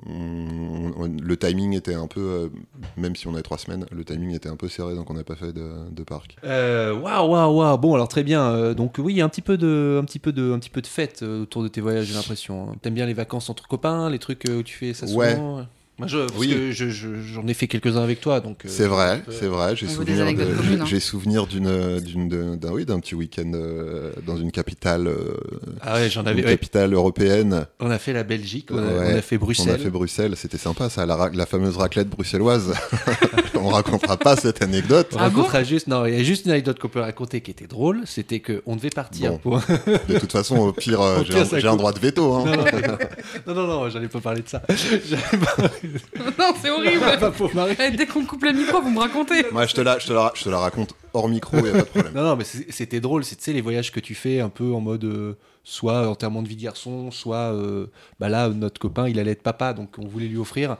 on- 0.08 0.92
on- 0.96 1.16
le 1.22 1.36
timing 1.36 1.74
était 1.74 1.94
un 1.94 2.06
peu, 2.06 2.20
euh, 2.20 2.48
même 2.96 3.14
si 3.16 3.26
on 3.26 3.34
avait 3.34 3.42
trois 3.42 3.58
semaines, 3.58 3.84
le 3.92 4.04
timing 4.04 4.34
était 4.34 4.48
un 4.48 4.56
peu 4.56 4.68
serré, 4.68 4.94
donc 4.94 5.10
on 5.10 5.14
n'a 5.14 5.24
pas 5.24 5.36
fait 5.36 5.52
de, 5.52 5.90
de 5.90 6.02
parc. 6.02 6.36
Euh, 6.44 6.94
Waouh, 6.94 7.30
waouh, 7.30 7.54
waouh. 7.58 7.78
Bon, 7.78 7.94
alors 7.94 8.08
très 8.08 8.22
bien. 8.24 8.42
Euh, 8.50 8.74
donc 8.74 8.94
oui, 8.98 9.12
il 9.14 9.16
y 9.16 9.20
a 9.20 9.24
un 9.24 9.28
petit 9.28 9.42
peu 9.42 9.58
de, 9.58 9.98
un 10.00 10.04
petit 10.04 10.18
peu 10.18 10.32
de, 10.32 10.52
un 10.52 10.58
petit 10.58 10.70
peu 10.70 10.80
de 10.80 10.86
fête 10.86 11.22
autour 11.22 11.62
de 11.62 11.68
tes 11.68 11.80
voyages, 11.80 12.06
j'ai 12.06 12.14
l'impression. 12.14 12.74
T'aimes 12.80 12.94
bien 12.94 13.06
les 13.06 13.14
vacances 13.14 13.50
entre 13.50 13.68
copains, 13.68 14.08
les 14.10 14.18
trucs 14.18 14.44
où 14.48 14.62
tu 14.62 14.76
fais 14.76 14.94
ça 14.94 15.06
souvent 15.06 15.58
Ouais. 15.58 15.64
Moi, 15.98 16.08
je, 16.08 16.18
parce 16.18 16.32
Oui. 16.38 16.48
que 16.50 16.72
je- 16.72 16.90
je- 16.90 17.22
j'en 17.32 17.46
ai 17.46 17.54
fait 17.54 17.68
quelques-uns 17.68 18.02
avec 18.02 18.20
toi, 18.20 18.40
donc. 18.40 18.66
euh, 18.66 18.68
C'est 18.70 18.86
vrai, 18.86 19.22
on 19.22 19.30
peut- 19.30 19.36
c'est 19.38 19.46
vrai. 19.46 19.74
J'ai 19.76 19.86
On 19.86 19.90
souvenir, 19.90 20.22
anecdotes 20.24 20.48
de- 20.50 20.54
communes, 20.54 20.74
j'ai- 20.76 20.80
hein. 20.82 20.86
j'ai 20.86 21.00
souvenir 21.00 21.46
d'une, 21.46 22.00
d'une, 22.00 22.28
d'un, 22.58 22.70
oui, 22.70 22.84
d'un 22.84 23.00
petit 23.00 23.14
week-end 23.14 23.50
euh, 23.54 24.12
dans 24.26 24.36
une 24.36 24.52
capitale, 24.52 25.06
euh, 25.06 25.34
Ah 25.80 25.94
ouais, 25.94 26.10
j'en 26.10 26.20
une 26.22 26.28
avais. 26.28 26.42
ouais. 26.44 26.50
capitale 26.50 26.92
européenne. 26.92 27.66
On 27.80 27.90
a 27.90 27.98
fait 27.98 28.12
la 28.12 28.24
Belgique, 28.24 28.68
on 28.72 28.76
a, 28.76 28.82
Ouais. 28.82 29.12
on 29.14 29.16
a 29.18 29.22
fait 29.22 29.38
Bruxelles. 29.38 29.68
On 29.70 29.74
a 29.74 29.78
fait 29.78 29.88
Bruxelles, 29.88 30.34
c'était 30.36 30.58
sympa 30.58 30.90
ça, 30.90 31.06
la, 31.06 31.46
fameuse 31.46 31.78
raclette 31.78 32.10
bruxelloise. 32.10 32.74
on 33.54 33.68
racontera 33.68 34.18
pas 34.18 34.36
cette 34.36 34.60
anecdote. 34.62 35.08
On 35.14 35.16
Ah 35.16 35.30
bon 35.30 35.38
racontera 35.38 35.64
juste, 35.64 35.86
non, 35.86 36.04
il 36.04 36.14
y 36.14 36.20
a 36.20 36.22
juste 36.22 36.44
une 36.44 36.50
anecdote 36.52 36.78
qu'on 36.78 36.88
peut 36.90 37.00
raconter 37.00 37.40
qui 37.40 37.50
était 37.52 37.66
drôle, 37.66 38.02
c'était 38.04 38.40
qu'on 38.40 38.76
devait 38.76 38.90
partir 38.90 39.32
Bon. 39.32 39.38
pour. 39.38 39.60
De 40.08 40.18
toute 40.18 40.32
façon, 40.32 40.58
au 40.58 40.72
pire, 40.74 41.00
euh, 41.00 41.20
Au 41.20 41.24
j'ai, 41.24 41.42
pire, 41.58 41.72
un, 41.72 41.76
droit 41.76 41.92
de 41.94 42.00
veto. 42.00 42.34
Hein. 42.34 42.44
non, 42.44 42.52
non, 42.54 43.54
non, 43.54 43.54
non, 43.54 43.66
non, 43.84 43.88
j'allais 43.88 44.08
pas 44.08 44.20
parler 44.20 44.42
de 44.42 44.48
ça. 44.48 44.60
Non, 46.38 46.54
c'est 46.60 46.70
horrible. 46.70 47.00
pas 47.20 47.30
pour 47.30 47.54
Marie. 47.54 47.76
Eh, 47.78 47.90
Dès 47.92 48.06
qu'on 48.06 48.24
coupe 48.24 48.42
le 48.44 48.52
micro, 48.52 48.80
vous 48.80 48.90
me 48.90 48.98
racontez. 49.00 49.46
Moi, 49.52 49.66
je 49.66 49.74
te, 49.74 49.80
la, 49.80 49.98
je, 49.98 50.06
te 50.08 50.12
la, 50.12 50.32
je 50.34 50.44
te 50.44 50.48
la 50.48 50.58
raconte 50.58 50.94
hors 51.12 51.28
micro, 51.28 51.56
y 51.64 51.70
a 51.70 51.72
pas 51.72 51.78
de 51.78 51.82
problème. 51.84 52.12
Non, 52.14 52.22
non, 52.22 52.36
mais 52.36 52.44
c'est- 52.44 52.70
c'était 52.70 53.00
drôle. 53.00 53.24
C'est 53.24 53.36
tu 53.36 53.42
sais, 53.44 53.52
les 53.52 53.60
voyages 53.62 53.92
que 53.92 54.00
tu 54.00 54.14
fais 54.14 54.40
un 54.40 54.48
peu 54.48 54.72
en 54.72 54.80
mode 54.80 55.04
euh, 55.04 55.34
soit 55.64 56.08
enterrement 56.08 56.42
de 56.42 56.48
vie 56.48 56.56
de 56.56 56.62
garçon, 56.62 57.10
soit 57.10 57.52
euh, 57.54 57.86
bah 58.20 58.28
là, 58.28 58.48
notre 58.48 58.80
copain, 58.80 59.08
il 59.08 59.18
allait 59.18 59.32
être 59.32 59.42
papa, 59.42 59.72
donc 59.72 59.94
on 59.98 60.06
voulait 60.06 60.28
lui 60.28 60.36
offrir. 60.38 60.76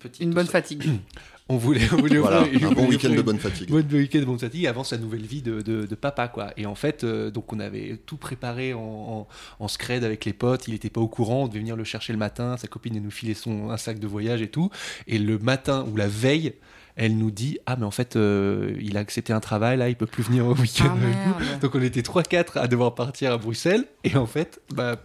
Petite- 0.00 0.22
Une 0.22 0.32
bonne 0.32 0.46
fatigue. 0.46 0.84
On 1.48 1.58
voulait, 1.58 1.82
on 1.92 1.96
voulait 1.98 2.18
Voilà, 2.18 2.42
offrir- 2.42 2.64
un 2.64 2.68
on 2.70 2.72
bon 2.72 2.86
week-end 2.88 3.10
de 3.10 3.22
bonne 3.22 3.38
fatigue. 3.38 3.70
Bonne 3.70 3.86
week-end, 3.92 4.22
bonne 4.26 4.38
fatigue 4.38 4.66
avant 4.66 4.82
sa 4.82 4.98
nouvelle 4.98 5.22
vie 5.24 5.42
de, 5.42 5.60
de, 5.62 5.86
de 5.86 5.94
papa, 5.94 6.26
quoi. 6.26 6.52
Et 6.56 6.66
en 6.66 6.74
fait, 6.74 7.04
euh, 7.04 7.30
donc 7.30 7.52
on 7.52 7.60
avait 7.60 7.98
tout 8.04 8.16
préparé 8.16 8.74
en, 8.74 8.80
en, 8.80 9.28
en 9.60 9.68
scred 9.68 10.02
avec 10.02 10.24
les 10.24 10.32
potes. 10.32 10.66
Il 10.66 10.74
était 10.74 10.90
pas 10.90 11.00
au 11.00 11.08
courant. 11.08 11.44
On 11.44 11.48
devait 11.48 11.60
venir 11.60 11.76
le 11.76 11.84
chercher 11.84 12.12
le 12.12 12.18
matin. 12.18 12.56
Sa 12.56 12.66
copine 12.66 12.96
elle 12.96 13.02
nous 13.02 13.10
filait 13.12 13.34
son 13.34 13.70
un 13.70 13.76
sac 13.76 14.00
de 14.00 14.06
voyage 14.08 14.42
et 14.42 14.48
tout. 14.48 14.70
Et 15.06 15.18
le 15.18 15.38
matin 15.38 15.86
ou 15.92 15.96
la 15.96 16.08
veille, 16.08 16.54
elle 16.96 17.16
nous 17.16 17.30
dit 17.30 17.58
ah 17.66 17.76
mais 17.78 17.84
en 17.84 17.90
fait 17.90 18.16
euh, 18.16 18.74
il 18.80 18.96
a 18.96 19.00
accepté 19.00 19.32
un 19.32 19.40
travail 19.40 19.76
là, 19.76 19.88
il 19.90 19.96
peut 19.96 20.06
plus 20.06 20.22
venir 20.24 20.46
au 20.46 20.54
week-end 20.54 20.96
Ah. 21.00 21.56
Donc 21.60 21.74
on 21.74 21.82
était 21.82 22.00
3-4 22.00 22.58
à 22.58 22.66
devoir 22.68 22.94
partir 22.94 23.32
à 23.32 23.36
Bruxelles 23.38 23.84
et 24.02 24.16
en 24.16 24.26
fait 24.26 24.60
bah, 24.74 24.96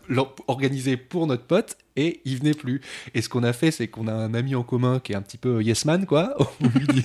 organisé 0.47 0.95
pour 0.97 1.27
notre 1.27 1.43
pote 1.43 1.77
et 1.95 2.21
il 2.25 2.38
venait 2.38 2.54
plus. 2.54 2.82
Et 3.13 3.21
ce 3.21 3.30
qu'on 3.30 3.43
a 3.43 3.54
fait 3.54 3.71
c'est 3.71 3.88
qu'on 3.88 4.08
a 4.08 4.13
un 4.13 4.34
ami 4.34 4.56
en 4.56 4.63
commun 4.63 4.99
qui 4.99 5.13
est 5.13 5.15
un 5.15 5.21
petit 5.21 5.38
peu 5.38 5.62
yes 5.63 5.86
man 5.86 6.06
quoi. 6.06 6.36
On 6.62 6.67
lui 6.80 6.88
dit, 6.88 7.04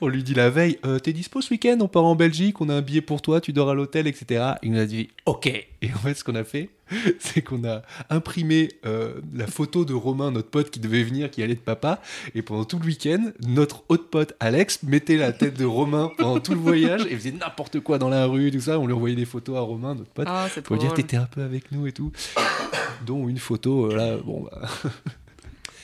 on 0.00 0.08
lui 0.08 0.22
dit 0.22 0.34
la 0.34 0.50
veille 0.50 0.78
Euh, 0.84 0.98
t'es 0.98 1.12
dispo 1.12 1.40
ce 1.40 1.50
week-end? 1.50 1.76
On 1.80 1.88
part 1.88 2.04
en 2.04 2.14
Belgique 2.14 2.60
on 2.60 2.68
a 2.68 2.74
un 2.74 2.82
billet 2.82 3.00
pour 3.02 3.20
toi 3.22 3.40
tu 3.40 3.52
dors 3.52 3.70
à 3.70 3.74
l'hôtel 3.74 4.06
etc. 4.06 4.52
Il 4.62 4.72
nous 4.72 4.80
a 4.80 4.86
dit 4.86 5.08
ok. 5.26 5.46
Et 5.46 5.92
en 5.94 5.98
fait 5.98 6.14
ce 6.14 6.24
qu'on 6.24 6.34
a 6.34 6.44
fait 6.44 6.70
c'est 7.20 7.42
qu'on 7.42 7.64
a 7.64 7.82
imprimé 8.10 8.68
euh, 8.84 9.12
la 9.32 9.46
photo 9.46 9.84
de 9.84 9.94
Romain 9.94 10.32
notre 10.32 10.48
pote 10.48 10.70
qui 10.70 10.80
devait 10.80 11.04
venir 11.04 11.30
qui 11.30 11.40
allait 11.42 11.54
de 11.54 11.60
papa 11.60 12.02
et 12.34 12.42
pendant 12.42 12.64
tout 12.64 12.78
le 12.80 12.86
week-end 12.86 13.30
notre 13.46 13.84
autre 13.88 14.08
pote 14.08 14.34
Alex 14.40 14.82
mettait 14.82 15.16
la 15.16 15.32
tête 15.32 15.56
de 15.56 15.64
Romain 15.64 16.10
pendant 16.18 16.40
tout 16.40 16.52
le 16.52 16.58
voyage 16.60 17.02
et 17.08 17.14
faisait 17.16 17.30
n'importe 17.32 17.78
quoi 17.80 17.98
dans 17.98 18.08
la 18.08 18.26
rue, 18.26 18.50
tout 18.50 18.60
ça. 18.60 18.78
On 18.78 18.86
lui 18.86 18.92
envoyait 18.94 19.14
des 19.16 19.24
photos 19.24 19.56
à 19.56 19.60
Romain, 19.60 19.94
notre 19.94 20.10
pote, 20.10 20.26
Ah, 20.28 20.48
pour 20.64 20.74
lui 20.76 20.80
dire 20.80 20.88
drôle. 20.88 20.96
t'étais 21.02 21.16
un 21.16 21.26
peu 21.26 21.42
avec 21.42 21.70
nous 21.72 21.86
et 21.86 21.92
tout. 21.92 22.10
Dont 23.06 23.28
une 23.28 23.38
photo, 23.38 23.90
euh, 23.90 23.96
là, 24.06 24.16
bon. 24.18 24.42
bah. 24.44 24.68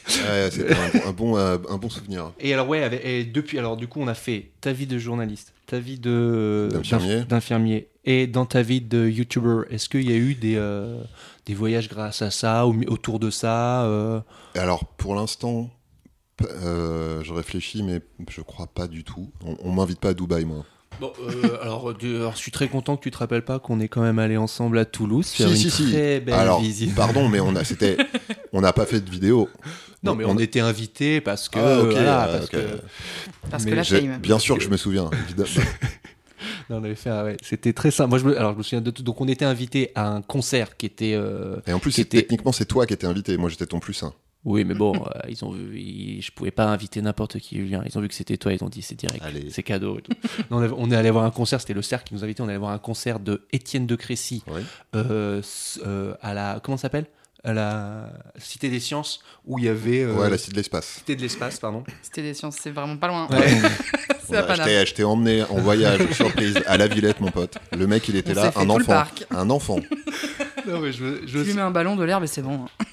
Ouais, 0.09 0.49
c'était 0.53 0.73
un, 0.73 0.89
bon- 0.93 1.01
un 1.09 1.13
bon, 1.13 1.37
euh, 1.37 1.59
un 1.69 1.79
bon 1.79 1.91
souvenir. 1.91 2.31
Et 2.39 2.55
alors, 2.55 2.69
ouais, 2.69 2.81
avec- 2.85 3.05
et 3.05 3.25
depuis, 3.25 3.59
alors 3.59 3.77
du 3.77 3.89
coup, 3.89 4.01
on 4.01 4.07
a 4.07 4.15
fait 4.15 4.53
ta 4.61 4.73
vie 4.73 4.87
de 4.87 4.99
journaliste, 4.99 5.53
ta 5.67 5.81
vie 5.81 5.99
de 5.99 6.69
D'infirmier. 6.73 7.17
d'inf- 7.23 7.27
d'infirmier, 7.27 7.89
et 8.05 8.29
dans 8.29 8.47
ta 8.47 8.63
vie 8.63 8.81
de 8.81 9.09
YouTuber, 9.09 9.63
est-ce 9.69 9.89
qu'il 9.89 10.09
y 10.09 10.13
a 10.13 10.17
eu 10.17 10.35
des, 10.37 10.55
euh, 10.57 11.03
des 11.47 11.55
voyages 11.55 11.89
grâce 11.89 12.23
à 12.23 12.31
ça, 12.31 12.69
ou 12.69 12.81
autour 12.87 13.19
de 13.19 13.31
ça 13.31 13.83
euh, 13.87 14.21
Et 14.55 14.61
Alors, 14.61 14.85
pour 14.85 15.17
l'instant, 15.17 15.71
euh, 16.63 17.25
je 17.25 17.33
réfléchis, 17.33 17.83
mais 17.83 18.01
je 18.31 18.43
crois 18.43 18.69
pas 18.69 18.87
du 18.87 19.03
tout. 19.03 19.33
On, 19.45 19.57
on 19.65 19.73
m'invite 19.73 19.99
pas 19.99 20.11
à 20.11 20.15
Dubaï, 20.15 20.45
moi. 20.45 20.65
Bon, 21.01 21.13
euh, 21.21 21.59
alors, 21.63 21.93
je 22.01 22.37
suis 22.37 22.51
très 22.51 22.69
content 22.69 22.97
que 22.97 23.03
tu 23.03 23.11
te 23.11 23.19
rappelles 23.19 23.45
pas 23.45 23.59
qu'on 23.59 23.81
est 23.81 23.89
quand 23.89 24.01
même 24.03 24.19
allé 24.19 24.37
ensemble 24.37 24.79
à 24.79 24.85
Toulouse 24.87 25.27
faire 25.29 25.49
Si, 25.49 25.65
une 25.65 25.71
si, 25.71 25.71
si. 25.71 25.91
très 25.93 26.21
belle 26.21 26.35
Alors, 26.35 26.61
visite. 26.61 26.95
pardon, 26.95 27.29
mais 27.29 27.39
on 27.41 27.55
a, 27.55 27.65
c'était, 27.65 27.97
on 28.53 28.61
n'a 28.63 28.73
pas 28.73 28.87
fait 28.87 29.01
de 29.01 29.11
vidéo. 29.11 29.49
Non, 30.03 30.15
mais 30.15 30.25
on, 30.25 30.39
était 30.39 30.61
invités 30.61 31.21
parce 31.21 31.49
que. 31.49 31.59
Ah, 31.59 31.83
voilà, 31.83 32.23
ah, 32.23 32.29
parce 32.29 32.49
que- 32.49 32.79
Parce 33.51 33.65
mais 33.65 33.71
que 33.73 33.77
la 33.77 33.83
shame. 33.83 34.19
Bien 34.19 34.39
sûr 34.39 34.57
que 34.57 34.63
je 34.65 34.69
me 34.71 34.77
souviens, 34.77 35.11
évidemment. 35.25 35.49
Non, 36.69 36.79
on 36.81 36.85
avait 36.85 36.95
fait, 36.97 37.11
ouais, 37.11 37.37
c'était 37.43 37.73
très 37.73 37.91
simple. 37.91 38.11
Moi, 38.11 38.19
je 38.19 38.25
me, 38.25 38.37
alors, 38.39 38.53
je 38.53 38.59
me 38.59 38.63
souviens 38.63 38.81
de 38.81 38.91
tout. 38.91 39.03
Donc, 39.03 39.21
on 39.21 39.27
était 39.29 39.45
invités 39.45 39.91
à 39.95 40.09
un 40.09 40.21
concert 40.21 40.77
qui 40.77 40.87
était. 40.87 41.15
euh, 41.15 41.57
Et 41.67 41.73
en 41.73 41.79
plus, 41.79 41.91
Qui 41.91 41.97
c'est- 41.97 42.03
était- 42.03 42.19
techniquement, 42.23 42.53
c'est 42.53 42.65
toi 42.67 42.87
qui 42.87 42.93
étais 42.95 43.07
invité. 43.07 43.37
Moi, 43.37 43.49
j'étais 43.51 43.67
ton 43.67 43.79
plus 43.81 44.03
un. 44.03 44.13
Oui, 44.47 44.65
mais 44.65 44.75
bon, 44.75 44.95
euh, 44.95 45.21
ils 45.29 45.45
ont 45.45 45.51
vu, 45.51 45.77
ils- 45.79 46.23
je 46.23 46.31
pouvais 46.31 46.53
pas 46.53 46.67
inviter 46.67 47.03
n'importe 47.03 47.41
qui, 47.41 47.57
Julien. 47.57 47.83
Ils 47.85 47.99
ont 47.99 48.01
vu 48.01 48.07
que 48.09 48.15
c'était 48.15 48.37
toi, 48.37 48.53
ils 48.53 48.63
ont 48.63 48.69
dit 48.69 48.81
c'est 48.81 48.95
direct, 48.95 49.23
c'est 49.51 49.65
cadeau. 49.65 49.99
Et 49.99 50.03
tout. 50.03 50.13
Non, 50.51 50.59
on, 50.59 50.63
avait- 50.63 50.75
on 50.79 50.91
est 50.93 50.97
allé 50.97 51.11
voir 51.11 51.25
un 51.25 51.31
concert, 51.33 51.61
c'était 51.61 51.75
le 51.75 51.83
cercle 51.83 52.07
qui 52.09 52.15
nous 52.15 52.23
invitait. 52.23 52.43
On 52.43 52.47
est 52.47 52.51
allé 52.53 52.59
voir 52.59 52.71
un 52.71 52.79
concert 52.79 53.19
de 53.19 53.43
Étienne 53.53 53.87
de 53.89 53.97
Crécy 53.97 54.45
Oui. 54.47 54.61
euh, 54.95 55.43
euh, 55.85 56.15
à 56.23 56.33
la 56.33 56.61
comment 56.63 56.77
ça 56.79 56.83
s'appelle? 56.83 57.07
À 57.45 57.53
la 57.53 58.11
Cité 58.39 58.71
des 58.71 58.81
Sciences 58.81 59.21
où 59.47 59.59
il 59.59 59.65
y 59.67 59.69
avait 59.69 60.03
euh, 60.03 60.15
Ouais, 60.15 60.31
la 60.31 60.39
cité 60.39 60.53
de 60.53 60.57
l'espace. 60.57 60.87
Cité 60.99 61.15
de 61.17 61.23
l'espace, 61.23 61.59
pardon. 61.61 61.85
C'était 62.03 62.23
des 62.23 62.35
sciences, 62.35 62.57
c'est 62.61 62.71
vraiment 62.73 62.97
pas 62.97 63.07
loin. 63.09 63.29
Ouais. 63.31 63.47
Paname. 64.29 64.67
t'ai- 64.67 64.85
je 64.87 64.95
t'ai 64.95 65.05
emmené 65.05 65.45
en 65.45 65.57
voyage 65.59 66.01
surprise 66.13 66.59
à 66.67 66.77
la 66.77 66.89
Villette, 66.89 67.21
mon 67.21 67.31
pote. 67.31 67.57
Le 67.77 67.87
mec, 67.87 68.09
il 68.09 68.17
était 68.17 68.33
On 68.33 68.35
là, 68.43 68.53
un 68.57 68.69
enfant. 68.71 69.05
Un 69.31 69.51
enfant. 69.51 69.79
non, 70.67 70.81
mais 70.81 70.91
je, 70.93 71.21
je- 71.27 71.39
Tu 71.39 71.45
lui 71.45 71.55
mets 71.55 71.61
un 71.63 71.71
ballon 71.71 71.95
de 71.95 72.03
l'herbe 72.05 72.25
et 72.25 72.27
c'est 72.27 72.43
bon. 72.43 72.65
hein. 72.65 72.85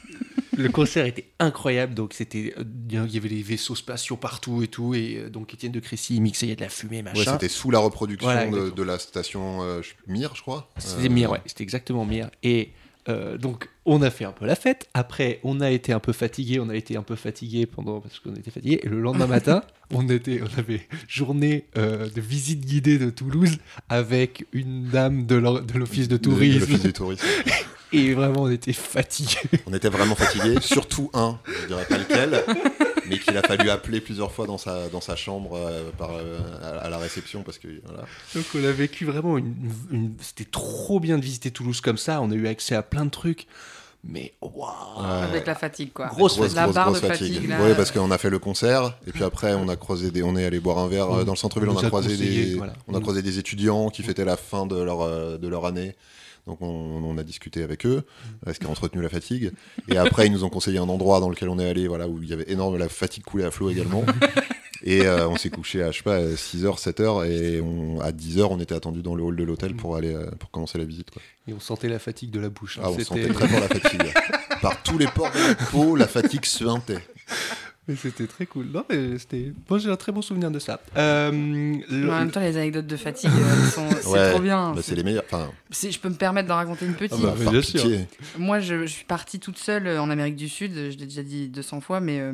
Le 0.58 0.70
concert 0.70 1.06
était 1.06 1.26
incroyable. 1.40 1.94
Donc 1.94 2.14
c'était, 2.14 2.54
euh, 2.58 2.64
il 2.92 3.14
y 3.14 3.18
avait 3.18 3.30
les 3.30 3.42
vaisseaux 3.42 3.76
spatiaux 3.76 4.18
partout 4.18 4.64
et 4.64 4.68
tout. 4.68 4.94
Et 4.96 5.18
euh, 5.18 5.30
donc 5.30 5.54
Étienne 5.54 5.72
de 5.72 5.80
Crécy 5.80 6.16
il 6.16 6.22
mixait, 6.22 6.46
il 6.46 6.50
y 6.50 6.54
a 6.54 6.56
de 6.56 6.62
la 6.62 6.70
fumée, 6.70 6.98
Ouais, 6.98 7.04
machin. 7.04 7.34
c'était 7.34 7.50
sous 7.50 7.72
la 7.72 7.80
reproduction 7.80 8.32
Voilà, 8.32 8.48
de, 8.50 8.70
de 8.70 8.84
la 8.84 9.00
station 9.00 9.62
euh, 9.64 9.82
je- 9.82 9.94
Mir, 10.12 10.36
je 10.36 10.42
crois. 10.42 10.70
C'était 10.78 11.08
Euh, 11.08 11.10
Mir, 11.10 11.32
ouais, 11.32 11.42
c'était 11.46 11.64
exactement 11.64 12.06
Mir. 12.06 12.30
Et 12.44 12.70
euh, 13.10 13.38
donc, 13.38 13.68
on 13.86 14.02
a 14.02 14.10
fait 14.10 14.24
un 14.24 14.32
peu 14.32 14.46
la 14.46 14.56
fête. 14.56 14.88
Après, 14.94 15.42
on 15.44 15.60
a 15.60 15.70
été 15.70 15.92
un 15.92 16.00
peu 16.00 16.14
fatigué. 16.14 16.62
On 16.62 16.70
a 16.70 16.76
été 16.76 16.96
un 16.96 17.04
peu 17.04 17.16
fatigué 17.18 17.66
pendant 17.66 18.00
parce 18.00 18.20
qu'on 18.22 18.34
était 18.34 18.50
fatigué. 18.50 18.80
Et 18.82 18.88
le 18.88 19.02
lendemain 19.02 19.28
matin, 19.40 19.62
on 19.94 20.08
était, 20.08 20.42
on 20.42 20.58
avait 20.60 20.88
journée 21.10 21.66
euh, 21.78 22.08
de 22.10 22.22
visite 22.22 22.62
guidée 22.66 22.98
de 22.98 23.10
Toulouse 23.10 23.58
avec 23.90 24.46
une 24.54 24.86
dame 24.86 25.26
de 25.26 25.36
de 25.38 25.78
l'office 25.78 26.08
de 26.08 26.16
de- 26.16 26.18
de 26.18 26.30
tourisme. 26.30 26.60
l'office 26.62 26.82
du 26.84 26.94
tourisme. 26.94 27.26
Et 27.94 28.14
vraiment, 28.14 28.44
on 28.44 28.52
était 28.52 28.74
fatigués. 28.74 29.38
On 29.68 29.74
était 29.74 29.90
vraiment 29.90 30.16
fatigués, 30.16 30.60
surtout 30.62 31.10
un, 31.14 31.38
je 31.62 31.68
dirais 31.68 31.86
pas 31.88 31.98
lequel, 32.00 32.44
mais 33.08 33.20
qu'il 33.20 33.38
a 33.38 33.42
fallu 33.44 33.70
appeler 33.70 34.02
plusieurs 34.02 34.32
fois 34.32 34.48
dans 34.48 34.58
sa, 34.58 34.88
dans 34.90 35.02
sa 35.02 35.16
chambre 35.16 35.52
euh, 35.56 35.92
par, 35.98 36.10
euh, 36.12 36.40
à, 36.64 36.86
à 36.86 36.90
la 36.90 36.98
réception 36.98 37.44
parce 37.44 37.60
que 37.60 37.68
voilà. 37.86 38.04
Donc, 38.36 38.46
on 38.56 38.64
a 38.66 38.72
vécu 38.72 39.06
vraiment 39.06 39.38
une, 39.38 39.54
une- 39.92 40.14
C'était 40.22 40.50
trop 40.50 41.00
bien 41.00 41.18
de 41.20 41.24
visiter 41.24 41.52
Toulouse 41.52 41.82
comme 41.82 41.98
ça. 41.98 42.20
On 42.22 42.32
a 42.32 42.36
eu 42.36 42.48
accès 42.48 42.76
à 42.76 42.82
plein 42.82 43.06
de 43.06 43.12
trucs. 43.12 43.46
Mais 44.06 44.34
waouh! 44.42 44.68
Ouais. 44.98 45.06
Avec 45.30 45.46
la 45.48 45.56
fatigue, 45.56 45.94
quoi. 45.94 46.08
Grosse 46.08 46.36
Grosse, 46.38 46.54
la 46.56 46.64
grosse, 46.64 46.76
barre 46.76 46.88
grosse 46.88 47.02
de 47.02 47.08
fatigue. 47.08 47.40
Oui, 47.62 47.72
parce 47.78 47.90
qu'on 47.92 48.12
a 48.12 48.18
fait 48.18 48.30
le 48.30 48.38
concert 48.40 48.98
et 49.08 49.12
puis 49.14 49.24
après 49.24 49.54
on 49.54 49.70
a 49.70 49.78
croisé 49.78 50.12
des, 50.12 50.24
on 50.24 50.36
est 50.36 50.44
allé 50.44 50.60
boire 50.60 50.80
un 50.80 50.90
verre 50.90 51.10
euh, 51.10 51.24
dans 51.24 51.32
le 51.32 51.38
centre-ville. 51.38 51.70
on 51.70 51.78
a 51.78 51.86
a 51.86 51.88
croisé 51.88 52.18
des, 52.18 52.56
voilà. 52.56 52.74
on 52.90 52.96
a 52.96 53.00
croisé 53.00 53.22
des 53.22 53.40
étudiants 53.40 53.90
qui 53.90 54.04
fêtaient 54.04 54.26
la 54.26 54.36
fin 54.36 54.66
de 54.66 54.76
leur 54.76 55.40
de 55.40 55.48
leur 55.48 55.66
année. 55.66 55.96
Donc 56.48 56.62
on, 56.62 56.68
on 56.68 57.18
a 57.18 57.24
discuté 57.24 57.64
avec 57.64 57.86
eux, 57.86 58.04
ce 58.48 58.60
qui 58.60 58.66
a 58.66 58.70
entretenu 58.70 59.02
la 59.02 59.10
fatigue. 59.10 59.52
Et 59.88 59.98
après 59.98 60.28
ils 60.28 60.32
nous 60.34 60.44
ont 60.44 60.50
conseillé 60.50 60.78
un 60.78 60.90
endroit 60.90 61.20
dans 61.20 61.30
lequel 61.30 61.50
on 61.50 61.58
est 61.60 61.70
allé, 61.70 61.88
voilà, 61.88 62.08
où 62.08 62.22
il 62.22 62.30
y 62.30 62.34
avait 62.34 62.52
énorme 62.52 62.78
la 62.78 62.90
fatigue 62.90 63.24
coulait 63.24 63.46
à 63.46 63.52
flot 63.52 63.70
également. 63.70 64.04
Et 64.86 65.04
euh, 65.08 65.30
on 65.30 65.38
s'est 65.38 65.50
couché 65.50 65.82
à 65.82 65.92
je 65.92 65.98
sais 66.00 66.04
pas 66.04 66.20
6h, 66.20 66.78
7h 66.78 67.26
et 67.26 67.62
on, 67.62 68.02
à 68.02 68.12
10h 68.12 68.48
on 68.50 68.60
était 68.60 68.76
attendu 68.76 69.02
dans 69.02 69.16
le 69.16 69.24
hall 69.24 69.38
de 69.38 69.44
l'hôtel 69.46 69.76
pour 69.76 69.96
aller 69.96 70.14
euh, 70.14 70.30
pour 70.32 70.52
commencer 70.52 70.78
la 70.78 70.84
visite. 70.84 71.10
Quoi. 71.12 71.22
Et 71.48 71.54
on 71.54 71.62
sentait 71.62 71.88
la 71.88 72.00
fatigue 72.00 72.32
de 72.32 72.42
la 72.42 72.50
bouche. 72.50 72.78
hein. 72.80 72.82
Ah, 72.86 72.90
on 72.92 73.00
sentait 73.00 73.30
très 73.30 73.48
fort 73.48 73.62
la 73.62 73.70
fatigue. 73.70 74.14
Par 74.62 74.84
tous 74.84 74.98
les 74.98 75.08
pores 75.08 75.32
de 75.32 75.48
la 75.48 75.56
peau, 75.56 75.96
la 75.96 76.08
fatigue 76.08 76.44
suintait. 76.46 77.00
Mais 77.88 77.96
c'était 77.98 78.28
très 78.28 78.46
cool. 78.46 78.68
Non, 78.74 78.86
mais 78.90 79.18
c'était. 79.20 79.52
Moi, 79.70 79.78
j'ai 79.78 79.90
un 79.90 79.98
très 79.98 80.14
bon 80.14 80.22
souvenir 80.22 80.50
de 80.50 80.58
ça. 80.60 80.80
Euh, 80.96 81.32
le- 81.32 82.10
En 82.10 82.20
même 82.20 82.32
temps, 82.32 82.40
les 82.40 82.56
anecdotes 82.56 82.88
de 82.88 82.96
fatigue, 82.96 83.30
euh, 83.38 83.66
sont- 83.72 83.90
c'est 84.02 84.08
Ouais, 84.08 84.32
trop 84.32 84.40
bien. 84.40 84.72
bah, 84.74 84.82
c'est 84.82 84.96
les 84.96 85.04
meilleurs. 85.04 85.24
Enfin, 85.30 85.52
Si 85.70 85.92
je 85.92 86.00
peux 86.00 86.08
me 86.08 86.16
permettre 86.16 86.48
d'en 86.48 86.56
raconter 86.56 86.86
une 86.86 86.94
petite. 86.94 87.18
Ah 87.22 87.34
bah, 87.36 87.44
par 87.44 87.52
bien 87.52 87.62
sûr. 87.62 87.82
pitié. 87.82 88.08
Moi, 88.38 88.62
je, 88.62 88.86
je 88.86 88.92
suis 88.94 89.04
partie 89.06 89.40
toute 89.40 89.58
seule 89.58 89.86
euh, 89.88 90.02
en 90.02 90.10
Amérique 90.10 90.38
du 90.38 90.48
Sud. 90.48 90.72
Je 90.74 90.98
l'ai 90.98 91.06
déjà 91.08 91.24
dit 91.24 91.50
200 91.50 91.82
fois, 91.82 92.00
mais 92.00 92.22
euh, 92.22 92.32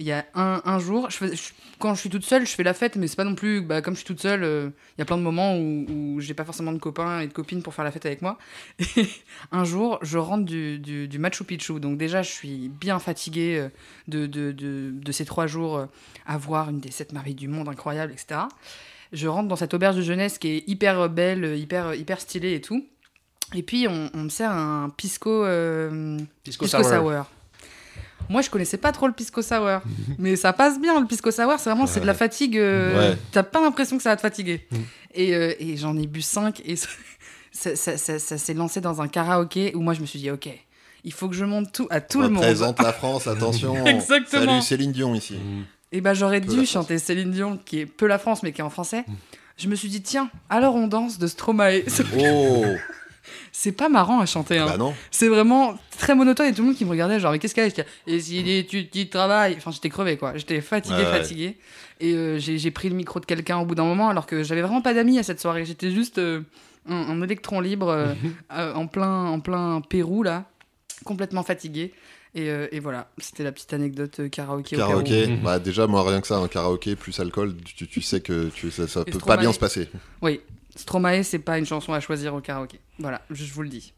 il 0.00 0.06
y 0.06 0.10
a 0.10 0.24
un, 0.34 0.62
un 0.64 0.78
jour, 0.80 1.08
je 1.10 1.16
fais- 1.16 1.36
je- 1.36 1.52
quand 1.78 1.94
je 1.94 2.00
suis 2.00 2.10
toute 2.10 2.24
seule, 2.24 2.44
je 2.44 2.52
fais 2.52 2.64
la 2.64 2.74
fête, 2.74 2.96
mais 2.96 3.06
c'est 3.06 3.14
pas 3.14 3.22
non 3.24 3.36
plus. 3.36 3.60
Bah, 3.60 3.82
comme 3.82 3.94
je 3.94 3.98
suis 3.98 4.06
toute 4.06 4.20
seule, 4.20 4.42
euh, 4.42 4.70
il 4.96 5.00
y 5.00 5.02
a 5.02 5.04
plein 5.04 5.16
de 5.18 5.22
moments 5.22 5.56
où, 5.56 5.86
où 6.16 6.20
j'ai 6.20 6.34
pas 6.34 6.44
forcément 6.44 6.72
de 6.72 6.78
copains 6.78 7.20
et 7.20 7.28
de 7.28 7.32
copines 7.32 7.62
pour 7.62 7.72
faire 7.72 7.84
la 7.84 7.92
fête 7.92 8.04
avec 8.06 8.20
moi. 8.20 8.36
Et 8.80 8.84
un 9.52 9.62
jour, 9.62 10.00
je 10.02 10.18
rentre 10.18 10.44
du, 10.44 10.80
du, 10.80 11.06
du 11.06 11.18
Machu 11.20 11.44
Picchu. 11.44 11.78
Donc, 11.78 11.98
déjà, 11.98 12.22
je 12.22 12.30
suis 12.32 12.68
bien 12.68 12.98
fatiguée 12.98 13.68
de, 14.08 14.26
de, 14.26 14.50
de, 14.88 15.04
de 15.04 15.12
ces 15.12 15.24
trois 15.24 15.46
jours 15.46 15.76
euh, 15.76 15.86
à 16.26 16.36
voir 16.38 16.70
une 16.70 16.80
des 16.80 16.90
sept 16.90 17.12
merveilles 17.12 17.34
du 17.34 17.48
monde 17.48 17.68
incroyable, 17.68 18.12
etc. 18.12 18.40
Je 19.12 19.26
rentre 19.28 19.48
dans 19.48 19.56
cette 19.56 19.72
auberge 19.74 19.96
de 19.96 20.02
jeunesse 20.02 20.38
qui 20.38 20.48
est 20.48 20.64
hyper 20.68 21.08
belle, 21.08 21.44
euh, 21.44 21.56
hyper, 21.56 21.94
hyper 21.94 22.20
stylée 22.20 22.54
et 22.54 22.60
tout. 22.60 22.84
Et 23.54 23.62
puis, 23.62 23.86
on, 23.88 24.10
on 24.12 24.24
me 24.24 24.28
sert 24.28 24.50
un 24.50 24.90
pisco, 24.90 25.30
euh, 25.44 26.18
Pisco 26.44 26.66
pisco 26.66 26.82
sour. 26.82 26.90
sour. 26.92 27.24
Moi, 28.28 28.42
je 28.42 28.50
connaissais 28.50 28.76
pas 28.76 28.92
trop 28.92 29.06
le 29.06 29.14
pisco 29.14 29.40
sour, 29.40 29.80
mais 30.18 30.36
ça 30.36 30.52
passe 30.52 30.78
bien 30.78 31.00
le 31.00 31.06
pisco 31.06 31.30
sour. 31.30 31.54
C'est 31.58 31.70
vraiment 31.70 31.86
c'est 31.86 32.00
de 32.00 32.06
la 32.06 32.12
fatigue. 32.14 32.58
euh, 32.58 33.12
Ouais. 33.12 33.18
T'as 33.32 33.42
pas 33.42 33.62
l'impression 33.62 33.96
que 33.96 34.02
ça 34.02 34.10
va 34.10 34.16
te 34.16 34.20
fatiguer. 34.20 34.66
Mm. 34.70 34.76
Et, 35.14 35.34
euh, 35.34 35.54
et 35.58 35.76
j'en 35.78 35.96
ai 35.96 36.06
bu 36.06 36.20
5 36.20 36.60
et 36.66 36.76
ça, 36.76 36.88
ça, 37.52 37.74
ça- 37.76 37.96
ça- 37.96 38.18
ça 38.18 38.36
s'est 38.36 38.52
lancé 38.54 38.82
dans 38.82 39.00
un 39.00 39.08
karaoké 39.08 39.74
où 39.74 39.80
moi 39.80 39.94
je 39.94 40.02
me 40.02 40.06
suis 40.06 40.18
dit 40.18 40.30
ok, 40.30 40.50
il 41.04 41.12
faut 41.12 41.28
que 41.28 41.34
je 41.34 41.44
monte 41.44 41.72
tout 41.72 41.86
à 41.90 42.00
tout 42.00 42.20
le 42.20 42.28
monde. 42.28 42.42
Représente 42.42 42.80
la 42.82 42.92
France, 42.92 43.26
attention. 43.26 43.74
Exactement. 43.86 44.46
Salut 44.46 44.62
Céline 44.62 44.92
Dion 44.92 45.14
ici. 45.14 45.34
Mm. 45.34 45.64
Et 45.92 46.00
ben 46.00 46.14
j'aurais 46.14 46.40
dû 46.40 46.66
chanter 46.66 46.98
Céline 46.98 47.30
Dion 47.30 47.58
qui 47.64 47.80
est 47.80 47.86
peu 47.86 48.06
la 48.06 48.18
France 48.18 48.42
mais 48.42 48.52
qui 48.52 48.60
est 48.60 48.64
en 48.64 48.70
français. 48.70 49.04
Je 49.56 49.68
me 49.68 49.74
suis 49.74 49.88
dit 49.88 50.02
tiens, 50.02 50.30
alors 50.50 50.74
on 50.74 50.86
danse 50.86 51.18
de 51.18 51.26
Stromae. 51.26 51.82
Oh 52.20 52.64
C'est 53.52 53.72
pas 53.72 53.88
marrant 53.88 54.20
à 54.20 54.26
chanter. 54.26 54.58
Hein. 54.58 54.66
Bah 54.66 54.76
non. 54.76 54.94
C'est 55.10 55.28
vraiment 55.28 55.76
très 55.98 56.14
monotone 56.14 56.46
et 56.46 56.52
tout 56.52 56.62
le 56.62 56.68
monde 56.68 56.76
qui 56.76 56.84
me 56.84 56.90
regardait 56.90 57.20
genre 57.20 57.32
mais 57.32 57.38
qu'est-ce 57.38 57.54
qu'elle 57.54 57.70
a 57.70 57.84
Et 58.06 58.16
est 58.16 58.68
tu 58.68 58.86
qui 58.86 59.08
travaille 59.08 59.54
Enfin 59.56 59.70
j'étais 59.70 59.88
crevé 59.88 60.16
quoi. 60.16 60.36
J'étais 60.36 60.60
fatigué 60.60 60.96
Ouais, 60.96 61.04
ouais. 61.04 61.18
fatigué 61.18 61.56
et 62.00 62.14
euh, 62.14 62.38
j'ai 62.38 62.70
pris 62.70 62.88
le 62.88 62.94
micro 62.94 63.18
de 63.18 63.26
quelqu'un 63.26 63.58
au 63.58 63.64
bout 63.64 63.74
d'un 63.74 63.84
moment 63.84 64.08
alors 64.08 64.26
que 64.26 64.42
j'avais 64.44 64.62
vraiment 64.62 64.82
pas 64.82 64.94
d'amis 64.94 65.18
à 65.18 65.22
cette 65.22 65.40
soirée. 65.40 65.64
J'étais 65.64 65.90
juste 65.90 66.18
euh, 66.18 66.42
un, 66.88 66.94
un 66.94 67.22
électron 67.22 67.60
libre 67.60 67.88
euh, 67.88 68.14
euh, 68.52 68.74
en 68.74 68.86
plein 68.86 69.26
en 69.26 69.40
plein 69.40 69.80
Pérou 69.80 70.22
là, 70.22 70.44
complètement 71.04 71.42
fatigué. 71.42 71.92
Et, 72.34 72.50
euh, 72.50 72.68
et 72.72 72.80
voilà, 72.80 73.10
c'était 73.18 73.42
la 73.42 73.52
petite 73.52 73.72
anecdote 73.72 74.20
euh, 74.20 74.28
karaoké. 74.28 74.76
au. 74.76 74.78
Karaoké, 74.78 75.26
bah 75.42 75.58
déjà 75.58 75.86
moi 75.86 76.06
rien 76.08 76.20
que 76.20 76.26
ça, 76.26 76.36
un 76.36 76.46
karaoké 76.48 76.94
plus 76.94 77.18
alcool, 77.20 77.56
tu, 77.64 77.86
tu 77.86 78.02
sais 78.02 78.20
que 78.20 78.48
tu, 78.54 78.70
ça, 78.70 78.86
ça 78.86 79.04
peut 79.04 79.12
Stromae. 79.12 79.26
pas 79.36 79.40
bien 79.40 79.52
se 79.52 79.58
passer. 79.58 79.88
Oui, 80.20 80.40
Stromae 80.76 81.22
c'est 81.22 81.38
pas 81.38 81.58
une 81.58 81.64
chanson 81.66 81.92
à 81.94 82.00
choisir 82.00 82.34
au 82.34 82.40
karaoké. 82.40 82.80
Voilà, 82.98 83.22
je 83.30 83.44
je 83.44 83.52
vous 83.52 83.62
le 83.62 83.70
dis. 83.70 83.94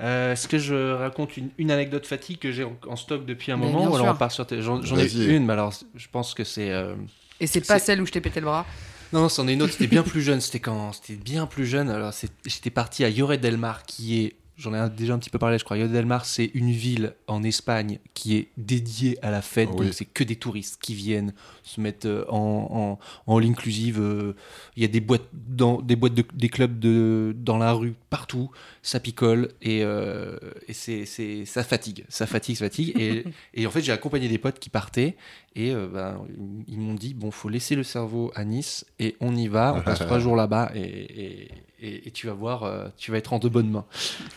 Euh, 0.00 0.32
Est-ce 0.32 0.46
que 0.48 0.58
je 0.58 0.92
raconte 0.92 1.36
une, 1.36 1.50
une 1.58 1.70
anecdote 1.70 2.06
fatigue 2.06 2.38
que 2.38 2.52
j'ai 2.52 2.64
en, 2.64 2.76
en 2.88 2.96
stock 2.96 3.26
depuis 3.26 3.50
un 3.52 3.56
Mais 3.56 3.66
moment 3.66 3.84
ou 3.90 3.94
alors 3.94 4.06
sûr. 4.06 4.14
on 4.14 4.16
part 4.16 4.32
sur 4.32 4.46
tes- 4.46 4.60
J'en 4.62 4.80
ai 4.80 5.12
une, 5.26 5.44
mais 5.46 5.52
alors 5.52 5.72
je 5.94 6.06
pense 6.10 6.34
que 6.34 6.44
c'est. 6.44 6.70
euh, 6.70 6.94
Et 7.40 7.46
c'est 7.48 7.60
pas 7.66 7.78
celle 7.80 8.00
où 8.00 8.06
je 8.06 8.12
t'ai 8.12 8.20
pété 8.20 8.40
le 8.40 8.46
bras? 8.46 8.66
Non, 9.12 9.22
non, 9.22 9.28
c'en 9.28 9.46
est 9.48 9.52
une 9.54 9.62
autre. 9.62 9.72
C'était 9.72 9.86
bien 9.86 10.02
plus 10.02 10.22
jeune. 10.22 10.40
C'était 10.40 10.58
quand 10.60 10.92
C'était 10.92 11.14
bien 11.14 11.46
plus 11.46 11.66
jeune. 11.66 11.90
Alors 11.90 12.12
c'est- 12.12 12.32
j'étais 12.46 12.70
parti 12.70 13.04
à 13.04 13.10
Lloret 13.10 13.38
del 13.38 13.56
Mar, 13.56 13.82
qui 13.84 14.24
est. 14.24 14.32
J'en 14.56 14.72
ai 14.72 14.88
déjà 14.90 15.14
un 15.14 15.18
petit 15.18 15.30
peu 15.30 15.38
parlé, 15.38 15.58
je 15.58 15.64
crois. 15.64 15.76
Lloret 15.76 15.88
del 15.92 16.06
Mar, 16.06 16.24
c'est 16.24 16.50
une 16.54 16.70
ville 16.70 17.14
en 17.26 17.42
Espagne 17.42 17.98
qui 18.14 18.36
est 18.36 18.48
dédiée 18.56 19.18
à 19.20 19.30
la 19.32 19.42
fête. 19.42 19.68
Oui. 19.74 19.86
Donc 19.86 19.94
c'est 19.94 20.04
que 20.04 20.22
des 20.22 20.36
touristes 20.36 20.80
qui 20.80 20.94
viennent 20.94 21.32
se 21.64 21.80
mettre 21.80 22.06
euh, 22.06 22.24
en, 22.28 22.98
en, 23.26 23.32
en 23.32 23.42
inclusive. 23.42 23.98
euh, 24.00 24.34
Il 24.76 24.82
y 24.82 24.84
a 24.84 24.88
des 24.88 25.00
boîtes, 25.00 25.28
dans, 25.32 25.80
des, 25.82 25.96
boîtes 25.96 26.14
de, 26.14 26.24
des 26.34 26.48
clubs 26.48 26.78
de, 26.78 27.34
dans 27.36 27.58
la 27.58 27.72
rue, 27.72 27.94
partout. 28.10 28.50
Ça 28.82 29.00
picole 29.00 29.48
et, 29.60 29.82
euh, 29.82 30.38
et 30.68 30.72
c'est, 30.72 31.04
c'est, 31.04 31.44
ça 31.46 31.64
fatigue. 31.64 32.04
Ça 32.08 32.26
fatigue, 32.26 32.56
ça 32.56 32.66
fatigue. 32.66 32.96
Et, 32.96 33.24
et 33.54 33.66
en 33.66 33.70
fait, 33.70 33.80
j'ai 33.82 33.92
accompagné 33.92 34.28
des 34.28 34.38
potes 34.38 34.60
qui 34.60 34.70
partaient 34.70 35.16
et 35.56 35.72
euh, 35.72 35.88
ben, 35.88 36.20
ils 36.68 36.78
m'ont 36.78 36.94
dit 36.94 37.14
bon, 37.14 37.30
faut 37.32 37.48
laisser 37.48 37.74
le 37.74 37.82
cerveau 37.82 38.30
à 38.36 38.44
Nice 38.44 38.84
et 39.00 39.16
on 39.20 39.34
y 39.34 39.48
va. 39.48 39.74
On 39.76 39.82
passe 39.82 39.98
trois 39.98 40.18
jours 40.20 40.36
là-bas 40.36 40.70
et, 40.76 40.80
et, 40.80 41.50
et- 41.86 42.08
et 42.08 42.10
tu 42.10 42.26
vas 42.26 42.32
voir, 42.32 42.62
euh, 42.64 42.86
tu 42.96 43.10
vas 43.12 43.18
être 43.18 43.32
en 43.32 43.38
de 43.38 43.48
bonnes 43.48 43.70
mains. 43.70 43.84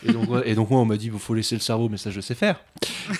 Et 0.06 0.12
donc, 0.12 0.30
ouais, 0.30 0.42
et 0.48 0.54
donc 0.54 0.70
moi, 0.70 0.80
on 0.80 0.84
m'a 0.84 0.96
dit 0.96 1.10
bon, 1.10 1.18
faut 1.18 1.34
laisser 1.34 1.54
le 1.54 1.60
cerveau, 1.60 1.88
mais 1.88 1.96
ça, 1.96 2.10
je 2.10 2.20
sais 2.20 2.34
faire. 2.34 2.60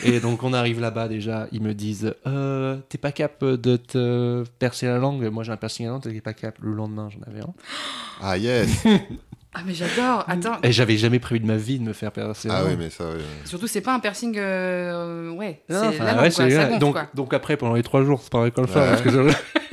Et 0.05 0.21
donc, 0.21 0.43
on 0.43 0.53
arrive 0.53 0.81
là-bas 0.81 1.09
déjà. 1.09 1.47
Ils 1.53 1.63
me 1.63 1.75
disent 1.75 2.15
euh, 2.27 2.77
t'es 2.89 2.99
pas 2.99 3.13
cap 3.13 3.45
de 3.45 3.77
te 3.77 4.45
percer 4.59 4.87
la 4.87 4.99
langue? 4.99 5.25
Moi, 5.31 5.45
j'ai 5.45 5.53
un 5.53 5.57
piercing 5.57 5.87
à 5.87 5.89
la 5.89 5.93
langue, 5.95 6.03
t'es 6.03 6.21
pas 6.21 6.35
cap. 6.35 6.57
Le 6.61 6.73
lendemain, 6.73 7.09
j'en 7.11 7.21
avais 7.31 7.41
un. 7.41 7.53
Ah 8.21 8.37
yes 8.37 8.85
Ah 9.55 9.61
mais 9.67 9.73
j'adore. 9.75 10.25
Attends, 10.29 10.59
Et 10.63 10.73
j'avais 10.73 10.97
jamais 10.99 11.19
prévu 11.19 11.41
de 11.41 11.47
ma 11.47 11.57
vie 11.57 11.79
de 11.79 11.85
me 11.85 11.93
faire 11.95 12.13
percer 12.13 12.49
la 12.49 12.57
Ah 12.57 12.61
langue. 12.63 12.71
oui 12.73 12.77
mais 12.79 12.91
ça... 12.91 13.05
ouais. 13.09 13.17
Surtout, 13.45 13.67
c'est 13.67 13.81
pas 13.81 13.95
un 13.95 13.99
piercing. 13.99 14.37
euh, 14.37 15.31
ouais, 15.31 15.63
Non, 15.71 15.81
c'est 15.81 15.87
enfin, 15.89 16.05
la 16.05 16.13
langue, 16.13 16.23
ouais, 16.25 16.31
quoi, 16.31 16.45
c'est- 16.45 16.51
ça 16.51 16.65
gonfle, 16.67 16.79
donc, 16.81 16.93
quoi. 16.93 17.09
donc 17.15 17.33
après, 17.35 17.57
pendant 17.57 17.75
les 17.75 17.83
trois 17.83 18.05
jours, 18.05 18.21
c'est 18.23 18.31
pareil 18.31 18.53
comme 18.53 18.67
le 18.67 18.71
faire 18.71 18.83
Ouais. 18.83 18.89
parce 18.91 19.03
que 19.03 19.11
je... 19.11 19.21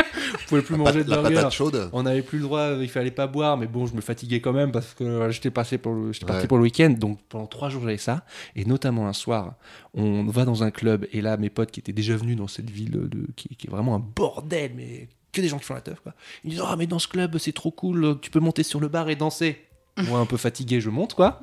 pouvais 0.47 0.61
plus 0.61 0.73
La, 0.73 0.77
manger 0.79 0.99
pat- 0.99 1.05
de 1.05 1.09
la 1.11 1.17
burger. 1.21 1.35
patate 1.35 1.51
chaude 1.53 1.89
On 1.93 2.03
n'avait 2.03 2.21
plus 2.21 2.37
le 2.39 2.43
droit, 2.45 2.71
il 2.81 2.89
fallait 2.89 3.11
pas 3.11 3.27
boire, 3.27 3.57
mais 3.57 3.67
bon, 3.67 3.85
je 3.85 3.93
me 3.95 4.01
fatiguais 4.01 4.39
quand 4.41 4.53
même 4.53 4.71
parce 4.71 4.93
que 4.93 5.03
euh, 5.03 5.31
j'étais 5.31 5.51
passé 5.51 5.77
pour 5.77 5.93
le- 5.93 6.11
j'étais 6.13 6.25
parti 6.25 6.47
pour 6.47 6.57
le 6.57 6.63
week-end. 6.63 6.89
Donc 6.97 7.19
pendant 7.29 7.47
trois 7.47 7.69
jours, 7.69 7.81
j'avais 7.83 7.97
ça. 7.97 8.25
Et 8.55 8.65
notamment 8.65 9.07
un 9.07 9.13
soir, 9.13 9.55
on 9.93 10.23
va 10.25 10.45
dans 10.45 10.63
un 10.63 10.71
club 10.71 11.05
et 11.11 11.21
là, 11.21 11.37
mes 11.37 11.49
potes 11.49 11.71
qui 11.71 11.79
étaient 11.79 11.93
déjà 11.93 12.15
venus 12.15 12.35
dans 12.37 12.47
cette 12.47 12.69
ville 12.69 12.91
de, 12.91 13.27
qui, 13.35 13.49
qui 13.55 13.67
est 13.67 13.69
vraiment 13.69 13.95
un 13.95 13.99
bordel, 13.99 14.71
mais 14.75 15.07
que 15.31 15.41
des 15.41 15.47
gens 15.49 15.57
qui 15.57 15.65
font 15.65 15.73
la 15.73 15.81
teuf, 15.81 15.99
quoi. 15.99 16.13
Ils 16.43 16.51
disent 16.51 16.63
Ah, 16.65 16.75
mais 16.77 16.87
dans 16.87 16.99
ce 16.99 17.07
club, 17.09 17.37
c'est 17.37 17.51
trop 17.51 17.71
cool, 17.71 18.17
tu 18.21 18.31
peux 18.31 18.39
monter 18.39 18.63
sur 18.63 18.79
le 18.79 18.87
bar 18.87 19.09
et 19.09 19.15
danser. 19.15 19.61
Moi, 20.09 20.19
un 20.19 20.25
peu 20.25 20.35
fatigué, 20.37 20.81
je 20.81 20.89
monte, 20.89 21.13
quoi. 21.13 21.41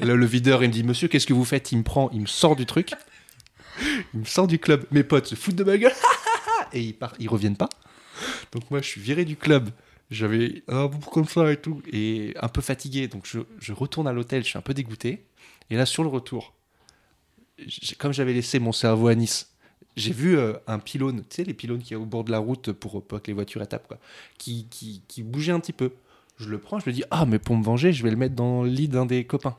Et 0.00 0.04
là, 0.04 0.14
le 0.14 0.26
videur, 0.26 0.62
il 0.64 0.68
me 0.68 0.72
dit 0.72 0.82
Monsieur, 0.82 1.06
qu'est-ce 1.08 1.26
que 1.26 1.32
vous 1.32 1.44
faites? 1.44 1.70
Il 1.70 1.78
me 1.78 1.82
prend, 1.84 2.10
il 2.12 2.20
me 2.20 2.26
sort 2.26 2.56
du 2.56 2.66
truc. 2.66 2.90
Il 4.14 4.20
me 4.20 4.24
sort 4.24 4.46
du 4.46 4.58
club. 4.58 4.84
Mes 4.90 5.04
potes 5.04 5.26
se 5.26 5.34
foutent 5.34 5.54
de 5.56 5.62
ma 5.64 5.76
gueule. 5.78 5.92
et 6.72 6.80
ils, 6.80 6.94
partent, 6.94 7.16
ils 7.20 7.28
reviennent 7.28 7.56
pas. 7.56 7.68
Donc, 8.52 8.70
moi, 8.70 8.80
je 8.80 8.88
suis 8.88 9.00
viré 9.00 9.24
du 9.24 9.36
club. 9.36 9.70
J'avais 10.10 10.62
un 10.68 10.86
bout 10.86 11.10
comme 11.10 11.26
ça 11.26 11.50
et 11.52 11.56
tout. 11.56 11.82
Et 11.92 12.34
un 12.40 12.48
peu 12.48 12.60
fatigué. 12.60 13.08
Donc, 13.08 13.26
je, 13.26 13.40
je 13.58 13.72
retourne 13.72 14.06
à 14.06 14.12
l'hôtel. 14.12 14.42
Je 14.42 14.48
suis 14.48 14.58
un 14.58 14.62
peu 14.62 14.74
dégoûté. 14.74 15.24
Et 15.70 15.76
là, 15.76 15.86
sur 15.86 16.02
le 16.02 16.08
retour, 16.08 16.54
comme 17.98 18.12
j'avais 18.12 18.32
laissé 18.32 18.58
mon 18.58 18.72
cerveau 18.72 19.08
à 19.08 19.14
Nice, 19.14 19.52
j'ai 19.96 20.12
vu 20.12 20.38
euh, 20.38 20.54
un 20.66 20.78
pylône, 20.78 21.20
tu 21.20 21.36
sais, 21.36 21.44
les 21.44 21.54
pylônes 21.54 21.82
qui 21.82 21.94
est 21.94 21.96
au 21.96 22.04
bord 22.04 22.24
de 22.24 22.30
la 22.30 22.38
route 22.38 22.72
pour, 22.72 23.02
pour 23.04 23.22
que 23.22 23.26
les 23.28 23.32
voitures 23.32 23.62
elles 23.62 23.68
tapent, 23.68 23.88
quoi, 23.88 23.98
qui, 24.38 24.66
qui, 24.70 25.02
qui 25.08 25.22
bougeait 25.22 25.52
un 25.52 25.60
petit 25.60 25.72
peu. 25.72 25.92
Je 26.38 26.50
le 26.50 26.58
prends, 26.58 26.78
je 26.78 26.88
me 26.88 26.94
dis, 26.94 27.02
ah, 27.10 27.24
mais 27.24 27.38
pour 27.38 27.56
me 27.56 27.64
venger, 27.64 27.92
je 27.92 28.02
vais 28.02 28.10
le 28.10 28.16
mettre 28.16 28.34
dans 28.34 28.62
le 28.62 28.68
lit 28.68 28.88
d'un 28.88 29.06
des 29.06 29.24
copains. 29.24 29.56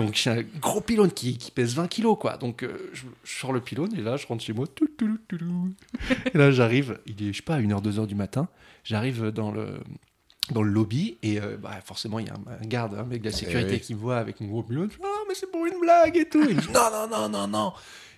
Donc 0.00 0.14
j'ai 0.14 0.30
un 0.30 0.42
gros 0.60 0.80
pylône 0.80 1.12
qui, 1.12 1.36
qui 1.36 1.50
pèse 1.50 1.74
20 1.74 1.86
kilos, 1.88 2.16
quoi. 2.18 2.38
Donc 2.38 2.62
euh, 2.62 2.90
je, 2.94 3.02
je 3.22 3.38
sors 3.38 3.52
le 3.52 3.60
pylône 3.60 3.94
et 3.94 4.00
là, 4.00 4.16
je 4.16 4.26
rentre 4.26 4.42
chez 4.42 4.54
moi. 4.54 4.66
Et 6.32 6.38
là, 6.38 6.50
j'arrive, 6.50 6.98
il 7.06 7.22
est, 7.22 7.32
je 7.32 7.36
sais 7.36 7.42
pas, 7.42 7.60
1h, 7.60 7.82
2h 7.82 8.06
du 8.06 8.14
matin. 8.14 8.48
J'arrive 8.82 9.26
dans 9.26 9.50
le, 9.50 9.78
dans 10.52 10.62
le 10.62 10.70
lobby 10.70 11.18
et 11.22 11.38
euh, 11.38 11.58
bah, 11.58 11.78
forcément, 11.84 12.18
il 12.18 12.28
y 12.28 12.30
a 12.30 12.34
un, 12.34 12.62
un 12.62 12.66
garde, 12.66 12.94
un 12.94 13.04
mec 13.04 13.20
de 13.20 13.26
la 13.26 13.36
sécurité 13.36 13.72
oui. 13.72 13.80
qui 13.80 13.94
me 13.94 14.00
voit 14.00 14.16
avec 14.16 14.40
mon 14.40 14.48
gros 14.48 14.62
pylône. 14.62 14.88
Ah, 15.04 15.06
mais 15.28 15.34
c'est 15.34 15.50
pour 15.50 15.66
une 15.66 15.78
blague 15.78 16.16
et 16.16 16.26
tout. 16.26 16.42
Il 16.48 16.56
me 16.56 16.60
dit, 16.62 16.68
non, 16.72 16.90
non, 16.90 17.06
non, 17.06 17.28
non, 17.28 17.46
non. 17.46 17.72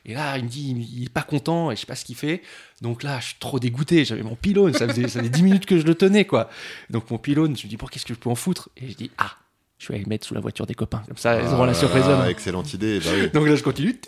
Et 0.05 0.15
là, 0.15 0.39
il 0.39 0.45
me 0.45 0.49
dit, 0.49 0.71
il, 0.71 1.05
est 1.05 1.13
pas 1.13 1.23
content 1.23 1.73
et 1.73 1.75
je 1.75 1.81
sais 1.81 1.87
pas 1.87 1.97
ce 1.97 2.05
qu'il 2.05 2.17
fait. 2.17 2.43
Donc 2.81 3.03
là, 3.03 3.19
je 3.19 3.27
suis 3.27 3.37
trop 3.41 3.59
dégoûté. 3.59 4.05
J'avais 4.05 4.23
mon 4.23 4.37
pylône, 4.37 4.73
ça 4.73 4.87
faisait, 4.87 5.09
ça 5.09 5.19
faisait 5.19 5.31
10 5.31 5.43
minutes 5.43 5.67
que 5.67 5.79
je 5.79 5.85
le 5.85 5.97
tenais, 5.97 6.27
quoi. 6.27 6.49
Donc 6.91 7.11
mon 7.11 7.19
pylône, 7.19 7.57
je 7.57 7.65
me 7.67 7.69
dis, 7.69 7.77
pour 7.77 7.91
qu'est-ce 7.91 8.07
que 8.07 8.15
je 8.15 8.19
peux 8.21 8.31
en 8.31 8.37
foutre? 8.37 8.69
Et 8.77 8.89
je 8.89 8.97
dis, 8.97 9.11
ah, 9.19 9.37
je 9.83 9.89
vais 9.89 9.95
aller 9.95 10.05
le 10.05 10.09
mettre 10.09 10.25
sous 10.27 10.35
la 10.35 10.41
voiture 10.41 10.65
des 10.65 10.75
copains. 10.75 11.03
Comme 11.09 11.17
ça, 11.17 11.41
ils 11.43 11.49
auront 11.49 11.65
la 11.65 11.73
Ah, 11.73 11.75
surprise. 11.75 12.05
ah, 12.07 12.31
excellente 12.31 12.73
idée, 12.73 13.01
bah 13.01 13.11
oui. 13.15 13.31
Donc 13.35 13.49
là, 13.49 13.57
je 13.57 13.63
continue. 13.65 13.99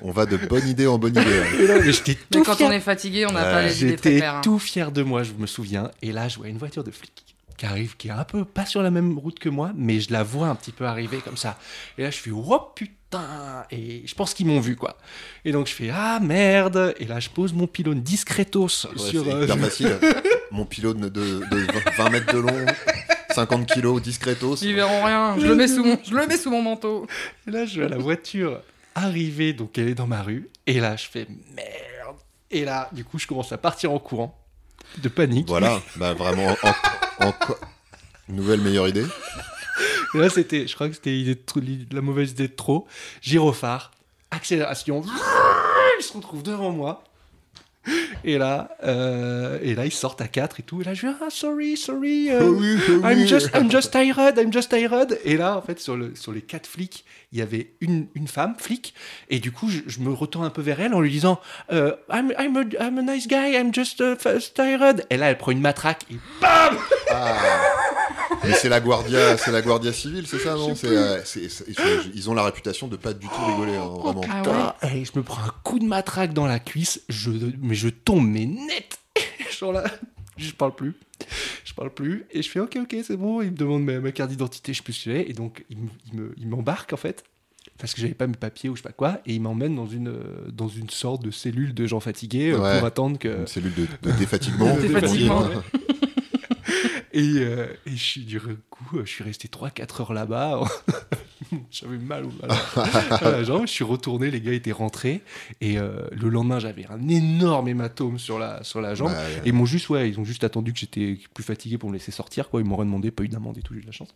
On 0.00 0.10
va 0.10 0.24
de 0.24 0.38
bonne 0.38 0.66
idée 0.66 0.86
en 0.86 0.96
bonne 0.98 1.10
idée. 1.12 1.20
hein. 1.20 1.58
Et 1.60 1.66
là, 1.66 1.74
mais 1.84 1.92
j'étais 1.92 2.16
Mais 2.30 2.38
tout 2.38 2.42
quand 2.44 2.56
fier. 2.56 2.68
on 2.68 2.72
est 2.72 2.80
fatigué, 2.80 3.26
on 3.26 3.32
n'a 3.32 3.42
Ouais. 3.44 3.50
pas 3.52 3.62
les 3.62 3.76
idées 3.84 3.90
J'étais 4.02 4.24
hein. 4.24 4.40
tout 4.42 4.58
fier 4.58 4.90
de 4.90 5.02
moi, 5.02 5.22
je 5.22 5.32
me 5.32 5.46
souviens. 5.46 5.90
Et 6.00 6.12
là, 6.12 6.28
je 6.28 6.38
vois 6.38 6.48
une 6.48 6.56
voiture 6.58 6.82
de 6.84 6.90
flic 6.90 7.12
qui 7.58 7.66
arrive, 7.66 7.96
qui 7.98 8.08
est 8.08 8.12
un 8.12 8.24
peu 8.24 8.44
pas 8.46 8.64
sur 8.64 8.82
la 8.82 8.90
même 8.90 9.18
route 9.18 9.38
que 9.38 9.48
moi, 9.50 9.72
mais 9.76 10.00
je 10.00 10.12
la 10.12 10.22
vois 10.22 10.48
un 10.48 10.54
petit 10.54 10.72
peu 10.72 10.86
arriver 10.86 11.18
comme 11.18 11.36
ça. 11.36 11.58
Et 11.98 12.02
là, 12.02 12.10
je 12.10 12.16
fais 12.16 12.30
oh 12.32 12.60
putain 12.74 13.64
Et 13.70 14.02
je 14.06 14.14
pense 14.14 14.32
qu'ils 14.34 14.46
m'ont 14.46 14.60
vu, 14.60 14.74
quoi. 14.76 14.96
Et 15.44 15.52
donc, 15.52 15.66
je 15.66 15.74
fais 15.74 15.90
ah 15.94 16.18
merde 16.20 16.94
Et 16.98 17.04
là, 17.04 17.20
je 17.20 17.28
pose 17.28 17.52
mon 17.52 17.66
pylône 17.66 18.00
discretos 18.00 18.62
Ouais, 18.62 18.68
sur. 19.10 19.24
c'est 19.24 19.32
euh, 19.32 19.44
hyper 19.44 19.58
facile. 19.58 19.98
Mon 20.50 20.64
pylône 20.64 21.00
de, 21.02 21.08
de 21.08 21.66
20 21.98 22.10
mètres 22.10 22.32
de 22.32 22.38
long, 22.38 22.66
50 23.32 23.66
kilos, 23.66 24.00
discretos. 24.02 24.56
Ils 24.62 24.74
verront 24.74 25.04
rien. 25.04 25.36
Je 25.38 25.46
le 25.46 25.54
mets 25.54 25.68
sous 25.68 25.84
mon, 25.84 25.98
je 26.04 26.14
le 26.14 26.26
mets 26.26 26.36
sous 26.36 26.50
mon 26.50 26.62
manteau. 26.62 27.06
Et 27.46 27.50
là, 27.50 27.64
je 27.66 27.80
vois 27.80 27.88
la 27.88 27.98
voiture 27.98 28.60
arriver, 28.94 29.52
donc 29.52 29.78
elle 29.78 29.88
est 29.88 29.94
dans 29.94 30.06
ma 30.06 30.22
rue. 30.22 30.48
Et 30.66 30.80
là, 30.80 30.96
je 30.96 31.06
fais 31.06 31.26
merde. 31.54 32.16
Et 32.50 32.64
là, 32.64 32.88
du 32.92 33.04
coup, 33.04 33.18
je 33.18 33.26
commence 33.26 33.50
à 33.52 33.58
partir 33.58 33.92
en 33.92 33.98
courant, 33.98 34.38
de 34.98 35.08
panique. 35.08 35.48
Voilà, 35.48 35.80
bah 35.96 36.12
vraiment, 36.14 36.54
en- 37.20 37.26
en- 37.28 37.34
nouvelle 38.28 38.60
meilleure 38.60 38.88
idée? 38.88 39.06
Et 40.14 40.18
là, 40.18 40.28
c'était, 40.28 40.66
je 40.66 40.74
crois 40.74 40.88
que 40.88 40.94
c'était 40.94 41.24
la 41.90 42.00
mauvaise 42.02 42.32
idée 42.32 42.48
de 42.48 42.52
trop. 42.54 42.86
Gyrophare, 43.22 43.92
accélération, 44.30 45.02
je 45.98 46.04
se 46.04 46.12
retrouvent 46.12 46.42
devant 46.42 46.70
moi. 46.70 47.04
Et 48.24 48.38
là, 48.38 48.76
euh, 48.84 49.58
et 49.62 49.74
là, 49.74 49.84
ils 49.84 49.92
sortent 49.92 50.20
à 50.20 50.28
quatre 50.28 50.60
et 50.60 50.62
tout. 50.62 50.80
Et 50.80 50.84
là, 50.84 50.94
je 50.94 51.06
dis 51.08 51.12
ah 51.20 51.28
sorry, 51.28 51.76
sorry, 51.76 52.30
euh, 52.30 52.40
Oh 52.44 52.56
oui, 52.56 52.76
oh 52.88 53.04
I'm 53.04 53.26
just, 53.26 53.50
I'm 53.52 53.68
just 53.68 53.90
tired, 53.90 54.38
I'm 54.38 54.52
just 54.52 54.70
tired. 54.70 55.18
Et 55.24 55.36
là, 55.36 55.56
en 55.56 55.62
fait, 55.62 55.80
sur 55.80 55.96
le, 55.96 56.14
sur 56.14 56.30
les 56.30 56.42
quatre 56.42 56.68
flics, 56.68 57.04
il 57.32 57.40
y 57.40 57.42
avait 57.42 57.72
une, 57.80 58.06
une 58.14 58.28
femme 58.28 58.54
flic. 58.56 58.94
Et 59.28 59.40
du 59.40 59.50
coup, 59.50 59.68
je, 59.68 59.80
je 59.88 59.98
me 59.98 60.12
retourne 60.12 60.44
un 60.44 60.50
peu 60.50 60.62
vers 60.62 60.80
elle 60.80 60.94
en 60.94 61.00
lui 61.00 61.10
disant 61.10 61.40
euh, 61.72 61.96
I'm, 62.10 62.32
I'm, 62.38 62.56
a, 62.56 62.62
I'm 62.80 62.98
a 62.98 63.02
nice 63.02 63.26
guy, 63.26 63.56
I'm 63.56 63.74
just 63.74 64.00
uh, 64.00 64.14
tired. 64.54 65.04
Et 65.10 65.16
là, 65.16 65.30
elle 65.30 65.38
prend 65.38 65.50
une 65.50 65.60
matraque 65.60 66.04
et 66.10 66.16
bam 66.40 66.76
Ah. 67.10 67.81
Mais 68.44 68.52
c'est 68.54 68.68
la 68.68 68.80
Guardia, 68.80 69.36
c'est 69.36 69.52
la 69.52 69.62
Guardia 69.62 69.92
civile, 69.92 70.26
c'est 70.26 70.38
ça, 70.38 70.54
non 70.54 70.74
C'est, 70.74 70.88
euh, 70.88 71.20
c'est- 71.24 71.48
c'est- 71.48 71.64
ils, 72.14 72.28
ont 72.30 72.34
la 72.34 72.42
réputation 72.44 72.88
de 72.88 72.96
pas 72.96 73.12
du 73.12 73.26
tout 73.26 73.44
rigoler, 73.46 73.76
hein, 73.76 73.86
vraiment. 73.86 74.20
Ah 74.28 74.36
ouais. 74.36 74.42
Putain, 74.42 74.74
et 74.96 75.04
je 75.04 75.12
me 75.16 75.22
prends 75.22 75.42
un 75.42 75.52
coup 75.62 75.78
de 75.78 75.84
matraque 75.84 76.32
dans 76.32 76.46
la 76.46 76.58
cuisse, 76.58 77.02
je, 77.08 77.30
mais 77.60 77.74
je 77.74 77.88
tombe, 77.88 78.26
mais 78.26 78.46
net 78.46 78.98
Genre 79.58 79.72
là, 79.72 79.84
je 80.36 80.50
parle 80.52 80.74
plus. 80.74 80.94
Je 81.64 81.72
parle 81.74 81.90
plus. 81.94 82.24
Et 82.32 82.42
je 82.42 82.48
fais 82.50 82.58
ok, 82.60 82.76
ok, 82.82 82.96
c'est 83.06 83.16
bon. 83.16 83.40
Il 83.42 83.52
me 83.52 83.56
demande 83.56 83.84
ma, 83.84 84.00
ma 84.00 84.10
carte 84.12 84.30
d'identité, 84.30 84.72
je 84.72 84.78
sais 84.78 84.82
plus 84.84 84.92
ce 84.92 85.04
que 85.04 85.12
j'ai. 85.12 85.30
Et 85.30 85.32
donc, 85.34 85.64
il, 85.70 85.78
me- 85.78 85.88
il 86.12 86.18
me- 86.20 86.34
il 86.36 86.48
m'embarque 86.48 86.92
en 86.92 86.96
fait. 86.96 87.24
Parce 87.78 87.94
que 87.94 88.00
j'avais 88.00 88.14
pas 88.14 88.26
mes 88.26 88.34
papiers 88.36 88.68
ou 88.68 88.76
je 88.76 88.82
sais 88.82 88.88
pas 88.88 88.92
quoi. 88.92 89.20
Et 89.26 89.34
il 89.34 89.40
m'emmène 89.40 89.76
dans 89.76 89.86
une, 89.86 90.08
euh, 90.08 90.48
dans 90.52 90.68
une 90.68 90.90
sorte 90.90 91.22
de 91.22 91.30
cellule 91.30 91.74
de 91.74 91.86
gens 91.86 92.00
fatigués 92.00 92.50
euh, 92.52 92.58
Ouais. 92.58 92.78
pour 92.78 92.86
attendre 92.86 93.18
que. 93.18 93.40
Une 93.40 93.46
cellule 93.46 93.72
de, 93.74 93.86
de 94.10 94.16
défatiguement. 94.18 94.74
De 94.76 94.80
défatiguement. 94.82 95.48
Et, 97.12 97.20
euh, 97.38 97.66
et 97.86 97.90
je 97.90 98.02
suis 98.02 98.20
du 98.24 98.40
coup, 98.40 98.98
je 99.04 99.10
suis 99.10 99.22
resté 99.24 99.48
3-4 99.48 100.00
heures 100.02 100.12
là-bas. 100.12 100.62
j'avais 101.70 101.98
mal, 101.98 102.24
au- 102.24 103.44
jambe. 103.44 103.62
Je 103.66 103.70
suis 103.72 103.84
retourné, 103.84 104.30
les 104.30 104.40
gars 104.40 104.52
étaient 104.52 104.72
rentrés. 104.72 105.22
Et 105.60 105.78
euh, 105.78 106.06
le 106.12 106.28
lendemain, 106.28 106.58
j'avais 106.58 106.86
un 106.86 107.08
énorme 107.08 107.68
hématome 107.68 108.18
sur 108.18 108.38
la, 108.38 108.62
sur 108.64 108.80
la 108.80 108.94
jambe. 108.94 109.10
Ouais, 109.10 109.16
ouais. 109.16 109.42
Et 109.44 109.48
ils 109.48 109.52
m'ont 109.52 109.66
juste, 109.66 109.88
ouais, 109.90 110.08
ils 110.08 110.18
ont 110.18 110.24
juste 110.24 110.44
attendu 110.44 110.72
que 110.72 110.78
j'étais 110.78 111.18
plus 111.34 111.44
fatigué 111.44 111.78
pour 111.78 111.90
me 111.90 111.94
laisser 111.94 112.12
sortir. 112.12 112.48
Quoi. 112.48 112.60
Ils 112.60 112.66
m'ont 112.66 112.78
demandé, 112.78 113.10
pas 113.10 113.22
eu 113.24 113.28
d'amende 113.28 113.58
et 113.58 113.62
tout, 113.62 113.74
j'ai 113.74 113.80
eu 113.80 113.82
de 113.82 113.86
la 113.86 113.92
chance. 113.92 114.14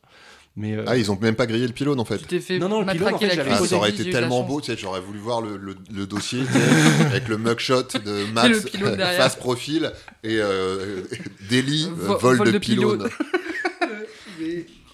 Mais 0.59 0.75
euh, 0.75 0.85
Ah, 0.87 0.97
ils 0.97 1.11
ont 1.11 1.19
même 1.21 1.35
pas 1.35 1.47
grillé 1.47 1.67
le 1.67 1.73
pylône 1.75 2.01
en 2.01 2.05
fait. 2.07 2.19
Tu 2.19 2.25
t'es 2.25 2.41
fait 2.41 2.59
Non, 2.59 2.69
non, 2.71 2.81
le 2.81 2.91
pylône, 2.91 3.13
en 3.15 3.19
fait, 3.19 3.39
Ah, 3.51 3.59
ça 3.67 3.77
aurait 3.77 3.91
au 3.91 3.93
été 3.93 4.11
tellement 4.11 4.43
beau, 4.43 4.61
tu 4.63 4.73
sais, 4.73 4.79
j'aurais 4.79 5.01
voulu 5.01 5.19
voir 5.19 5.43
le, 5.43 5.57
le- 5.59 5.77
le 5.95 6.07
dossier 6.07 6.41
avec 7.01 7.29
le 7.29 7.37
mugshot 7.37 7.83
de 8.05 8.33
Max 8.33 8.65
derrière. 8.73 9.13
face 9.23 9.37
profil 9.37 9.93
et 10.25 10.39
euh, 10.41 11.03
délit, 11.51 11.89
euh, 11.91 12.15
vol, 12.17 12.37
vol 12.39 12.47
de, 12.47 12.53
de 12.53 12.59
pylône. 12.59 13.09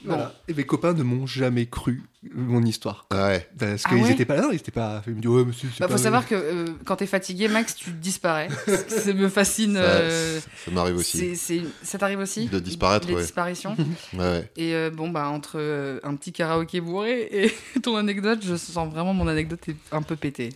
voilà. 0.05 0.33
Et 0.49 0.55
mes 0.55 0.65
copains 0.65 0.93
ne 0.95 1.03
m'ont 1.03 1.27
jamais 1.27 1.67
cru 1.67 2.03
mon 2.35 2.63
histoire. 2.63 3.07
Ah 3.11 3.29
ouais. 3.29 3.49
Parce 3.59 3.83
Ah 3.85 3.89
qu'ils 3.91 4.03
ouais 4.03 4.13
étaient 4.13 4.25
pas 4.25 4.37
là, 4.37 4.49
ils 4.53 4.57
étaient 4.57 4.71
pas. 4.71 5.03
Ils 5.07 5.15
me 5.15 5.21
disent, 5.21 5.31
ouais, 5.31 5.45
monsieur, 5.45 5.69
c'est 5.73 5.81
Bah, 5.81 5.89
pas 5.89 5.97
faut 5.97 6.03
savoir 6.03 6.27
que 6.27 6.35
euh, 6.35 6.67
quand 6.85 6.97
t'es 6.97 7.07
fatigué, 7.07 7.49
Max, 7.49 7.75
tu 7.75 7.91
disparais. 7.91 8.49
ça 8.89 9.13
me 9.13 9.29
fascine. 9.29 9.75
Ça, 9.75 9.81
euh, 9.83 10.41
ça 10.65 10.71
m'arrive 10.71 10.97
aussi. 10.97 11.19
c'est- 11.19 11.35
c'est- 11.35 11.63
ça 11.83 11.99
t'arrive 11.99 12.21
aussi? 12.21 12.47
De 12.49 12.59
disparaître, 12.61 13.09
Les 13.09 13.15
ouais. 13.15 13.23
disparitions. 13.23 13.77
Ouais, 14.15 14.19
ouais. 14.21 14.51
Et 14.57 14.75
euh, 14.75 14.91
bon, 14.91 15.09
bah, 15.11 15.29
entre 15.29 15.55
euh, 15.57 15.99
un 16.05 16.15
petit 16.17 16.33
karaoké 16.33 16.81
bourré 16.81 17.29
et 17.33 17.53
ton 17.83 17.97
anecdote, 17.97 18.41
je 18.45 18.55
sens 18.57 18.89
vraiment 18.93 19.15
mon 19.15 19.27
anecdote 19.29 19.69
est 19.69 19.77
un 19.91 20.03
peu 20.03 20.17
pétée. 20.17 20.51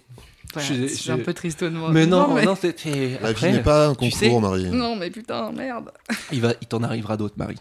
Voilà, 0.53 0.69
Je- 0.69 0.87
c'est 0.87 1.03
je- 1.07 1.13
un 1.13 1.19
peu 1.19 1.35
tristonnement. 1.35 1.89
Mais 1.89 2.07
non, 2.07 2.33
mais... 2.35 2.45
non, 2.45 2.55
c'était. 2.55 3.19
La 3.21 3.33
vie 3.33 3.51
n'est 3.53 3.63
pas 3.63 3.89
un 3.89 3.93
tu 3.95 3.99
concours, 4.11 4.19
sais- 4.19 4.41
Marie. 4.41 4.71
Non, 4.71 4.95
mais 4.97 5.11
putain, 5.11 5.51
merde. 5.53 5.91
Il, 6.33 6.41
va, 6.41 6.55
il 6.63 6.67
t'en 6.69 6.83
arrivera 6.85 7.17
d'autres, 7.17 7.35
Marie. 7.37 7.57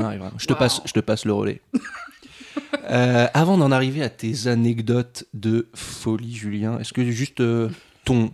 Arrivera. 0.00 0.30
Je 0.38 0.46
te, 0.46 0.52
Wow. 0.52 0.58
passe, 0.58 0.80
je 0.84 0.92
te 0.92 1.00
passe 1.00 1.24
le 1.24 1.32
relais. 1.32 1.60
Euh, 2.90 3.26
avant 3.32 3.56
d'en 3.56 3.70
arriver 3.70 4.02
à 4.02 4.10
tes 4.10 4.46
anecdotes 4.48 5.24
de 5.34 5.68
folie, 5.74 6.34
Julien, 6.34 6.78
est-ce 6.78 6.92
que 6.92 7.08
juste 7.10 7.40
euh, 7.40 7.68
ton 8.04 8.32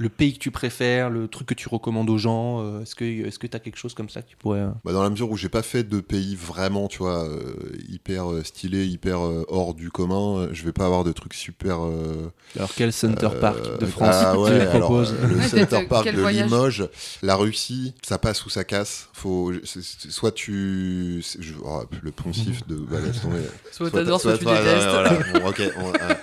le 0.00 0.08
pays 0.08 0.32
que 0.32 0.38
tu 0.38 0.50
préfères, 0.50 1.10
le 1.10 1.28
truc 1.28 1.46
que 1.48 1.52
tu 1.52 1.68
recommandes 1.68 2.08
aux 2.08 2.16
gens, 2.16 2.64
euh, 2.64 2.80
est-ce 2.80 2.94
que 2.94 3.04
est-ce 3.04 3.38
que 3.38 3.46
t'as 3.46 3.58
quelque 3.58 3.76
chose 3.76 3.92
comme 3.92 4.08
ça 4.08 4.22
que 4.22 4.28
tu 4.30 4.36
pourrais 4.36 4.60
euh, 4.60 4.70
Bah, 4.82 4.92
dans 4.94 5.02
la 5.02 5.10
mesure 5.10 5.30
où 5.30 5.36
j'ai 5.36 5.50
pas 5.50 5.60
fait 5.60 5.84
de 5.84 6.00
pays 6.00 6.34
vraiment, 6.36 6.88
tu 6.88 6.98
vois, 6.98 7.28
euh, 7.28 7.52
hyper 7.86 8.24
stylé, 8.42 8.86
hyper 8.86 9.20
euh, 9.20 9.44
hors 9.48 9.74
du 9.74 9.90
commun, 9.90 10.48
je 10.52 10.64
vais 10.64 10.72
pas 10.72 10.86
avoir 10.86 11.04
de 11.04 11.12
trucs 11.12 11.34
super. 11.34 11.84
euh, 11.84 12.32
Alors 12.56 12.70
quel 12.74 12.94
Center 12.94 13.28
Park 13.38 13.78
de 13.78 13.84
France 13.84 14.08
ah 14.10 14.32
tu 14.36 14.40
ouais, 14.40 14.60
alors, 14.68 14.88
proposes 14.88 15.12
euh, 15.20 15.26
le 15.26 15.36
Ouais, 15.36 15.48
Center 15.48 15.84
Park 15.86 16.06
de 16.10 16.26
Limoges, 16.26 16.88
la 17.22 17.36
Russie, 17.36 17.92
ça 18.02 18.16
passe 18.16 18.46
ou 18.46 18.48
ça 18.48 18.64
casse. 18.64 19.10
Faut, 19.12 19.52
soit 19.64 20.32
tu, 20.32 21.22
je- 21.38 21.54
oh, 21.62 21.82
le 22.02 22.10
poncif 22.10 22.66
de, 22.66 22.76
bah, 22.76 22.96
tomber. 23.22 23.42
Soit 23.70 23.90
t'adores, 23.90 24.20
soit, 24.22 24.38
tu 24.38 24.46
détestes. 24.46 24.66
ouais, 24.66 24.90
voilà. 24.90 25.12
Bon, 25.30 25.46
ok, 25.46 25.60
on, 25.76 25.88
euh, 25.90 26.14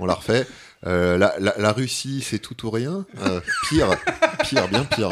on 0.00 0.06
la 0.06 0.14
refait. 0.14 0.46
Euh, 0.86 1.18
la, 1.18 1.34
la- 1.40 1.54
la 1.58 1.72
Russie, 1.72 2.20
c'est 2.22 2.38
tout 2.38 2.66
ou 2.66 2.70
rien. 2.70 3.04
Euh, 3.20 3.40
pire, 3.68 3.88
pire, 4.44 4.68
bien 4.68 4.84
pire. 4.84 5.10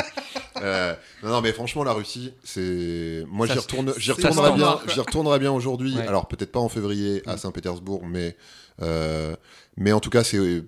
Euh, 0.63 0.95
non, 1.23 1.31
non, 1.31 1.41
mais 1.41 1.53
franchement, 1.53 1.83
la 1.85 1.93
Russie, 1.93 2.33
c'est. 2.45 3.25
Moi, 3.29 3.47
j'y 3.47 3.59
retourne, 3.59 3.93
retournerai 4.13 4.53
bien, 4.53 4.79
j'y 4.89 5.01
retournerai 5.01 5.39
bien 5.39 5.53
aujourd'hui. 5.53 5.97
Ouais. 5.97 6.07
Alors 6.07 6.29
peut-être 6.29 6.53
pas 6.53 6.61
en 6.61 6.69
février 6.69 7.23
à. 7.27 7.37
Saint-Pétersbourg, 7.37 8.07
mais 8.07 8.37
mais 9.77 9.93
en 9.93 10.01
tout 10.01 10.11
cas, 10.11 10.25
c'est 10.25 10.63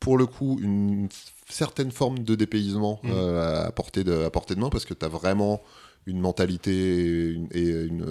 pour 0.00 0.18
le 0.18 0.26
coup 0.26 0.58
une 0.62 1.08
certaine 1.48 1.92
forme 1.92 2.18
de 2.20 2.34
dépaysement 2.34 3.00
Mm. 3.04 3.12
à 3.12 3.70
portée 3.72 4.04
de 4.04 4.24
à 4.24 4.30
portée 4.30 4.54
de 4.54 4.60
main 4.60 4.70
parce 4.70 4.84
que 4.84 4.94
tu 4.94 5.04
as 5.04 5.08
vraiment 5.08 5.62
une 6.06 6.18
mentalité 6.20 6.72
et, 6.72 7.28
une- 7.32 7.48
et 7.52 7.68
une, 7.68 8.06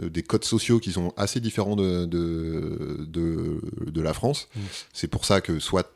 des 0.00 0.22
codes 0.22 0.44
sociaux 0.44 0.80
qui 0.80 0.92
sont 0.92 1.12
assez 1.16 1.40
différents 1.40 1.76
de, 1.76 2.06
de, 2.06 3.06
de, 3.06 3.60
de 3.90 4.00
la 4.00 4.14
France. 4.14 4.48
Mm. 4.54 4.60
C'est 4.92 5.08
pour 5.08 5.24
ça 5.24 5.40
que 5.40 5.58
soit, 5.58 5.92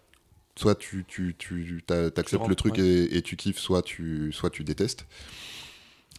soit 0.56 0.74
tu, 0.74 1.04
tu, 1.08 1.34
tu 1.38 1.82
rentres, 1.88 2.48
le 2.48 2.54
truc 2.54 2.78
et, 2.78 3.16
et 3.16 3.22
tu 3.22 3.36
kiffes, 3.36 3.58
soit 3.58 3.82
tu, 3.82 4.32
soit 4.32 4.50
tu 4.50 4.64
détestes. 4.64 5.06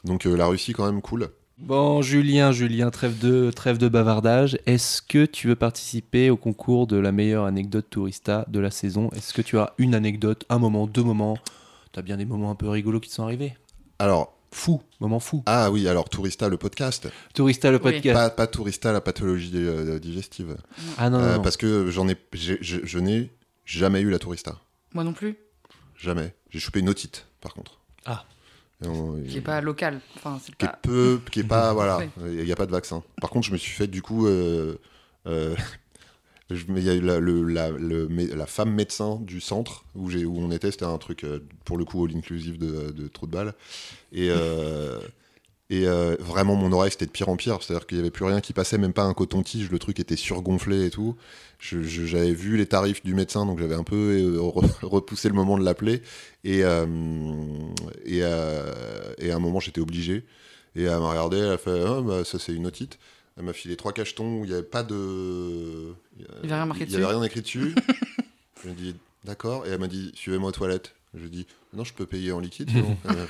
Donc 0.03 0.25
euh, 0.25 0.36
la 0.36 0.47
Russie, 0.47 0.73
quand 0.73 0.86
même, 0.86 1.01
cool. 1.01 1.30
Bon, 1.59 2.03
Julien, 2.03 2.51
Julien, 2.51 2.91
trêve 2.91 3.17
de, 3.17 3.49
trêve 3.49 3.80
de 3.80 3.88
bavardage. 3.88 4.59
Est-ce 4.67 5.01
que 5.01 5.25
tu 5.25 5.47
veux 5.47 5.55
participer 5.55 6.30
au 6.30 6.38
concours 6.38 6.86
de 6.86 6.97
la 6.97 7.11
meilleure 7.11 7.45
anecdote 7.45 7.88
tourista 7.89 8.45
de 8.47 8.59
la 8.59 8.69
saison? 8.69 9.09
Est-ce 9.15 9.34
que 9.34 9.41
tu 9.41 9.57
as 9.57 9.73
une 9.80 9.95
anecdote, 9.95 10.45
un 10.49 10.59
moment, 10.59 10.86
deux 10.86 11.01
moments? 11.01 11.38
T'as 11.93 12.03
bien 12.03 12.17
des 12.17 12.25
moments 12.25 12.51
un 12.51 12.55
peu 12.55 12.69
rigolos 12.69 12.99
qui 12.99 13.09
te 13.09 13.15
sont 13.15 13.23
arrivés? 13.23 13.53
Alors, 13.97 14.36
Fou, 14.58 14.82
moment 14.99 15.20
fou. 15.20 15.43
ah 15.45 15.70
oui, 15.70 15.88
alors 15.88 16.10
Tourista, 16.10 16.49
le 16.49 16.58
podcast. 16.58 17.08
Tourista, 17.36 17.70
le 17.70 17.78
Oui. 17.78 17.84
podcast. 17.93 18.16
Pas, 18.16 18.30
pas 18.32 18.47
Tourista, 18.47 18.91
la 18.91 19.01
pathologie 19.01 19.51
euh, 19.55 19.99
digestive. 19.99 20.58
Ah 20.97 21.12
non, 21.12 21.20
non, 21.20 21.24
Euh, 21.26 21.36
non. 21.36 21.41
Parce 21.43 21.58
que 21.58 21.91
j'en 21.91 22.08
ai, 22.10 22.16
j'ai- 22.34 22.58
je, 22.62 22.78
je 22.84 22.97
n'ai 22.97 23.32
jamais 23.66 24.01
eu 24.01 24.10
la 24.10 24.18
Tourista. 24.18 24.58
Moi 24.95 25.03
non 25.03 25.14
plus. 25.14 25.38
Jamais. 25.95 26.34
J'ai 26.49 26.58
chopé 26.60 26.80
une 26.80 26.89
otite, 26.89 27.28
par 27.39 27.53
contre. 27.53 27.80
Ah. 28.08 28.26
On- 28.84 29.22
Qui 29.28 29.38
est 29.38 29.41
pas 29.41 29.62
local. 29.62 29.99
Enfin, 30.16 30.39
c'est 30.43 30.55
qui 30.55 30.66
est 30.66 30.70
pas. 30.70 30.80
peu, 30.82 31.22
qui 31.32 31.41
est 31.41 31.43
pas, 31.43 31.72
voilà, 31.74 31.99
Oui. 31.99 32.38
il 32.39 32.43
n'y 32.45 32.51
a 32.51 32.55
pas 32.55 32.66
de 32.66 32.72
vaccin. 32.72 33.03
Par 33.22 33.30
contre, 33.30 33.45
je 33.47 33.51
me 33.53 33.58
suis 33.58 33.72
fait 33.72 33.88
du 33.88 34.01
coup, 34.01 34.26
euh, 34.26 34.76
euh, 35.28 35.55
il 36.50 36.84
y 36.84 36.89
a 36.89 36.93
eu 36.95 37.02
la, 37.02 38.45
femme 38.45 38.72
médecin 38.74 39.20
du 39.22 39.41
centre 39.41 39.84
où, 39.95 40.10
on 40.10 40.52
était, 40.52 40.72
c'était 40.72 40.86
un 40.86 40.98
truc 40.98 41.24
euh, 41.24 41.39
pour 41.66 41.78
le 41.78 41.84
coup 41.86 42.06
all 42.06 42.16
inclusive 42.16 42.58
de, 42.58 42.91
de 42.91 43.04
de 43.08 43.28
balle. 43.28 43.54
Et, 44.14 44.30
euh, 44.32 45.00
euh, 45.70 46.16
vraiment, 46.20 46.56
mon 46.56 46.72
oreille 46.72 46.91
c'était 46.91 47.06
de 47.06 47.12
pire 47.12 47.28
en 47.28 47.36
pire, 47.36 47.62
c'est-à-dire 47.62 47.86
qu'il 47.86 47.98
n'y 47.98 48.02
avait 48.02 48.12
plus 48.12 48.24
rien 48.24 48.39
qui 48.39 48.54
passait, 48.54 48.78
même 48.78 48.93
pas 48.93 49.04
un 49.04 49.14
coton-tige, 49.14 49.70
le 49.70 49.80
truc 49.80 50.00
était 50.00 50.16
surgonflé 50.16 50.86
et 50.86 50.89
tout. 50.89 51.18
J'avais 51.60 52.34
vu 52.34 52.56
les 52.56 52.68
tarifs 52.68 53.04
du 53.04 53.14
médecin, 53.14 53.45
donc 53.45 53.60
j'avais 53.60 53.76
un 53.76 53.84
peu 53.84 54.38
re- 54.38 54.72
repoussé 54.84 55.28
le 55.28 55.36
moment 55.36 55.58
de 55.58 55.66
l'appeler. 55.66 56.02
Et 56.45 56.64
à 56.64 56.84
un 56.84 56.88
moment, 59.39 59.60
j'étais 59.60 59.82
obligé. 59.82 60.24
Et 60.78 60.84
elle 60.84 61.00
m'a 61.00 61.10
regardé, 61.10 61.38
elle 61.38 61.52
a 61.52 61.58
fait 61.58 61.84
Ah, 61.86 62.02
bah, 62.02 62.24
ça 62.24 62.38
c'est 62.39 62.54
une 62.54 62.68
otite. 62.68 63.00
Elle 63.38 63.43
m'a 63.45 63.53
filé 63.53 63.75
trois 63.75 63.93
cachetons 63.93 64.39
où 64.39 64.43
il 64.45 64.47
n'y 64.49 64.53
avait 64.53 64.63
pas 64.63 64.83
de. 64.83 65.93
Il 66.17 66.23
y 66.23 66.25
avait 66.25 66.55
rien 66.55 66.65
marqué 66.65 66.83
Il 66.85 66.91
y 66.91 66.95
avait 66.95 67.03
dessus. 67.03 67.15
rien 67.15 67.23
écrit 67.23 67.41
dessus. 67.41 67.75
je 68.63 68.69
lui 68.69 68.71
ai 68.71 68.75
dit 68.75 68.95
D'accord. 69.25 69.65
Et 69.65 69.69
elle 69.69 69.79
m'a 69.79 69.88
dit 69.88 70.11
Suivez-moi 70.15 70.49
aux 70.49 70.53
toilettes. 70.53 70.95
Je 71.13 71.19
lui 71.19 71.27
ai 71.27 71.29
dit 71.29 71.47
Non, 71.73 71.83
je 71.83 71.93
peux 71.93 72.05
payer 72.05 72.31
en 72.31 72.39
liquide. 72.39 72.71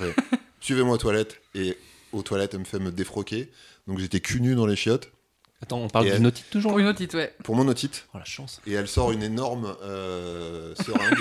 Suivez-moi 0.61 0.95
aux 0.95 0.97
toilettes. 0.97 1.41
Et 1.55 1.77
aux 2.13 2.21
toilettes, 2.21 2.53
elle 2.53 2.61
me 2.61 2.65
fait 2.65 2.79
me 2.79 2.91
défroquer. 2.91 3.49
Donc 3.87 3.99
j'étais 3.99 4.19
cul 4.21 4.41
nu 4.41 4.55
dans 4.55 4.65
les 4.65 4.75
chiottes. 4.75 5.11
Attends, 5.61 5.79
on 5.79 5.87
parle 5.89 6.05
Et 6.07 6.11
d'une 6.11 6.21
elle- 6.21 6.27
otite 6.27 6.49
toujours 6.51 6.71
Pour 6.71 6.79
une 6.79 6.85
otite, 6.87 7.13
ouais. 7.15 7.33
Pour 7.43 7.55
mon 7.55 7.67
otite. 7.67 8.07
Oh 8.13 8.19
la 8.19 8.25
chance. 8.25 8.61
Et 8.67 8.73
elle 8.73 8.87
sort 8.87 9.11
une 9.11 9.23
énorme 9.23 9.75
euh, 9.81 10.75
seringue. 10.75 11.17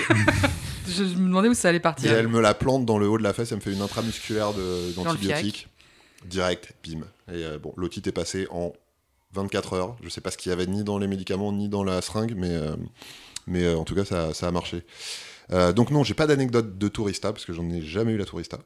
Je, 0.87 0.93
je 0.93 1.01
me 1.15 1.27
demandais 1.27 1.49
où 1.49 1.55
ça 1.55 1.69
allait 1.69 1.77
Et 1.77 1.81
partir. 1.81 2.13
elle 2.13 2.27
me 2.27 2.39
la 2.39 2.53
plante 2.53 2.85
dans 2.85 2.99
le 2.99 3.09
haut 3.09 3.17
de 3.17 3.23
la 3.23 3.33
fesse, 3.33 3.51
elle 3.51 3.57
me 3.57 3.61
fait 3.63 3.73
une 3.73 3.81
intramusculaire 3.81 4.51
d'antibiotiques. 4.95 5.67
Direct, 6.25 6.73
bim. 6.83 7.01
Et 7.29 7.43
euh, 7.43 7.57
bon, 7.59 7.73
l'otite 7.77 8.07
est 8.07 8.11
passée 8.11 8.47
en 8.51 8.73
24 9.33 9.73
heures. 9.73 9.97
Je 10.01 10.09
sais 10.09 10.21
pas 10.21 10.31
ce 10.31 10.37
qu'il 10.37 10.49
y 10.49 10.53
avait 10.53 10.65
ni 10.65 10.83
dans 10.83 10.97
les 10.97 11.07
médicaments 11.07 11.51
ni 11.51 11.69
dans 11.69 11.83
la 11.83 12.01
seringue, 12.01 12.33
mais, 12.35 12.51
euh, 12.51 12.75
mais 13.45 13.63
euh, 13.63 13.77
en 13.77 13.83
tout 13.83 13.95
cas, 13.95 14.05
ça, 14.05 14.33
ça 14.33 14.47
a 14.47 14.51
marché. 14.51 14.83
Donc 15.75 15.91
non, 15.91 16.03
j'ai 16.03 16.13
pas 16.13 16.27
d'anecdote 16.27 16.77
de 16.77 16.87
tourista, 16.89 17.31
parce 17.31 17.45
que 17.45 17.53
j'en 17.53 17.69
ai 17.69 17.81
jamais 17.81 18.11
eu 18.11 18.17
la 18.17 18.25
tourista. 18.25 18.57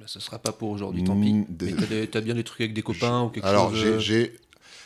Bah, 0.00 0.06
ce 0.08 0.18
sera 0.20 0.38
pas 0.38 0.52
pour 0.52 0.70
aujourd'hui, 0.70 1.04
tant 1.04 1.20
pis. 1.20 1.32
Mm, 1.34 1.46
des- 1.50 2.08
t'as, 2.08 2.20
bien 2.22 2.34
des 2.34 2.44
trucs 2.44 2.62
avec 2.62 2.72
des 2.74 2.82
copains 2.82 3.24
ou 3.24 3.28
quelque 3.28 3.44
Alors, 3.46 3.70
chose 3.74 3.78
j'ai- 3.78 3.88
euh, 3.88 3.98
j'ai 4.00 4.38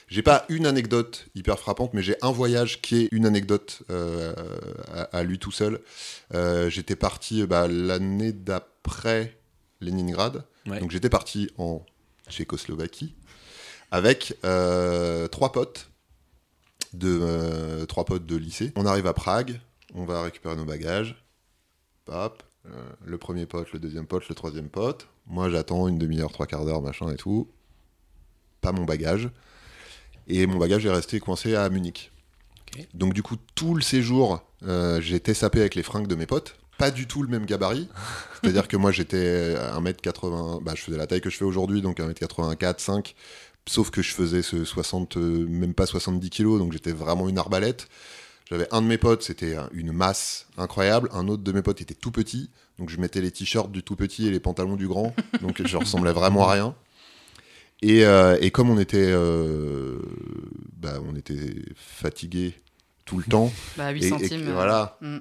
J'ai 0.09 0.23
pas 0.23 0.47
une 0.49 0.65
anecdote 0.67 1.27
hyper 1.35 1.59
frappante, 1.59 1.93
mais 1.95 2.03
j'ai 2.03 2.17
un 2.23 2.31
voyage 2.33 2.81
qui 2.81 2.97
est 3.03 3.09
une 3.13 3.27
anecdote 3.27 3.83
euh, 3.91 4.33
à, 4.91 5.03
à 5.19 5.23
lui 5.23 5.39
tout 5.39 5.51
seul. 5.53 5.81
Euh, 6.35 6.71
j'étais 6.71 6.97
parti 6.97 7.47
bah, 7.47 7.69
l'année 7.69 8.33
d'après 8.33 9.39
Leningrad. 9.83 10.45
Ouais. 10.67 10.81
Donc 10.81 10.91
j'étais 10.91 11.11
parti 11.11 11.51
en 11.59 11.83
Tchécoslovaquie 12.29 13.15
avec 13.91 14.37
euh, 14.45 15.29
trois 15.29 15.53
potes 15.53 15.91
de 16.93 17.19
euh, 17.21 17.87
trois 17.87 18.05
potes 18.05 18.27
de 18.27 18.37
lycée. 18.37 18.73
On 18.77 18.87
arrive 18.87 19.07
à 19.07 19.15
Prague, 19.15 19.61
on 19.95 20.05
va 20.05 20.23
récupérer 20.23 20.57
nos 20.57 20.65
bagages. 20.65 21.23
Hop, 22.09 22.43
euh, 22.67 22.71
le 23.05 23.19
premier 23.19 23.47
pote, 23.47 23.73
le 23.73 23.79
deuxième 23.79 24.07
pote, 24.07 24.29
le 24.29 24.35
troisième 24.35 24.69
pote. 24.69 25.09
Moi 25.27 25.51
j'attends 25.51 25.89
une 25.89 25.99
demi-heure, 25.99 26.33
trois 26.33 26.47
quarts 26.47 26.65
d'heure, 26.65 26.83
machin 26.83 27.11
et 27.11 27.17
tout. 27.17 27.51
Pas 28.61 28.73
mon 28.73 28.85
bagage. 28.85 29.31
Et 30.27 30.47
mon 30.47 30.59
bagage 30.59 30.85
est 30.85 30.91
resté 30.91 31.21
coincé 31.21 31.55
à 31.55 31.69
Munich. 31.69 32.13
Donc 32.95 33.15
du 33.15 33.23
coup 33.23 33.37
tout 33.55 33.75
le 33.75 33.83
séjour, 33.83 34.43
euh, 34.63 35.01
j'étais 35.01 35.35
sapé 35.35 35.61
avec 35.61 35.75
les 35.75 35.83
fringues 35.83 36.07
de 36.07 36.15
mes 36.15 36.27
potes. 36.27 36.57
Pas 36.79 36.91
du 36.91 37.07
tout 37.07 37.23
le 37.23 37.29
même 37.29 37.45
gabarit. 37.45 37.89
C'est-à-dire 38.43 38.69
que 38.69 38.77
moi 38.77 38.93
j'étais 38.93 39.55
1m80, 39.57 40.63
bah, 40.63 40.73
je 40.77 40.83
faisais 40.83 40.97
la 40.97 41.07
taille 41.07 41.21
que 41.21 41.29
je 41.31 41.37
fais 41.37 41.45
aujourd'hui, 41.45 41.83
donc 41.83 41.99
1m84, 41.99 42.79
5. 42.79 43.15
Sauf 43.69 43.91
que 43.91 44.01
je 44.01 44.13
faisais 44.15 44.41
ce 44.43 44.65
60, 44.65 45.17
euh, 45.19 45.47
même 45.47 45.75
pas 45.75 45.85
70 45.87 46.31
kilos, 46.31 46.59
donc 46.59 46.73
j'étais 46.73 46.93
vraiment 46.93 47.29
une 47.29 47.37
arbalète. 47.37 47.89
J'avais 48.49 48.67
un 48.73 48.81
de 48.81 48.87
mes 48.87 48.97
potes, 48.97 49.23
c'était 49.23 49.57
un- 49.57 49.69
une 49.75 49.93
masse 49.93 50.47
incroyable. 50.57 51.11
Un 51.13 51.29
autre 51.29 51.43
de 51.43 51.53
mes 51.53 51.61
potes 51.61 51.83
était 51.83 51.93
tout 51.95 52.11
petit, 52.13 52.49
donc 52.79 52.89
je 52.89 52.99
mettais 52.99 53.21
les 53.21 53.31
t-shirts 53.31 53.71
du 53.71 53.83
tout 53.83 53.95
petit 53.97 54.27
et 54.27 54.31
les 54.31 54.41
pantalons 54.41 54.77
du 54.77 54.89
grand, 54.89 55.15
donc 55.43 55.61
je 55.67 55.77
ressemblais 55.77 56.13
vraiment 56.13 56.49
à 56.49 56.53
rien. 56.53 56.75
Et, 57.83 58.05
euh, 58.07 58.39
et 58.41 58.51
comme 58.51 58.71
on 58.71 58.79
était, 58.79 59.11
euh, 59.11 59.99
bah, 60.79 60.95
on 61.07 61.15
était 61.15 61.55
fatigué 61.77 62.55
tout 63.09 63.17
le 63.19 63.25
temps, 63.25 63.51
Bah, 63.77 63.91
8 63.91 64.03
et, 64.03 64.07
et 64.07 64.11
centimes. 64.11 64.45
que- 64.45 64.49
euh, 64.51 64.53
voilà, 64.55 64.97
mm. 65.01 65.17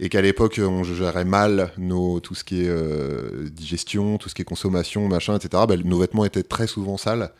et 0.00 0.08
qu'à 0.08 0.20
l'époque 0.22 0.60
on 0.62 0.82
gérait 0.84 1.24
mal 1.24 1.72
nos, 1.78 2.20
tout 2.20 2.34
ce 2.34 2.42
qui 2.44 2.62
est 2.64 2.68
euh, 2.68 3.48
digestion, 3.50 4.18
tout 4.18 4.28
ce 4.28 4.34
qui 4.34 4.42
est 4.42 4.44
consommation, 4.44 5.06
machin, 5.08 5.36
etc. 5.36 5.62
bah, 5.68 5.76
nos 5.76 5.98
vêtements 6.00 6.24
étaient 6.24 6.42
très 6.42 6.66
souvent 6.66 6.96
sales. 6.96 7.30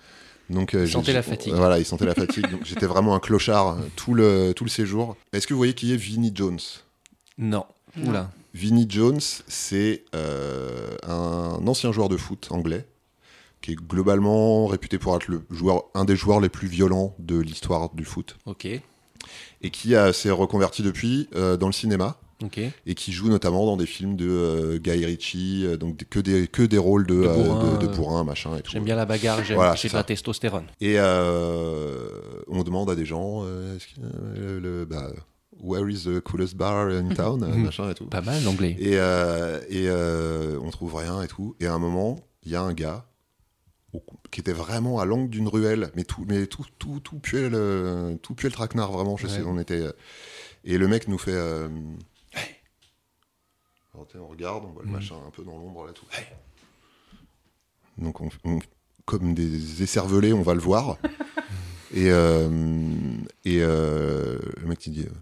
Donc, 0.51 0.75
euh, 0.75 0.85
Ils 0.87 0.93
sentaient 0.93 1.13
la 1.13 1.23
fatigue. 1.23 1.53
Voilà, 1.53 1.79
ils 1.79 1.85
sentaient 1.85 2.07
la 2.07 2.15
fatigue. 2.15 2.51
donc 2.51 2.65
j'étais 2.65 2.87
vraiment 2.87 3.15
un 3.15 3.21
clochard 3.21 3.77
tout 3.97 4.15
le, 4.15 4.53
tout 4.57 4.65
le 4.65 4.71
séjour. 4.71 5.15
Est-ce 5.35 5.47
que 5.47 5.53
vous 5.53 5.59
voyez 5.59 5.75
qui 5.75 5.93
est 5.93 5.97
Vinnie 5.97 6.33
Jones? 6.35 6.59
Non. 7.37 7.65
Non. 7.97 8.09
Oula. 8.11 8.31
Vinnie 8.55 8.87
Jones, 8.89 9.21
c'est 9.47 10.05
euh, 10.15 10.97
un 11.07 11.67
ancien 11.67 11.93
joueur 11.93 12.09
de 12.09 12.17
foot 12.17 12.49
anglais 12.51 12.87
qui 13.61 13.73
est 13.73 13.75
globalement 13.75 14.67
réputé 14.67 14.99
pour 14.99 15.15
être 15.17 15.27
le 15.29 15.43
joueur, 15.51 15.85
un 15.95 16.05
des 16.07 16.17
joueurs 16.17 16.41
les 16.41 16.49
plus 16.49 16.69
violents 16.69 17.15
de 17.19 17.39
l'histoire 17.39 17.91
du 17.93 18.05
foot 18.07 18.37
Ok. 18.47 18.69
Et 19.63 19.71
qui 19.71 19.95
s'est 20.13 20.31
reconverti 20.31 20.83
depuis 20.83 21.29
euh, 21.35 21.57
dans 21.57 21.67
le 21.67 21.73
cinéma 21.73 22.19
et 22.87 22.95
qui 22.95 23.13
joue 23.13 23.29
notamment 23.29 23.67
dans 23.67 23.77
des 23.77 23.87
films 23.87 24.17
de 24.17 24.29
euh, 24.29 24.79
Guy 24.79 25.05
Ritchie, 25.05 25.65
euh, 25.67 25.77
donc 25.77 26.05
que 26.09 26.21
des, 26.21 26.47
que 26.47 26.63
des 26.63 26.79
rôles 26.79 27.07
de, 27.07 27.15
De 27.15 27.27
euh, 27.27 27.35
bourrin, 27.35 27.75
de, 27.75 27.79
de 27.79 27.91
euh, 27.91 27.95
bourrin, 27.97 28.25
machin 28.25 28.57
et 28.57 28.63
tout. 28.63 28.71
J'aime 28.71 28.85
bien 28.85 28.97
la 28.97 29.07
bagarre, 29.07 29.43
j'aime 29.45 29.57
Voilà, 29.57 29.75
de 29.75 29.93
la 29.93 30.05
testostérone. 30.05 30.67
Et 30.81 30.95
euh, 30.99 32.09
on 32.47 32.63
demande 32.63 32.91
à 32.91 32.95
des 32.95 33.05
gens, 33.05 33.43
euh, 33.45 33.77
que, 33.79 34.01
euh, 34.41 34.61
le, 34.61 34.85
bah, 34.85 35.11
where 35.61 35.91
is 35.91 36.05
the 36.05 36.21
coolest 36.21 36.57
bar 36.57 36.89
in 36.89 37.09
town, 37.09 37.43
euh, 37.43 37.49
machin 37.57 37.91
et 37.91 37.95
tout. 37.95 38.07
Pas 38.07 38.23
mal 38.23 38.43
l'anglais. 38.45 38.77
Et, 38.79 38.93
euh, 38.95 39.61
et 39.69 39.89
euh, 39.89 40.59
on 40.63 40.71
trouve 40.71 40.95
rien 40.95 41.23
et 41.23 41.29
tout. 41.29 41.57
Et 41.59 41.67
à 41.67 41.75
un 41.75 41.79
moment, 41.81 42.21
il 42.45 42.53
y 42.53 42.57
a 42.57 42.63
un 42.63 42.73
gars 42.73 43.05
au- 43.93 44.05
qui 44.31 44.41
était 44.41 44.53
vraiment 44.53 44.99
à 45.01 45.05
l'angle 45.05 45.31
d'une 45.31 45.49
ruelle, 45.49 45.91
mais 45.95 46.05
tout, 46.05 46.25
mais 46.29 46.47
tout, 46.47 46.65
tout, 46.79 47.01
tout 47.01 47.19
puait 47.19 47.49
le, 47.49 48.19
tout 48.23 48.35
puait 48.35 48.49
le 48.49 48.55
traquenard, 48.55 48.93
vraiment. 48.93 49.17
Je 49.17 49.27
sais, 49.27 49.39
Ouais. 49.39 49.47
on 49.47 49.59
était. 49.59 49.81
euh, 49.81 49.93
Et 50.65 50.77
le 50.79 50.89
mec 50.89 51.09
nous 51.09 51.19
fait. 51.19 51.33
euh, 51.33 51.69
Alors, 53.95 54.07
sais, 54.13 54.19
on 54.19 54.29
regarde, 54.29 54.65
on 54.65 54.69
voit 54.73 54.83
le 54.83 54.89
Mhm. 54.89 54.95
machin 54.95 55.15
un 55.27 55.31
peu 55.31 55.43
dans 55.45 55.57
l'ombre 55.59 55.87
là 55.87 55.93
tout. 55.93 56.07
Donc 57.97 58.21
on, 58.21 58.29
on- 58.45 58.59
comme 59.07 59.35
des 59.35 59.83
écervelés, 59.83 60.33
on 60.33 60.43
va 60.43 60.55
le 60.55 60.61
voir. 60.61 60.99
et 61.93 62.11
euh, 62.11 62.49
et 63.45 63.61
euh, 63.63 64.39
le 64.61 64.67
mec 64.67 64.87
il 64.87 64.93
dit 64.93 65.07
euh, 65.07 65.13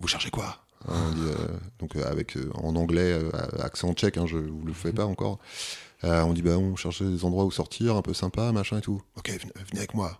Vous 0.00 0.08
cherchez 0.08 0.30
quoi? 0.30 0.64
Hein, 0.88 0.94
on 1.10 1.14
dit, 1.14 1.20
euh, 1.28 1.46
donc 1.78 1.94
euh, 1.96 2.10
avec 2.10 2.36
euh, 2.36 2.50
en 2.54 2.74
anglais 2.74 3.12
euh, 3.12 3.30
accent 3.60 3.92
tchèque, 3.94 4.16
hein, 4.18 4.26
je 4.26 4.38
vous 4.38 4.64
le 4.64 4.72
fais 4.72 4.92
pas 4.92 5.04
encore. 5.06 5.38
Euh, 6.04 6.22
on 6.22 6.32
dit 6.32 6.42
bah 6.42 6.56
on 6.58 6.76
cherche 6.76 7.02
des 7.02 7.24
endroits 7.24 7.44
où 7.44 7.50
sortir, 7.50 7.96
un 7.96 8.02
peu 8.02 8.14
sympa, 8.14 8.52
machin 8.52 8.78
et 8.78 8.80
tout. 8.80 9.02
Ok, 9.18 9.28
venez, 9.30 9.52
avec 9.76 9.94
moi. 9.94 10.18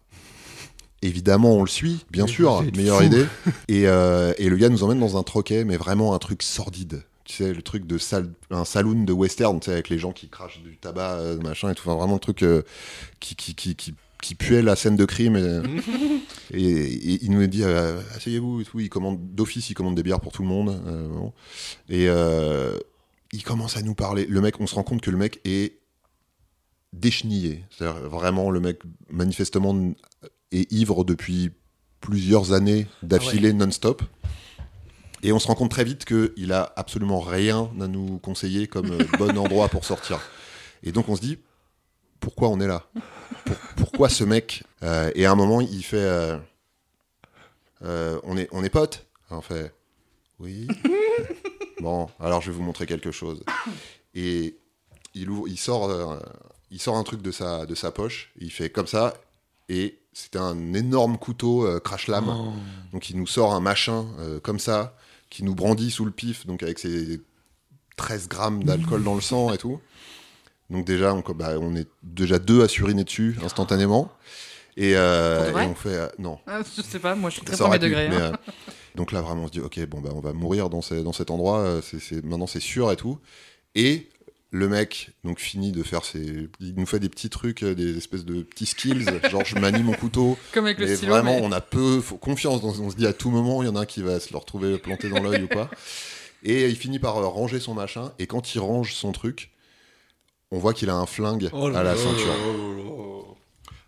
Évidemment, 1.03 1.55
on 1.57 1.63
le 1.63 1.69
suit, 1.69 2.05
bien 2.11 2.27
Mais 2.27 2.31
sûr, 2.31 2.63
meilleure 2.77 3.03
idée. 3.03 3.25
Et, 3.69 3.89
euh, 3.89 4.35
et 4.37 4.51
le 4.51 4.57
gars 4.57 4.69
nous 4.69 4.83
emmène 4.85 5.01
dans 5.01 5.17
un 5.17 5.23
troquet, 5.23 5.65
mais 5.65 5.79
vraiment 5.79 6.13
un 6.15 6.19
truc 6.19 6.43
sordide. 6.43 7.05
Tu 7.25 7.37
sais, 7.37 7.55
le 7.55 7.63
truc 7.63 7.87
de 7.87 7.97
sal- 7.97 8.33
un 8.51 8.67
saloon 8.67 9.05
de 9.05 9.13
western, 9.15 9.59
tu 9.61 9.67
sais, 9.67 9.73
avec 9.73 9.89
les 9.89 9.99
gens 9.99 10.13
qui 10.13 10.29
crachent 10.29 10.61
du 10.63 10.77
tabac, 10.77 11.15
euh, 11.15 11.39
machin 11.39 11.71
et 11.71 11.75
tout. 11.75 11.89
Enfin, 11.89 11.97
vraiment 11.97 12.15
le 12.15 12.21
truc 12.21 12.45
qui, 13.21 13.35
qui, 13.37 13.55
qui, 13.55 13.75
qui, 13.77 13.95
qui 14.21 14.35
puait 14.35 14.61
la 14.61 14.77
scène 14.77 14.97
de 14.97 15.05
crime. 15.07 15.37
Et, 15.37 16.61
et- 16.61 17.13
et 17.15 17.19
il 17.25 17.31
nous 17.31 17.47
dit 17.47 17.63
euh, 17.65 17.99
asseyez-vous 18.17 18.61
et 18.61 18.65
tout. 18.65 18.81
Il 18.81 18.91
commande 18.91 19.19
d'office, 19.35 19.71
il 19.71 19.75
commande 19.75 19.95
des 19.95 20.03
bières 20.03 20.21
pour 20.21 20.33
tout 20.33 20.43
le 20.43 20.49
monde. 20.49 20.79
euh, 20.87 21.09
bon. 21.09 21.33
Et 21.89 22.09
euh, 22.11 22.77
il 23.33 23.43
commence 23.45 23.77
à 23.77 23.83
nous 23.83 23.95
parler. 23.95 24.27
Le 24.27 24.41
mec, 24.41 24.61
on 24.61 24.67
se 24.67 24.75
rend 24.75 24.83
compte 24.83 25.01
que 25.01 25.11
le 25.11 25.17
mec 25.17 25.41
est 25.45 25.79
déchenillé. 26.93 27.65
C'est-à-dire 27.71 28.09
vraiment 28.09 28.51
le 28.51 28.61
mec 28.61 28.81
manifestement 29.09 29.93
est 30.53 30.73
ivre 30.73 31.05
depuis 31.05 31.51
plusieurs 32.01 32.53
années 32.53 32.87
d'affilée 33.03 33.53
non-stop. 33.53 34.03
Et 35.23 35.33
on 35.33 35.39
se 35.39 35.47
rend 35.47 35.55
compte 35.55 35.71
très 35.71 35.85
vite 35.85 36.05
qu'il 36.07 36.53
a 36.53 36.73
absolument 36.77 37.21
rien 37.21 37.71
à 37.81 37.87
nous 37.87 38.19
conseiller 38.19 38.67
comme 38.67 38.91
euh, 38.93 39.05
bon 39.19 39.37
endroit 39.39 39.69
pour 39.69 39.85
sortir. 39.85 40.19
Et 40.83 40.93
donc 40.93 41.09
on 41.09 41.15
se 41.17 41.21
dit 41.21 41.39
pourquoi 42.21 42.49
on 42.49 42.59
est 42.61 42.67
là? 42.67 42.87
Pour- 43.45 43.57
Pourquoi 43.77 44.09
ce 44.09 44.25
mec 44.25 44.65
Euh, 44.83 45.11
Et 45.15 45.27
à 45.27 45.31
un 45.31 45.35
moment 45.37 45.61
il 45.61 45.83
fait 45.85 45.97
euh, 45.99 46.39
euh, 47.83 48.19
on 48.25 48.37
est 48.39 48.49
on 48.51 48.65
est 48.65 48.71
potes? 48.71 49.07
On 49.31 49.43
fait 49.43 49.73
oui. 50.39 50.67
bon, 51.81 52.09
alors 52.21 52.41
je 52.41 52.51
vais 52.51 52.57
vous 52.57 52.63
montrer 52.63 52.87
quelque 52.87 53.11
chose. 53.11 53.43
Et 54.15 54.57
il 55.15 55.31
ouvre, 55.31 55.49
il 55.49 55.59
sort, 55.59 55.91
euh, 55.91 56.19
il 56.71 56.81
sort 56.81 56.97
un 56.97 57.03
truc 57.03 57.23
de 57.23 57.31
sa 57.31 57.67
de 57.67 57.75
sa 57.75 57.91
poche. 57.91 58.33
Il 58.39 58.51
fait 58.51 58.71
comme 58.71 58.87
ça 58.87 59.15
et 59.69 59.99
c'était 60.13 60.39
un 60.39 60.75
énorme 60.75 61.19
couteau 61.19 61.67
euh, 61.67 61.81
crash 61.81 62.09
lame. 62.09 62.29
Oh. 62.29 62.53
Donc 62.93 63.11
il 63.11 63.17
nous 63.17 63.27
sort 63.27 63.55
un 63.55 63.61
machin 63.61 64.07
euh, 64.19 64.41
comme 64.41 64.59
ça, 64.59 64.97
qui 65.29 65.45
nous 65.45 65.55
brandit 65.55 65.91
sous 65.91 66.05
le 66.05 66.11
pif, 66.11 66.47
donc 66.47 66.63
avec 66.63 66.79
ses 66.79 67.21
13 67.97 68.29
grammes 68.29 68.65
d'alcool 68.65 69.05
dans 69.05 69.15
le 69.15 69.21
sang 69.21 69.53
et 69.53 69.59
tout. 69.59 69.81
Donc 70.71 70.85
déjà, 70.85 71.15
on, 71.15 71.23
bah, 71.35 71.59
on 71.61 71.75
est 71.75 71.89
déjà 72.03 72.39
deux 72.39 72.63
à 72.63 72.69
suriner 72.69 73.05
dessus 73.05 73.37
instantanément. 73.45 74.13
Et, 74.77 74.97
on 74.97 75.75
fait... 75.75 76.11
non, 76.19 76.39
Ah, 76.47 76.61
je 76.77 76.81
sais 76.81 77.01
pas, 77.01 77.15
moi 77.15 77.29
je 77.29 77.37
suis 77.37 77.45
très 77.45 77.57
premier 77.57 77.79
degré. 77.79 78.09
mais, 78.09 78.17
hein. 78.17 78.33
donc 78.95 79.13
là, 79.13 79.21
vraiment, 79.23 79.45
on 79.45 79.47
se 79.47 79.53
dit, 79.53 79.61
ok, 79.61 79.81
bon, 79.87 80.01
bah, 80.01 80.11
on 80.15 80.21
va 80.21 80.33
mourir 80.33 80.69
dans, 80.71 80.83
ces- 80.83 81.03
dans 81.03 81.13
cet 81.13 81.31
endroit. 81.31 81.59
euh, 81.61 81.81
c'est 81.83 82.01
c'est- 82.01 82.25
maintenant, 82.25 82.47
c'est 82.47 82.61
sûr 82.61 82.91
et 82.93 82.97
tout. 82.97 83.19
Et 83.75 84.09
le 84.53 84.69
mec, 84.69 85.11
donc, 85.23 85.39
finit 85.39 85.71
de 85.73 85.83
faire 85.85 86.05
ses. 86.05 86.49
Il 86.59 86.75
nous 86.75 86.87
fait 86.87 86.99
des 86.99 87.09
petits 87.09 87.31
trucs, 87.31 87.63
euh, 87.63 87.75
des 87.75 87.97
espèces 87.97 88.25
de 88.25 88.43
petits 88.43 88.67
skills. 88.67 89.05
genre, 89.31 89.45
je 89.45 89.57
manie 89.59 89.83
mon 89.85 89.93
couteau. 89.93 90.37
Comme 90.53 90.65
avec 90.67 90.79
le 90.79 90.87
mais 90.87 90.97
stylo. 90.97 91.13
vraiment, 91.13 91.37
mais- 91.39 91.47
on 91.47 91.53
a 91.53 91.61
peu 91.61 92.01
faut 92.01 92.17
confiance. 92.17 92.61
Dans, 92.61 92.71
on 92.81 92.91
se 92.91 92.97
dit 92.97 93.07
à 93.07 93.13
tout 93.13 93.31
moment, 93.31 93.63
il 93.63 93.67
y 93.67 93.69
en 93.69 93.77
a 93.77 93.81
un 93.81 93.87
qui 93.87 94.03
va 94.03 94.19
se 94.19 94.33
le 94.33 94.39
retrouver 94.39 94.77
planté 94.79 95.09
dans 95.09 95.23
l'œil 95.23 95.45
ou 95.45 95.49
quoi. 95.49 95.71
Et 96.43 96.67
il 96.69 96.75
finit 96.77 96.99
par 96.99 97.19
euh, 97.19 97.27
ranger 97.27 97.61
son 97.61 97.75
machin. 97.75 98.13
Et 98.19 98.27
quand 98.27 98.55
il 98.55 98.59
range 98.61 98.95
son 98.95 99.13
truc, 99.13 99.51
on 100.51 100.59
voit 100.59 100.75
qu'il 100.75 100.91
a 100.91 100.97
un 100.97 101.07
flingue 101.07 101.49
Oh 101.53 101.67
à 101.69 101.83
la 101.85 101.95
ceinture. 101.95 102.35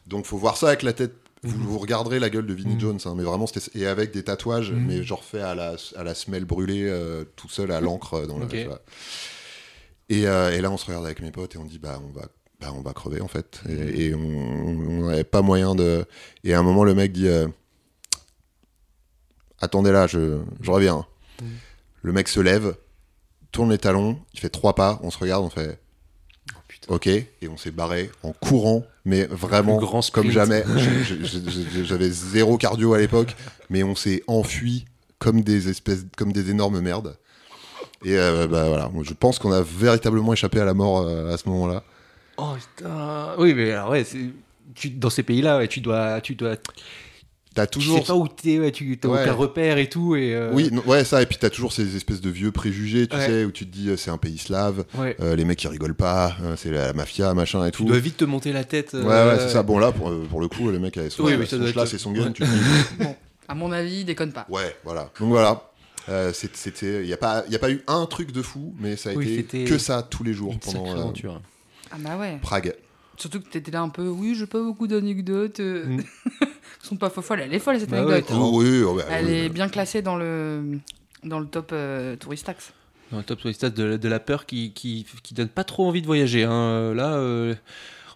Donc 0.06 0.26
faut 0.26 0.36
voir 0.36 0.56
ça 0.56 0.68
avec 0.68 0.82
la 0.82 0.92
tête. 0.92 1.12
Vous, 1.44 1.58
vous 1.72 1.78
regarderez 1.78 2.20
la 2.20 2.30
gueule 2.30 2.46
de 2.46 2.54
Vinnie 2.54 2.74
Mhm. 2.74 2.80
Jones, 2.80 2.98
hein, 3.04 3.14
mais 3.16 3.24
vraiment 3.24 3.46
c'était 3.48 3.76
et 3.78 3.86
avec 3.86 4.12
des 4.12 4.22
tatouages, 4.22 4.70
Mhm. 4.72 4.86
mais 4.86 5.02
genre 5.02 5.24
fait 5.24 5.40
à 5.40 5.54
la 5.56 5.74
à 5.96 6.02
la 6.04 6.14
semelle 6.14 6.44
brûlée, 6.44 6.84
euh, 6.88 7.24
tout 7.36 7.48
seul 7.48 7.72
à 7.72 7.80
l'encre 7.80 8.14
euh, 8.14 8.26
dans. 8.26 8.38
Et, 10.08 10.26
euh, 10.28 10.50
et 10.52 10.60
là 10.60 10.70
on 10.70 10.76
se 10.76 10.86
regarde 10.86 11.04
avec 11.04 11.20
mes 11.20 11.30
potes 11.32 11.54
et 11.54 11.58
on 11.58 11.64
dit 11.64 11.78
bah 11.78 12.00
on 12.06 12.12
va 12.12 12.26
bah, 12.60 12.72
on 12.76 12.80
va 12.82 12.92
crever 12.92 13.20
en 13.20 13.28
fait 13.28 13.60
et, 13.68 14.06
et 14.08 14.14
on 14.14 15.06
n'avait 15.08 15.24
pas 15.24 15.42
moyen 15.42 15.74
de. 15.74 16.04
Et 16.44 16.54
à 16.54 16.58
un 16.60 16.62
moment 16.62 16.84
le 16.84 16.94
mec 16.94 17.12
dit 17.12 17.26
euh, 17.28 17.48
attendez 19.60 19.90
là 19.92 20.06
je 20.06 20.38
je 20.60 20.70
reviens. 20.70 21.06
Mhm. 21.40 21.48
Le 22.02 22.12
mec 22.12 22.28
se 22.28 22.40
lève, 22.40 22.74
tourne 23.52 23.70
les 23.70 23.78
talons, 23.78 24.18
il 24.34 24.40
fait 24.40 24.48
trois 24.50 24.74
pas, 24.74 24.98
on 25.02 25.10
se 25.10 25.18
regarde, 25.18 25.44
on 25.44 25.50
fait. 25.50 25.78
Ok, 26.88 27.06
et 27.06 27.28
on 27.48 27.56
s'est 27.56 27.70
barré 27.70 28.10
en 28.22 28.32
courant, 28.32 28.84
mais 29.04 29.24
vraiment 29.26 29.76
grand 29.78 30.08
comme 30.10 30.30
jamais. 30.30 30.64
J'avais 31.84 32.10
zéro 32.10 32.56
cardio 32.58 32.94
à 32.94 32.98
l'époque, 32.98 33.36
mais 33.70 33.82
on 33.82 33.94
s'est 33.94 34.22
enfui 34.26 34.84
comme 35.18 35.42
des 35.42 35.68
espèces, 35.68 36.04
comme 36.16 36.32
des 36.32 36.50
énormes 36.50 36.80
merdes. 36.80 37.16
Et 38.04 38.18
euh, 38.18 38.48
bah 38.48 38.66
voilà, 38.68 38.90
je 39.02 39.14
pense 39.14 39.38
qu'on 39.38 39.52
a 39.52 39.62
véritablement 39.62 40.32
échappé 40.32 40.58
à 40.58 40.64
la 40.64 40.74
mort 40.74 41.02
euh, 41.02 41.32
à 41.32 41.36
ce 41.36 41.48
moment-là. 41.48 41.84
Oh 42.36 42.54
putain. 42.56 43.34
Oui, 43.38 43.54
mais 43.54 43.70
alors 43.70 43.90
ouais, 43.90 44.04
tu, 44.74 44.90
dans 44.90 45.10
ces 45.10 45.22
pays-là, 45.22 45.58
ouais, 45.58 45.68
tu 45.68 45.80
dois, 45.80 46.20
tu 46.20 46.34
dois, 46.34 46.56
T'as 47.54 47.66
tu 47.66 47.78
toujours. 47.78 47.98
sais 47.98 48.04
pas 48.04 48.14
où 48.14 48.28
t'es, 48.28 48.58
ouais, 48.58 48.72
tu 48.72 48.96
t'as 48.98 49.08
Ouais. 49.08 49.22
aucun 49.22 49.32
repère 49.32 49.78
et 49.78 49.88
tout, 49.88 50.16
et 50.16 50.34
euh, 50.34 50.50
Oui, 50.52 50.70
non, 50.72 50.82
ouais, 50.86 51.04
ça, 51.04 51.20
et 51.22 51.26
puis 51.26 51.36
t'as 51.38 51.50
toujours 51.50 51.72
ces 51.72 51.96
espèces 51.96 52.20
de 52.20 52.30
vieux 52.30 52.50
préjugés, 52.52 53.06
tu 53.06 53.16
Ouais. 53.16 53.26
sais, 53.26 53.44
où 53.44 53.50
tu 53.52 53.66
te 53.66 53.70
dis 53.70 53.90
euh, 53.90 53.96
c'est 53.96 54.10
un 54.10 54.16
pays 54.18 54.38
slave, 54.38 54.84
ouais. 54.96 55.16
euh, 55.20 55.36
les 55.36 55.44
mecs 55.44 55.62
ils 55.62 55.68
rigolent 55.68 55.94
pas, 55.94 56.36
euh, 56.42 56.54
c'est 56.56 56.70
la, 56.70 56.92
mafia, 56.92 57.34
machin 57.34 57.66
et 57.66 57.70
tu 57.70 57.78
tout. 57.78 57.84
dois 57.84 57.98
vite 57.98 58.16
te 58.16 58.24
monter 58.24 58.52
la 58.52 58.64
tête. 58.64 58.92
Ouais, 58.94 59.00
euh, 59.04 59.32
ouais, 59.34 59.38
c'est 59.40 59.50
ça. 59.50 59.62
Bon, 59.62 59.78
là, 59.78 59.92
pour, 59.92 60.10
pour 60.30 60.40
le 60.40 60.48
coup, 60.48 60.70
le 60.70 60.78
mec 60.78 60.96
avait 60.96 61.10
son, 61.10 61.24
Oui, 61.24 61.32
son 61.46 61.66
schlass 61.66 61.92
et 61.94 61.98
son 61.98 62.12
gun, 62.12 62.24
Ouais. 62.26 62.32
tu 62.32 62.42
te 62.42 62.48
dis, 62.48 62.60
Bon, 63.00 63.14
à 63.48 63.54
mon 63.54 63.70
avis, 63.72 64.00
il 64.00 64.04
déconne 64.04 64.32
pas. 64.32 64.46
ouais, 64.48 64.74
voilà. 64.84 65.10
Donc 65.20 65.28
voilà. 65.28 65.62
Euh, 66.08 66.32
c'est- 66.32 66.56
c'était, 66.56 67.02
il 67.02 67.08
y 67.08 67.12
a 67.12 67.16
pas, 67.16 67.44
il 67.46 67.52
y 67.52 67.56
a 67.56 67.60
pas 67.60 67.70
eu 67.70 67.82
un 67.86 68.06
truc 68.06 68.32
de 68.32 68.42
fou, 68.42 68.74
mais 68.80 68.96
ça 68.96 69.10
a 69.10 69.12
Oui, 69.14 69.24
été 69.24 69.36
c'était 69.36 69.64
que 69.64 69.78
ça 69.78 70.02
tous 70.02 70.24
les 70.24 70.32
jours 70.32 70.58
pendant 70.58 70.86
euh. 70.88 71.12
Ah 71.92 71.96
bah 72.00 72.16
ouais. 72.18 72.38
Prague. 72.42 72.74
Surtout 73.16 73.40
que 73.40 73.48
t'étais 73.48 73.70
là 73.70 73.82
un 73.82 73.88
peu, 73.88 74.08
oui, 74.08 74.34
j'ai 74.34 74.46
pas 74.46 74.60
beaucoup 74.62 74.86
d'anecdotes. 74.86 75.60
euh. 75.60 75.86
Mm. 75.86 76.02
Ils 76.84 76.86
sont 76.88 76.96
pas 76.96 77.10
faux 77.10 77.22
folles, 77.22 77.40
elle 77.40 77.54
est 77.54 77.58
folle 77.60 77.78
cette 77.78 77.90
Bah 77.90 77.98
anecdote. 78.02 78.30
ouais, 78.30 78.36
Oh, 78.40 78.50
oui, 78.60 78.82
oh, 78.82 78.94
bah, 78.94 79.04
Elle 79.10 79.26
oui, 79.26 79.32
est 79.32 79.48
bah. 79.48 79.54
bien 79.54 79.68
classée 79.68 80.02
dans 80.02 80.16
le, 80.16 80.78
dans 81.22 81.38
le 81.38 81.46
top 81.46 81.70
euh, 81.72 82.16
Touristax. 82.16 82.72
Dans 83.12 83.18
le 83.18 83.24
top 83.24 83.40
stats 83.52 83.70
de, 83.70 83.96
de 83.96 84.08
la 84.08 84.18
peur 84.20 84.46
qui, 84.46 84.72
qui, 84.72 85.06
qui 85.22 85.34
donne 85.34 85.48
pas 85.48 85.64
trop 85.64 85.86
envie 85.86 86.00
de 86.02 86.06
voyager. 86.06 86.44
Hein. 86.44 86.92
Là, 86.94 87.12
euh, 87.14 87.54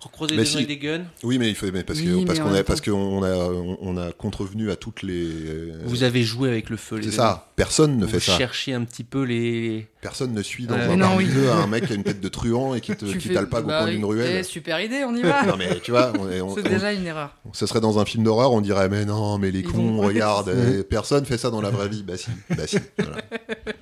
recroiser 0.06 0.34
Mais 0.36 0.42
des 0.42 0.46
gens 0.46 0.58
si. 0.58 0.64
avec 0.64 0.68
des 0.68 0.78
guns? 0.78 1.04
Oui, 1.22 1.38
mais 1.38 1.48
il 1.48 1.54
faut, 1.54 1.66
mais 1.72 1.84
parce 1.84 2.00
que 2.00 2.08
Oui, 2.08 2.24
parce 2.24 2.38
mais 2.38 2.44
qu'on 2.44 2.54
a 2.54 2.64
parce 2.64 2.80
temps- 2.82 2.92
qu'on 2.92 3.22
a 3.22 3.34
on, 3.36 3.78
on 3.80 3.96
a 3.96 4.12
contrevenu 4.12 4.70
à 4.70 4.76
toutes 4.76 5.02
les. 5.02 5.26
euh, 5.26 5.80
Vous 5.84 6.02
avez 6.02 6.22
joué 6.22 6.48
avec 6.48 6.70
le 6.70 6.76
feu, 6.76 6.96
les 6.96 7.04
C'est 7.10 7.16
ça. 7.16 7.50
Personne 7.56 7.96
ne 7.98 8.04
Vous 8.04 8.10
fait 8.12 8.20
ça. 8.20 8.36
cherchez 8.36 8.72
un 8.74 8.84
petit 8.84 9.04
peu 9.04 9.22
les. 9.22 9.86
Personne 10.00 10.32
ne 10.32 10.42
suit 10.42 10.66
dans 10.66 10.74
Ouais. 10.76 10.82
un 10.82 10.96
non, 10.96 11.06
bar 11.08 11.16
oui. 11.16 11.24
milieu 11.26 11.50
un 11.50 11.66
mec 11.66 11.86
qui 11.86 11.92
a 11.92 11.96
une 11.96 12.04
tête 12.04 12.20
de 12.20 12.28
truand 12.28 12.74
et 12.74 12.80
qui 12.80 12.94
te 12.94 13.04
Tu 13.04 13.18
qui 13.18 13.28
fais- 13.28 13.34
t'alpague 13.34 13.64
au 13.64 13.68
bah 13.68 13.78
coin 13.78 13.86
oui. 13.88 13.92
d'une 13.94 14.02
Eh, 14.02 14.06
ruelle. 14.06 14.44
super 14.44 14.80
idée, 14.80 15.02
on 15.04 15.14
y 15.16 15.22
va. 15.22 15.44
Non 15.46 15.56
mais 15.56 15.80
tu 15.82 15.90
vois, 15.90 16.12
on, 16.18 16.30
est- 16.30 16.40
on- 16.40 16.54
C'est 16.54 16.66
on- 16.66 16.70
déjà 16.70 16.92
une 16.92 17.06
erreur. 17.06 17.34
ce 17.52 17.66
serait 17.66 17.80
dans 17.80 17.98
un 17.98 18.04
film 18.04 18.22
d'horreur, 18.22 18.52
on 18.52 18.60
dirait 18.60 18.88
mais 18.88 19.04
non, 19.04 19.38
mais 19.38 19.50
les 19.50 19.60
Ils 19.60 19.66
cons, 19.66 19.98
regarde, 19.98 20.52
eh, 20.80 20.84
personne 20.84 21.24
fait 21.24 21.38
ça 21.38 21.50
dans 21.50 21.60
la 21.60 21.70
vraie 21.70 21.88
vie. 21.88 22.04
Bah 22.04 22.16
si, 22.16 22.28
bah 22.50 22.66
si. 22.66 22.78
voilà. 22.98 23.16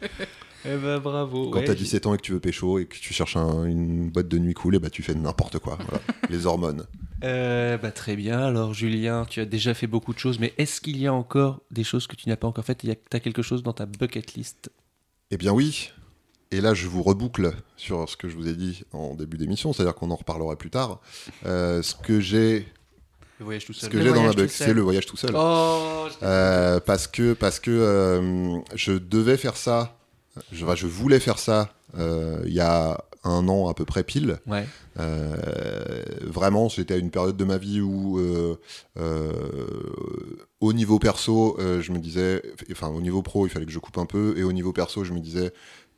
Eh 0.67 0.77
ben 0.77 0.99
bravo. 0.99 1.51
Quand 1.51 1.59
Ouais, 1.59 1.65
t'as 1.65 1.73
j'ai- 1.75 1.81
17 1.81 2.07
ans 2.07 2.15
et 2.15 2.17
que 2.17 2.23
tu 2.23 2.33
veux 2.33 2.41
pécho 2.41 2.79
et 2.79 2.87
que 2.87 2.97
tu 2.97 3.13
cherches 3.13 3.37
un- 3.37 3.65
une 3.65 4.11
boîte 4.11 4.29
de 4.29 4.39
nuit 4.39 4.55
cool, 4.55 4.77
et 4.77 4.79
bah 4.79 4.91
tu 4.91 5.03
fais 5.03 5.15
n'importe 5.15 5.59
quoi. 5.59 5.77
voilà. 5.89 6.01
Les 6.31 6.47
hormones. 6.47 6.87
Euh, 7.23 7.77
bah, 7.79 7.91
très 7.91 8.17
bien. 8.17 8.39
Alors, 8.41 8.75
Julien, 8.75 9.25
tu 9.29 9.41
as 9.41 9.45
déjà 9.47 9.75
fait 9.75 9.87
beaucoup 9.87 10.13
de 10.15 10.19
choses, 10.19 10.39
mais 10.39 10.53
est-ce 10.59 10.81
qu'il 10.81 10.97
y 10.99 11.07
a 11.07 11.13
encore 11.15 11.61
des 11.71 11.85
choses 11.85 12.07
que 12.07 12.17
tu 12.17 12.29
n'as 12.29 12.37
pas 12.37 12.47
encore 12.47 12.65
faites? 12.65 12.79
Tu 12.79 12.91
as 12.91 13.21
quelque 13.21 13.43
chose 13.43 13.63
dans 13.63 13.73
ta 13.73 13.87
bucket 13.87 14.35
list? 14.35 14.71
Eh 15.31 15.37
bien 15.37 15.53
oui. 15.53 15.91
Et 16.51 16.61
là, 16.61 16.73
je 16.73 16.87
vous 16.87 17.03
reboucle 17.03 17.53
sur 17.77 18.09
ce 18.09 18.17
que 18.17 18.29
je 18.29 18.37
vous 18.37 18.47
ai 18.49 18.55
dit 18.55 18.85
en 18.93 19.15
début 19.15 19.37
d'émission, 19.39 19.73
c'est-à-dire 19.73 19.95
qu'on 19.95 20.11
en 20.11 20.17
reparlera 20.17 20.57
plus 20.57 20.71
tard. 20.71 21.01
Euh, 21.47 21.83
ce 21.83 21.95
que 21.95 22.21
j'ai, 22.21 22.69
Le 23.41 23.45
voyage 23.45 23.65
tout 23.65 23.73
ce 23.73 23.81
seul. 23.83 23.91
que 23.91 23.97
Le 23.97 24.03
j'ai 24.05 24.13
dans 24.13 24.23
ma 24.23 24.31
bucket, 24.31 24.51
c'est 24.51 24.73
le 24.75 24.83
voyage 24.83 25.07
tout 25.07 25.17
seul. 25.17 25.33
Oh 25.35 26.07
Euh, 26.23 26.79
parce 26.81 27.07
que 27.09 27.33
parce 27.33 27.59
que 27.59 27.71
euh, 27.73 28.59
je 28.75 28.93
devais 28.93 29.37
faire 29.37 29.57
ça, 29.57 29.99
je, 30.53 30.87
voulais 30.87 31.21
faire 31.21 31.39
ça 31.39 31.73
euh, 31.99 32.43
il 32.47 32.53
y 32.53 32.61
a 32.61 33.03
un 33.23 33.49
an 33.49 33.69
à 33.69 33.75
peu 33.75 33.85
près 33.85 34.05
pile. 34.05 34.39
Ouais. 34.47 34.67
Euh, 34.99 36.03
vraiment, 36.23 36.69
j'étais 36.69 36.95
à 36.95 36.97
une 36.99 37.11
période 37.11 37.37
de 37.37 37.45
ma 37.45 37.57
vie 37.57 37.81
où, 37.81 38.19
euh, 38.19 38.57
au 40.61 40.73
niveau 40.73 40.99
perso, 40.99 41.57
je 41.59 41.91
me 41.93 41.99
disais, 41.99 42.43
enfin 42.73 42.89
au 42.89 43.01
niveau 43.01 43.23
pro, 43.23 43.47
il 43.47 43.51
fallait 43.51 43.67
que 43.67 43.73
je 43.73 43.79
coupe 43.79 43.99
un 43.99 44.07
peu, 44.07 44.35
et 44.37 44.43
au 44.43 44.53
niveau 44.53 44.73
perso, 44.73 45.05
je 45.05 45.13
me 45.13 45.21
disais, 45.21 45.53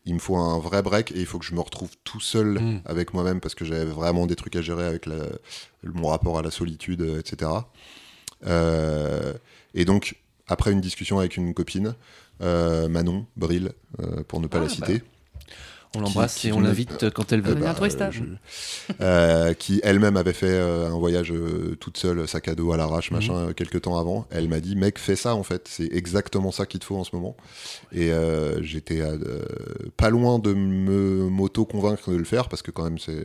il 0.05 0.15
me 0.15 0.19
faut 0.21 0.37
un 0.37 0.59
vrai 0.61 0.83
break 0.83 1.11
et 1.13 1.19
il 1.21 1.27
faut 1.27 1.39
que 1.41 1.45
je 1.45 1.55
me 1.55 1.61
retrouve 1.61 1.91
tout 2.05 2.21
seul 2.21 2.61
Mm. 2.61 2.81
avec 2.85 3.13
moi-même 3.13 3.41
parce 3.41 3.57
que 3.57 3.65
j'avais 3.65 3.85
vraiment 3.85 4.27
des 4.27 4.37
trucs 4.37 4.55
à 4.55 4.63
gérer 4.63 4.85
avec 4.85 5.07
la- 5.07 5.27
mon 5.83 6.09
rapport 6.09 6.39
à 6.39 6.43
la 6.43 6.51
solitude, 6.53 7.01
etc. 7.19 7.51
Et 9.75 9.85
donc, 9.85 10.17
après 10.49 10.71
une 10.73 10.81
discussion 10.81 11.19
avec 11.19 11.37
une 11.37 11.53
copine, 11.55 11.95
Manon 12.41 13.27
Bril, 13.37 13.73
euh, 14.01 14.23
pour 14.29 14.41
ne 14.41 14.47
pas 14.47 14.59
Ah, 14.59 14.63
la 14.63 14.67
bah. 14.67 14.73
citer, 14.75 15.03
On 15.95 16.01
l'embrasse 16.01 16.45
et 16.45 16.53
on 16.53 16.59
me- 16.61 16.65
l'invite 16.67 17.09
quand 17.11 17.33
elle 17.33 17.41
euh, 17.41 17.43
veut. 17.43 17.55
Devenir 17.55 17.75
bah, 17.81 18.11
je- 18.11 18.23
euh, 19.01 19.55
qui 19.55 19.81
elle-même 19.83 20.17
avait 20.19 20.35
fait 20.35 20.51
euh, 20.51 20.89
un 20.89 20.99
voyage 20.99 21.33
euh, 21.33 21.75
toute 21.81 21.97
seule, 21.97 22.29
sac 22.29 22.49
à 22.49 22.55
dos 22.55 22.73
à 22.73 22.77
l'arrache, 22.77 23.11
Mhm. 23.11 23.17
machin, 23.17 23.35
euh, 23.35 23.53
quelques 23.55 23.81
temps 23.83 23.99
avant. 23.99 24.27
Elle 24.31 24.49
m'a 24.49 24.61
dit, 24.61 24.77
mec, 24.77 24.99
fais 24.99 25.17
ça 25.17 25.35
en 25.35 25.43
fait, 25.43 25.69
c'est 25.69 25.89
exactement 25.93 26.51
ça 26.51 26.67
qu'il 26.67 26.81
te 26.81 26.85
faut 26.85 26.97
en 26.97 27.05
ce 27.05 27.15
moment. 27.17 27.35
Et 27.93 28.13
euh, 28.13 28.63
j'étais 28.63 29.01
euh, 29.01 29.17
pas 29.97 30.11
loin 30.11 30.39
de 30.39 30.53
me 30.53 31.29
m'auto-convaincre 31.31 32.11
de 32.11 32.17
le 32.17 32.25
faire 32.25 32.49
parce 32.51 32.61
que 32.63 32.71
quand 32.71 32.85
même, 32.85 32.99
c'est 32.99 33.25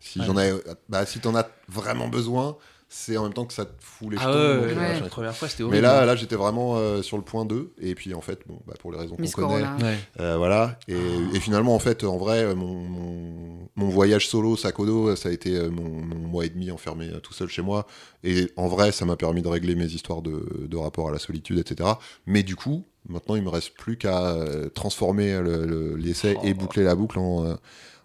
si 0.00 0.18
Ouais. 0.18 0.26
j'en 0.26 0.38
ai, 0.38 0.52
bah 0.88 1.06
si 1.06 1.20
t'en 1.20 1.36
as 1.36 1.48
vraiment 1.68 2.08
besoin, 2.08 2.56
c'est 2.90 3.16
en 3.18 3.24
même 3.24 3.34
temps 3.34 3.44
que 3.44 3.52
ça 3.52 3.66
te 3.66 3.72
fout 3.84 4.10
les 4.12 4.16
Ah 4.18 4.22
jetons. 4.22 4.32
ouais, 4.32 4.74
euh, 4.76 5.00
la 5.00 5.08
première 5.08 5.36
fois 5.36 5.46
c'était 5.48 5.62
Mais 5.64 5.68
horrible. 5.68 5.82
là, 5.82 6.04
là, 6.06 6.16
j'étais 6.16 6.36
vraiment 6.36 6.76
euh, 6.78 7.02
sur 7.02 7.16
le 7.18 7.22
point 7.22 7.44
2 7.44 7.72
et 7.80 7.94
puis 7.94 8.14
en 8.14 8.20
fait, 8.22 8.40
bon, 8.46 8.58
bah, 8.66 8.74
pour 8.80 8.92
les 8.92 8.98
raisons 8.98 9.16
qu'on 9.16 9.26
connaît. 9.28 9.62
Ouais. 9.82 9.98
euh, 10.20 10.36
voilà. 10.38 10.78
Et, 10.88 10.94
et 11.34 11.40
finalement, 11.40 11.74
en 11.74 11.78
fait, 11.78 12.02
en 12.04 12.16
vrai, 12.16 12.54
mon, 12.54 12.74
mon, 12.74 13.68
mon 13.76 13.88
voyage 13.88 14.26
solo, 14.28 14.56
sac 14.56 14.78
au 14.80 14.86
dos, 14.86 15.16
ça 15.16 15.28
a 15.28 15.32
été 15.32 15.68
mon, 15.68 15.88
mon 15.88 16.16
mois 16.28 16.46
et 16.46 16.48
demi 16.48 16.70
enfermé 16.70 17.10
tout 17.22 17.34
seul 17.34 17.48
chez 17.48 17.62
moi. 17.62 17.86
Et 18.24 18.50
en 18.56 18.68
vrai, 18.68 18.90
ça 18.90 19.04
m'a 19.04 19.16
permis 19.16 19.42
de 19.42 19.48
régler 19.48 19.74
mes 19.74 19.86
histoires 19.86 20.22
de, 20.22 20.66
de 20.66 20.76
rapport 20.78 21.08
à 21.08 21.12
la 21.12 21.18
solitude, 21.18 21.58
etc. 21.58 21.90
Mais 22.26 22.42
du 22.42 22.56
coup, 22.56 22.84
maintenant, 23.08 23.36
il 23.36 23.42
me 23.42 23.50
reste 23.50 23.74
plus 23.74 23.98
qu'à 23.98 24.34
transformer 24.74 25.38
le- 25.40 25.66
le- 25.66 25.96
l'essai 25.96 26.36
et 26.42 26.52
Oh. 26.52 26.60
boucler 26.60 26.84
la 26.84 26.94
boucle 26.94 27.18
en, 27.18 27.56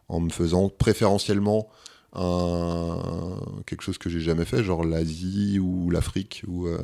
en 0.09 0.19
me 0.19 0.29
faisant 0.29 0.67
préférentiellement 0.69 1.69
un, 2.16 2.99
quelque 3.66 3.82
chose 3.84 3.97
que 3.97 4.09
j'ai 4.09 4.20
jamais 4.20 4.45
fait, 4.45 4.64
genre 4.64 4.84
l'Asie 4.84 5.59
ou 5.59 5.89
l'Afrique 5.89 6.43
ou 6.47 6.68
euh, 6.68 6.78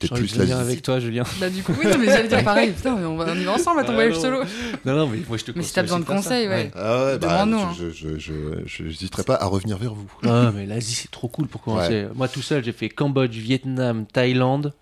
J'ai 0.00 0.08
peut-être 0.08 0.14
plus 0.20 0.36
l'Asie. 0.36 0.52
avec 0.52 0.82
toi, 0.82 0.98
Julien. 1.00 1.24
Bah, 1.38 1.50
du 1.50 1.62
coup, 1.62 1.72
oui, 1.78 1.86
non, 1.90 1.98
mais 1.98 2.06
j'allais 2.06 2.28
dire 2.28 2.42
pareil. 2.44 2.72
Putain, 2.72 2.96
mais 2.96 3.04
on, 3.04 3.16
va, 3.16 3.26
on 3.32 3.34
y 3.36 3.44
va 3.44 3.52
ensemble 3.52 3.80
à 3.80 3.84
ton 3.84 3.90
Ah, 3.92 3.94
voyage 3.94 4.16
solo. 4.18 4.42
Non, 4.84 4.94
non, 4.96 5.06
mais 5.08 5.18
moi 5.28 5.36
je 5.36 5.44
te 5.44 5.52
Mais 5.54 5.62
si 5.62 5.72
t'as 5.74 5.82
besoin 5.82 6.00
de 6.00 6.06
ça. 6.06 6.14
conseils, 6.14 6.48
ouais. 6.48 6.70
Ah 6.74 7.04
ouais, 7.04 7.18
bah, 7.18 7.44
Demande-nous, 7.44 7.58
hein. 7.60 7.74
je, 7.78 7.90
je, 7.90 8.18
je, 8.18 8.32
je- 8.66 8.84
j'hésiterai 8.88 9.24
pas 9.24 9.34
à 9.36 9.46
revenir 9.46 9.76
vers 9.78 9.94
vous. 9.94 10.10
Ah, 10.24 10.50
mais 10.54 10.66
l'Asie, 10.66 10.94
c'est 10.94 11.10
trop 11.10 11.28
cool 11.28 11.46
pour 11.46 11.62
commencer. 11.62 12.06
Moi, 12.14 12.28
tout 12.28 12.42
seul, 12.42 12.64
j'ai 12.64 12.72
fait 12.72 12.88
Cambodge, 12.88 13.36
Vietnam, 13.36 14.06
Thaïlande. 14.06 14.72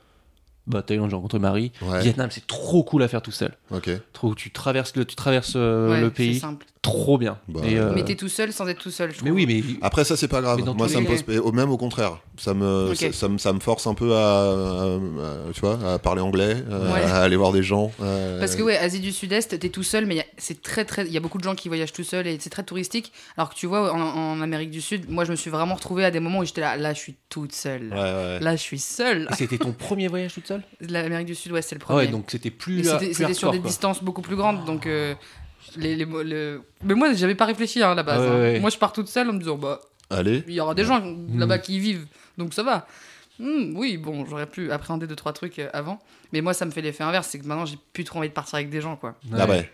Bah, 0.67 0.83
Thaïlande, 0.83 1.09
j'ai 1.09 1.17
rencontré 1.17 1.39
Marie. 1.39 1.73
Ouais. 1.81 2.03
Vietnam, 2.03 2.29
c'est 2.31 2.47
trop 2.47 2.85
cool 2.85 3.03
à 3.03 3.09
faire 3.09 3.23
tout 3.23 3.33
seul. 3.33 3.57
Ok. 3.71 3.89
Trop, 4.13 4.35
tu 4.35 4.51
traverses 4.51 4.95
le, 4.97 5.07
tu 5.07 5.17
traverses 5.17 5.55
euh, 5.57 5.91
Ouais, 5.93 6.01
le 6.03 6.09
c'est 6.09 6.13
pays. 6.15 6.39
simple. 6.39 6.67
Trop 6.81 7.19
bien. 7.19 7.39
Bah, 7.49 7.61
Et, 7.65 7.77
euh, 7.77 7.93
Mais 7.95 8.05
t'es 8.05 8.15
tout 8.15 8.29
seul 8.29 8.53
sans 8.53 8.67
être 8.69 8.79
tout 8.79 8.91
seul, 8.93 9.11
je 9.11 9.17
mais 9.17 9.31
trouve. 9.31 9.33
oui, 9.33 9.47
mais 9.47 9.63
Après 9.83 10.05
ça 10.05 10.17
c'est 10.17 10.29
pas 10.29 10.41
grave. 10.41 10.61
Moi 10.77 10.89
ça 10.89 11.01
les 11.01 11.07
me 11.07 11.23
pose 11.23 11.39
au- 11.41 11.53
même 11.53 11.71
au 11.71 11.77
contraire. 11.77 12.19
Ça 12.39 12.55
me 12.55 12.95
ça, 12.95 13.13
ça 13.13 13.29
me 13.29 13.37
ça 13.39 13.53
me 13.53 13.59
force 13.59 13.87
un 13.89 13.95
peu 13.95 14.15
à, 14.15 14.19
à- 14.19 14.95
à- 14.95 15.53
tu 15.53 15.61
vois 15.61 15.79
à 15.95 15.99
parler 15.99 16.23
anglais, 16.23 16.55
Ouais. 16.71 17.03
à 17.03 17.23
aller 17.23 17.35
voir 17.37 17.51
des 17.53 17.65
gens. 17.65 17.91
euh, 18.01 18.39
Parce 18.39 18.55
que 18.55 18.63
ouais, 18.63 18.77
Asie 18.79 19.01
du 19.01 19.11
Sud-Est, 19.13 19.59
t'es 19.59 19.69
tout 19.71 19.83
seul, 19.83 20.07
mais 20.07 20.15
il 20.15 20.19
y 20.19 20.21
a- 20.21 20.27
c'est 20.37 20.63
très 20.63 20.85
très, 20.85 21.05
il 21.05 21.13
y 21.13 21.17
a 21.17 21.21
beaucoup 21.21 21.39
de 21.39 21.45
gens 21.45 21.57
qui 21.57 21.69
voyagent 21.69 21.93
tout 21.93 22.05
seuls 22.05 22.27
et 22.29 22.39
c'est 22.41 22.49
très 22.51 22.63
touristique. 22.63 23.13
Alors 23.37 23.51
que 23.51 23.55
tu 23.57 23.67
vois, 23.67 23.93
en, 23.93 24.01
en 24.01 24.41
Amérique 24.41 24.71
du 24.71 24.81
Sud, 24.81 25.11
moi 25.11 25.25
je 25.25 25.33
me 25.33 25.37
suis 25.37 25.51
vraiment 25.51 25.75
retrouvée 25.75 26.05
à 26.05 26.11
des 26.13 26.21
moments 26.21 26.39
où 26.39 26.45
j'étais 26.45 26.61
là, 26.61 26.77
là 26.77 26.95
je 26.95 26.99
suis 27.01 27.17
toute 27.29 27.53
seule. 27.53 27.89
Ouais, 27.93 27.99
ouais. 27.99 28.39
Là 28.41 28.55
je 28.55 28.63
suis 28.63 28.79
seule. 28.79 29.29
C'était 29.37 29.59
ton 29.59 29.73
premier 29.73 30.07
voyage 30.07 30.33
toute 30.35 30.47
seule? 30.47 30.63
L'Amérique 30.81 31.27
du 31.27 31.35
Sud, 31.35 31.51
ouais, 31.53 31.63
c'est 31.63 31.75
le 31.75 31.81
Ah 31.83 31.87
premier. 31.87 31.99
ouais, 32.07 32.07
donc 32.07 32.27
c'était 32.29 32.51
plus. 32.53 32.85
c'était 32.85 33.35
sur 33.35 33.51
des 33.51 33.59
quoi. 33.59 33.69
distances 33.69 34.03
beaucoup 34.05 34.23
plus 34.23 34.37
grandes, 34.37 34.65
donc 34.65 34.87
euh, 34.87 35.15
les, 35.77 35.97
les, 35.97 36.07
Mais 36.85 36.95
moi 36.95 37.13
j'avais 37.15 37.35
pas 37.35 37.45
réfléchi 37.47 37.83
hein, 37.83 37.93
à 37.93 37.95
la 37.95 38.03
base. 38.03 38.21
Ouais, 38.21 38.27
hein. 38.29 38.41
ouais. 38.41 38.61
Moi 38.61 38.71
je 38.71 38.79
pars 38.79 38.93
toute 38.93 39.09
seule 39.09 39.29
en 39.31 39.33
me 39.33 39.39
disant 39.39 39.57
bah 39.57 39.81
Allez. 40.11 40.43
il 40.49 40.55
y 40.55 40.61
aura 40.61 40.75
des 40.75 40.85
gens 40.85 41.01
Hmm. 41.01 41.39
là-bas 41.39 41.59
qui 41.59 41.77
y 41.77 41.79
vivent, 41.81 42.07
donc 42.39 42.55
ça 42.55 42.63
va. 42.63 42.87
Hmm, 43.39 43.77
oui, 43.77 43.99
bon, 43.99 44.27
j'aurais 44.27 44.47
pu 44.47 44.73
appréhender 44.73 45.07
deux 45.07 45.15
trois 45.15 45.33
trucs 45.33 45.59
euh, 45.61 45.69
avant, 45.73 46.01
mais 46.33 46.41
moi 46.41 46.55
ça 46.55 46.65
me 46.65 46.71
fait 46.73 46.81
l'effet 46.83 47.05
inverse, 47.05 47.29
c'est 47.29 47.39
que 47.39 47.47
maintenant 47.47 47.67
j'ai 47.67 47.79
plus 47.93 48.03
trop 48.05 48.19
envie 48.19 48.29
de 48.29 48.35
partir 48.35 48.57
avec 48.57 48.69
des 48.71 48.81
gens 48.81 48.97
quoi. 48.97 49.15
Ah 49.37 49.47
ouais. 49.49 49.71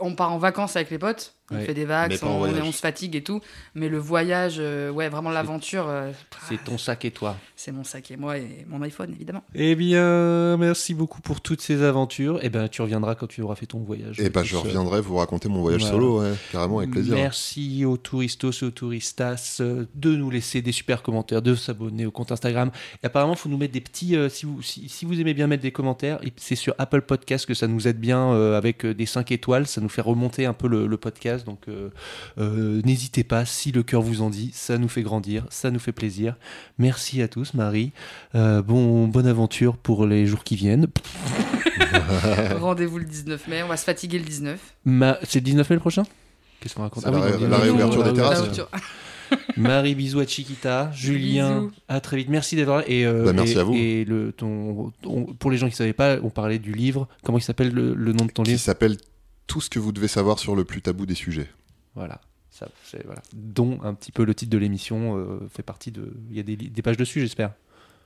On 0.00 0.14
part 0.14 0.32
en 0.32 0.38
vacances 0.38 0.76
avec 0.76 0.90
les 0.90 0.98
potes, 0.98 1.34
on 1.50 1.56
Ouais. 1.56 1.64
fait 1.66 1.74
des 1.74 1.84
vagues, 1.84 2.16
on, 2.22 2.72
se 2.72 2.78
fatigue 2.80 3.16
et 3.16 3.22
tout, 3.22 3.40
mais 3.74 3.88
le 3.90 3.98
voyage, 3.98 4.56
euh, 4.58 4.90
ouais, 4.90 5.10
vraiment 5.10 5.28
l'aventure, 5.30 5.86
euh, 5.88 6.10
C'est 6.48 6.62
ton 6.64 6.78
sac 6.78 7.04
et 7.04 7.10
toi. 7.10 7.36
c'est 7.54 7.70
mon 7.70 7.84
sac 7.84 8.10
et 8.10 8.16
moi 8.16 8.38
et 8.38 8.64
mon 8.66 8.80
iPhone 8.82 9.12
évidemment. 9.12 9.42
Eh 9.54 9.74
bien, 9.74 10.56
merci 10.56 10.94
beaucoup 10.94 11.20
pour 11.20 11.40
toutes 11.42 11.60
ces 11.60 11.82
aventures. 11.82 12.38
Eh 12.42 12.48
ben, 12.48 12.68
tu 12.68 12.80
reviendras 12.82 13.14
quand 13.14 13.26
tu 13.26 13.42
auras 13.42 13.56
fait 13.56 13.66
ton 13.66 13.80
voyage. 13.80 14.22
Bah 14.32 14.40
tout 14.40 14.46
je 14.46 14.56
reviendrai 14.56 15.00
vous 15.02 15.16
raconter 15.16 15.48
mon 15.50 15.60
voyage 15.60 15.82
Voilà. 15.82 15.94
solo, 15.94 16.22
ouais, 16.22 16.32
carrément 16.50 16.78
avec 16.78 16.90
plaisir. 16.90 17.14
Merci 17.14 17.84
aux 17.84 17.96
touristos 17.98 18.62
et 18.62 18.64
aux 18.66 18.70
touristas 18.70 19.58
euh, 19.60 19.84
de 19.94 20.16
nous 20.16 20.30
laisser 20.30 20.62
des 20.62 20.72
super 20.72 21.02
commentaires, 21.02 21.42
de 21.42 21.54
s'abonner 21.54 22.06
au 22.06 22.10
compte 22.10 22.32
Instagram. 22.32 22.70
Et 23.02 23.06
apparemment, 23.06 23.34
il 23.34 23.38
faut 23.38 23.48
nous 23.50 23.58
mettre 23.58 23.74
des 23.74 23.80
petits. 23.82 24.16
euh, 24.16 24.28
si, 24.30 24.46
vous, 24.46 24.62
si, 24.62 24.88
si 24.88 25.04
vous 25.04 25.20
aimez 25.20 25.34
bien 25.34 25.46
mettre 25.46 25.62
des 25.62 25.72
commentaires, 25.72 26.20
c'est 26.36 26.56
sur 26.56 26.74
Apple 26.78 27.02
Podcast 27.02 27.44
que 27.44 27.54
ça 27.54 27.66
nous 27.66 27.86
aide 27.86 27.98
bien 28.00 28.32
euh, 28.32 28.56
avec 28.56 28.86
des 28.86 29.06
5 29.06 29.30
étoiles. 29.32 29.63
Ça 29.66 29.80
nous 29.80 29.88
fait 29.88 30.00
remonter 30.00 30.46
un 30.46 30.52
peu 30.52 30.68
le, 30.68 30.86
le 30.86 30.96
podcast. 30.96 31.44
Donc, 31.46 31.60
euh, 31.68 31.90
euh, 32.38 32.80
n'hésitez 32.84 33.24
pas, 33.24 33.44
si 33.44 33.72
le 33.72 33.82
cœur 33.82 34.02
vous 34.02 34.22
en 34.22 34.30
dit, 34.30 34.50
ça 34.54 34.78
nous 34.78 34.88
fait 34.88 35.02
grandir, 35.02 35.46
ça 35.50 35.70
nous 35.70 35.78
fait 35.78 35.92
plaisir. 35.92 36.36
Merci 36.78 37.22
à 37.22 37.28
tous, 37.28 37.54
Marie. 37.54 37.92
Euh, 38.34 38.62
bon, 38.62 39.06
bonne 39.08 39.26
aventure 39.26 39.76
pour 39.76 40.06
les 40.06 40.26
jours 40.26 40.44
qui 40.44 40.56
viennent. 40.56 40.86
Rendez-vous 42.60 42.98
le 42.98 43.04
19 43.04 43.48
mai, 43.48 43.62
on 43.62 43.68
va 43.68 43.76
se 43.76 43.84
fatiguer 43.84 44.18
le 44.18 44.24
19. 44.24 44.58
Ma- 44.84 45.18
C'est 45.22 45.40
le 45.40 45.44
19 45.44 45.68
mai 45.70 45.76
le 45.76 45.80
prochain? 45.80 46.02
Qu'est-ce 46.60 46.74
qu'on 46.74 46.82
raconte? 46.82 47.04
C'est 47.04 47.10
la 47.10 47.18
oui, 47.20 47.32
ré- 47.32 47.48
la 47.48 47.58
réouverture 47.58 48.04
des 48.04 48.12
terrasses. 48.12 48.42
Marie, 49.56 49.94
bisous 49.94 50.20
à 50.20 50.26
Chiquita. 50.26 50.90
Julien, 50.94 51.60
Bisous. 51.62 51.72
à 51.88 52.00
très 52.00 52.16
vite. 52.18 52.28
Merci 52.28 52.56
d'être 52.56 52.68
là. 52.68 52.84
Et, 52.86 53.04
euh, 53.06 53.24
Bah, 53.24 53.32
merci 53.32 53.54
et- 53.54 53.58
à 53.58 53.64
vous. 53.64 53.74
Et 53.74 54.04
le, 54.04 54.32
ton, 54.32 54.92
ton- 55.02 55.24
pour 55.26 55.50
les 55.50 55.56
gens 55.56 55.66
qui 55.66 55.72
ne 55.72 55.76
savaient 55.76 55.92
pas, 55.92 56.16
on 56.22 56.30
parlait 56.30 56.58
du 56.58 56.72
livre. 56.72 57.08
Comment 57.24 57.38
il 57.38 57.42
s'appelle 57.42 57.72
le, 57.72 57.94
le 57.94 58.12
nom 58.12 58.26
de 58.26 58.30
ton 58.30 58.42
Qui 58.42 58.52
livre? 58.52 58.62
s'appelle 58.62 58.96
Tout 59.46 59.60
ce 59.60 59.70
que 59.70 59.78
vous 59.78 59.92
devez 59.92 60.08
savoir 60.08 60.38
sur 60.38 60.56
le 60.56 60.64
plus 60.64 60.82
tabou 60.82 61.06
des 61.06 61.14
sujets. 61.14 61.48
Voilà. 61.94 62.20
Ça, 62.50 62.68
c'est- 62.84 63.04
voilà. 63.04 63.22
Dont 63.32 63.80
un 63.82 63.94
petit 63.94 64.12
peu 64.12 64.24
le 64.24 64.34
titre 64.34 64.50
de 64.52 64.58
l'émission 64.58 65.16
euh, 65.18 65.40
fait 65.54 65.62
partie 65.62 65.90
de. 65.90 66.12
Il 66.30 66.36
y 66.36 66.40
a 66.40 66.42
des, 66.42 66.82
pages 66.82 66.96
dessus, 66.96 67.20
j'espère. 67.20 67.52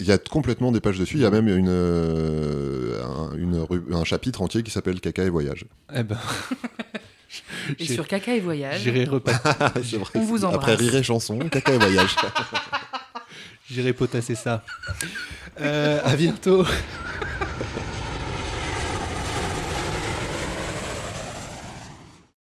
Il 0.00 0.06
y 0.06 0.12
a 0.12 0.18
complètement 0.18 0.72
des 0.72 0.80
pages 0.80 0.98
dessus. 0.98 1.16
Il 1.16 1.22
y 1.22 1.26
a 1.26 1.30
même 1.30 1.48
une, 1.48 1.68
euh, 1.68 3.02
un, 3.04 3.36
une 3.36 3.58
ru- 3.58 3.82
un 3.92 4.04
chapitre 4.04 4.40
entier 4.42 4.62
qui 4.62 4.70
s'appelle 4.70 5.00
Caca 5.00 5.24
et 5.24 5.28
voyage. 5.28 5.64
Eh 5.94 6.02
ben, 6.02 6.18
Et 7.78 7.84
sur 7.84 8.06
Caca 8.08 8.34
et 8.34 8.40
Voyage, 8.40 8.80
j'irai 8.80 9.06
on 10.14 10.20
vous 10.20 10.44
embrasse. 10.44 10.56
Après 10.62 10.74
rire 10.76 10.94
et 10.94 11.02
chanson, 11.02 11.38
Caca 11.50 11.74
et 11.74 11.78
voyage. 11.78 12.16
j'irai 13.70 13.92
potasser 13.92 14.34
ça. 14.34 14.64
Euh, 15.60 16.00
à 16.04 16.16
bientôt. 16.16 16.64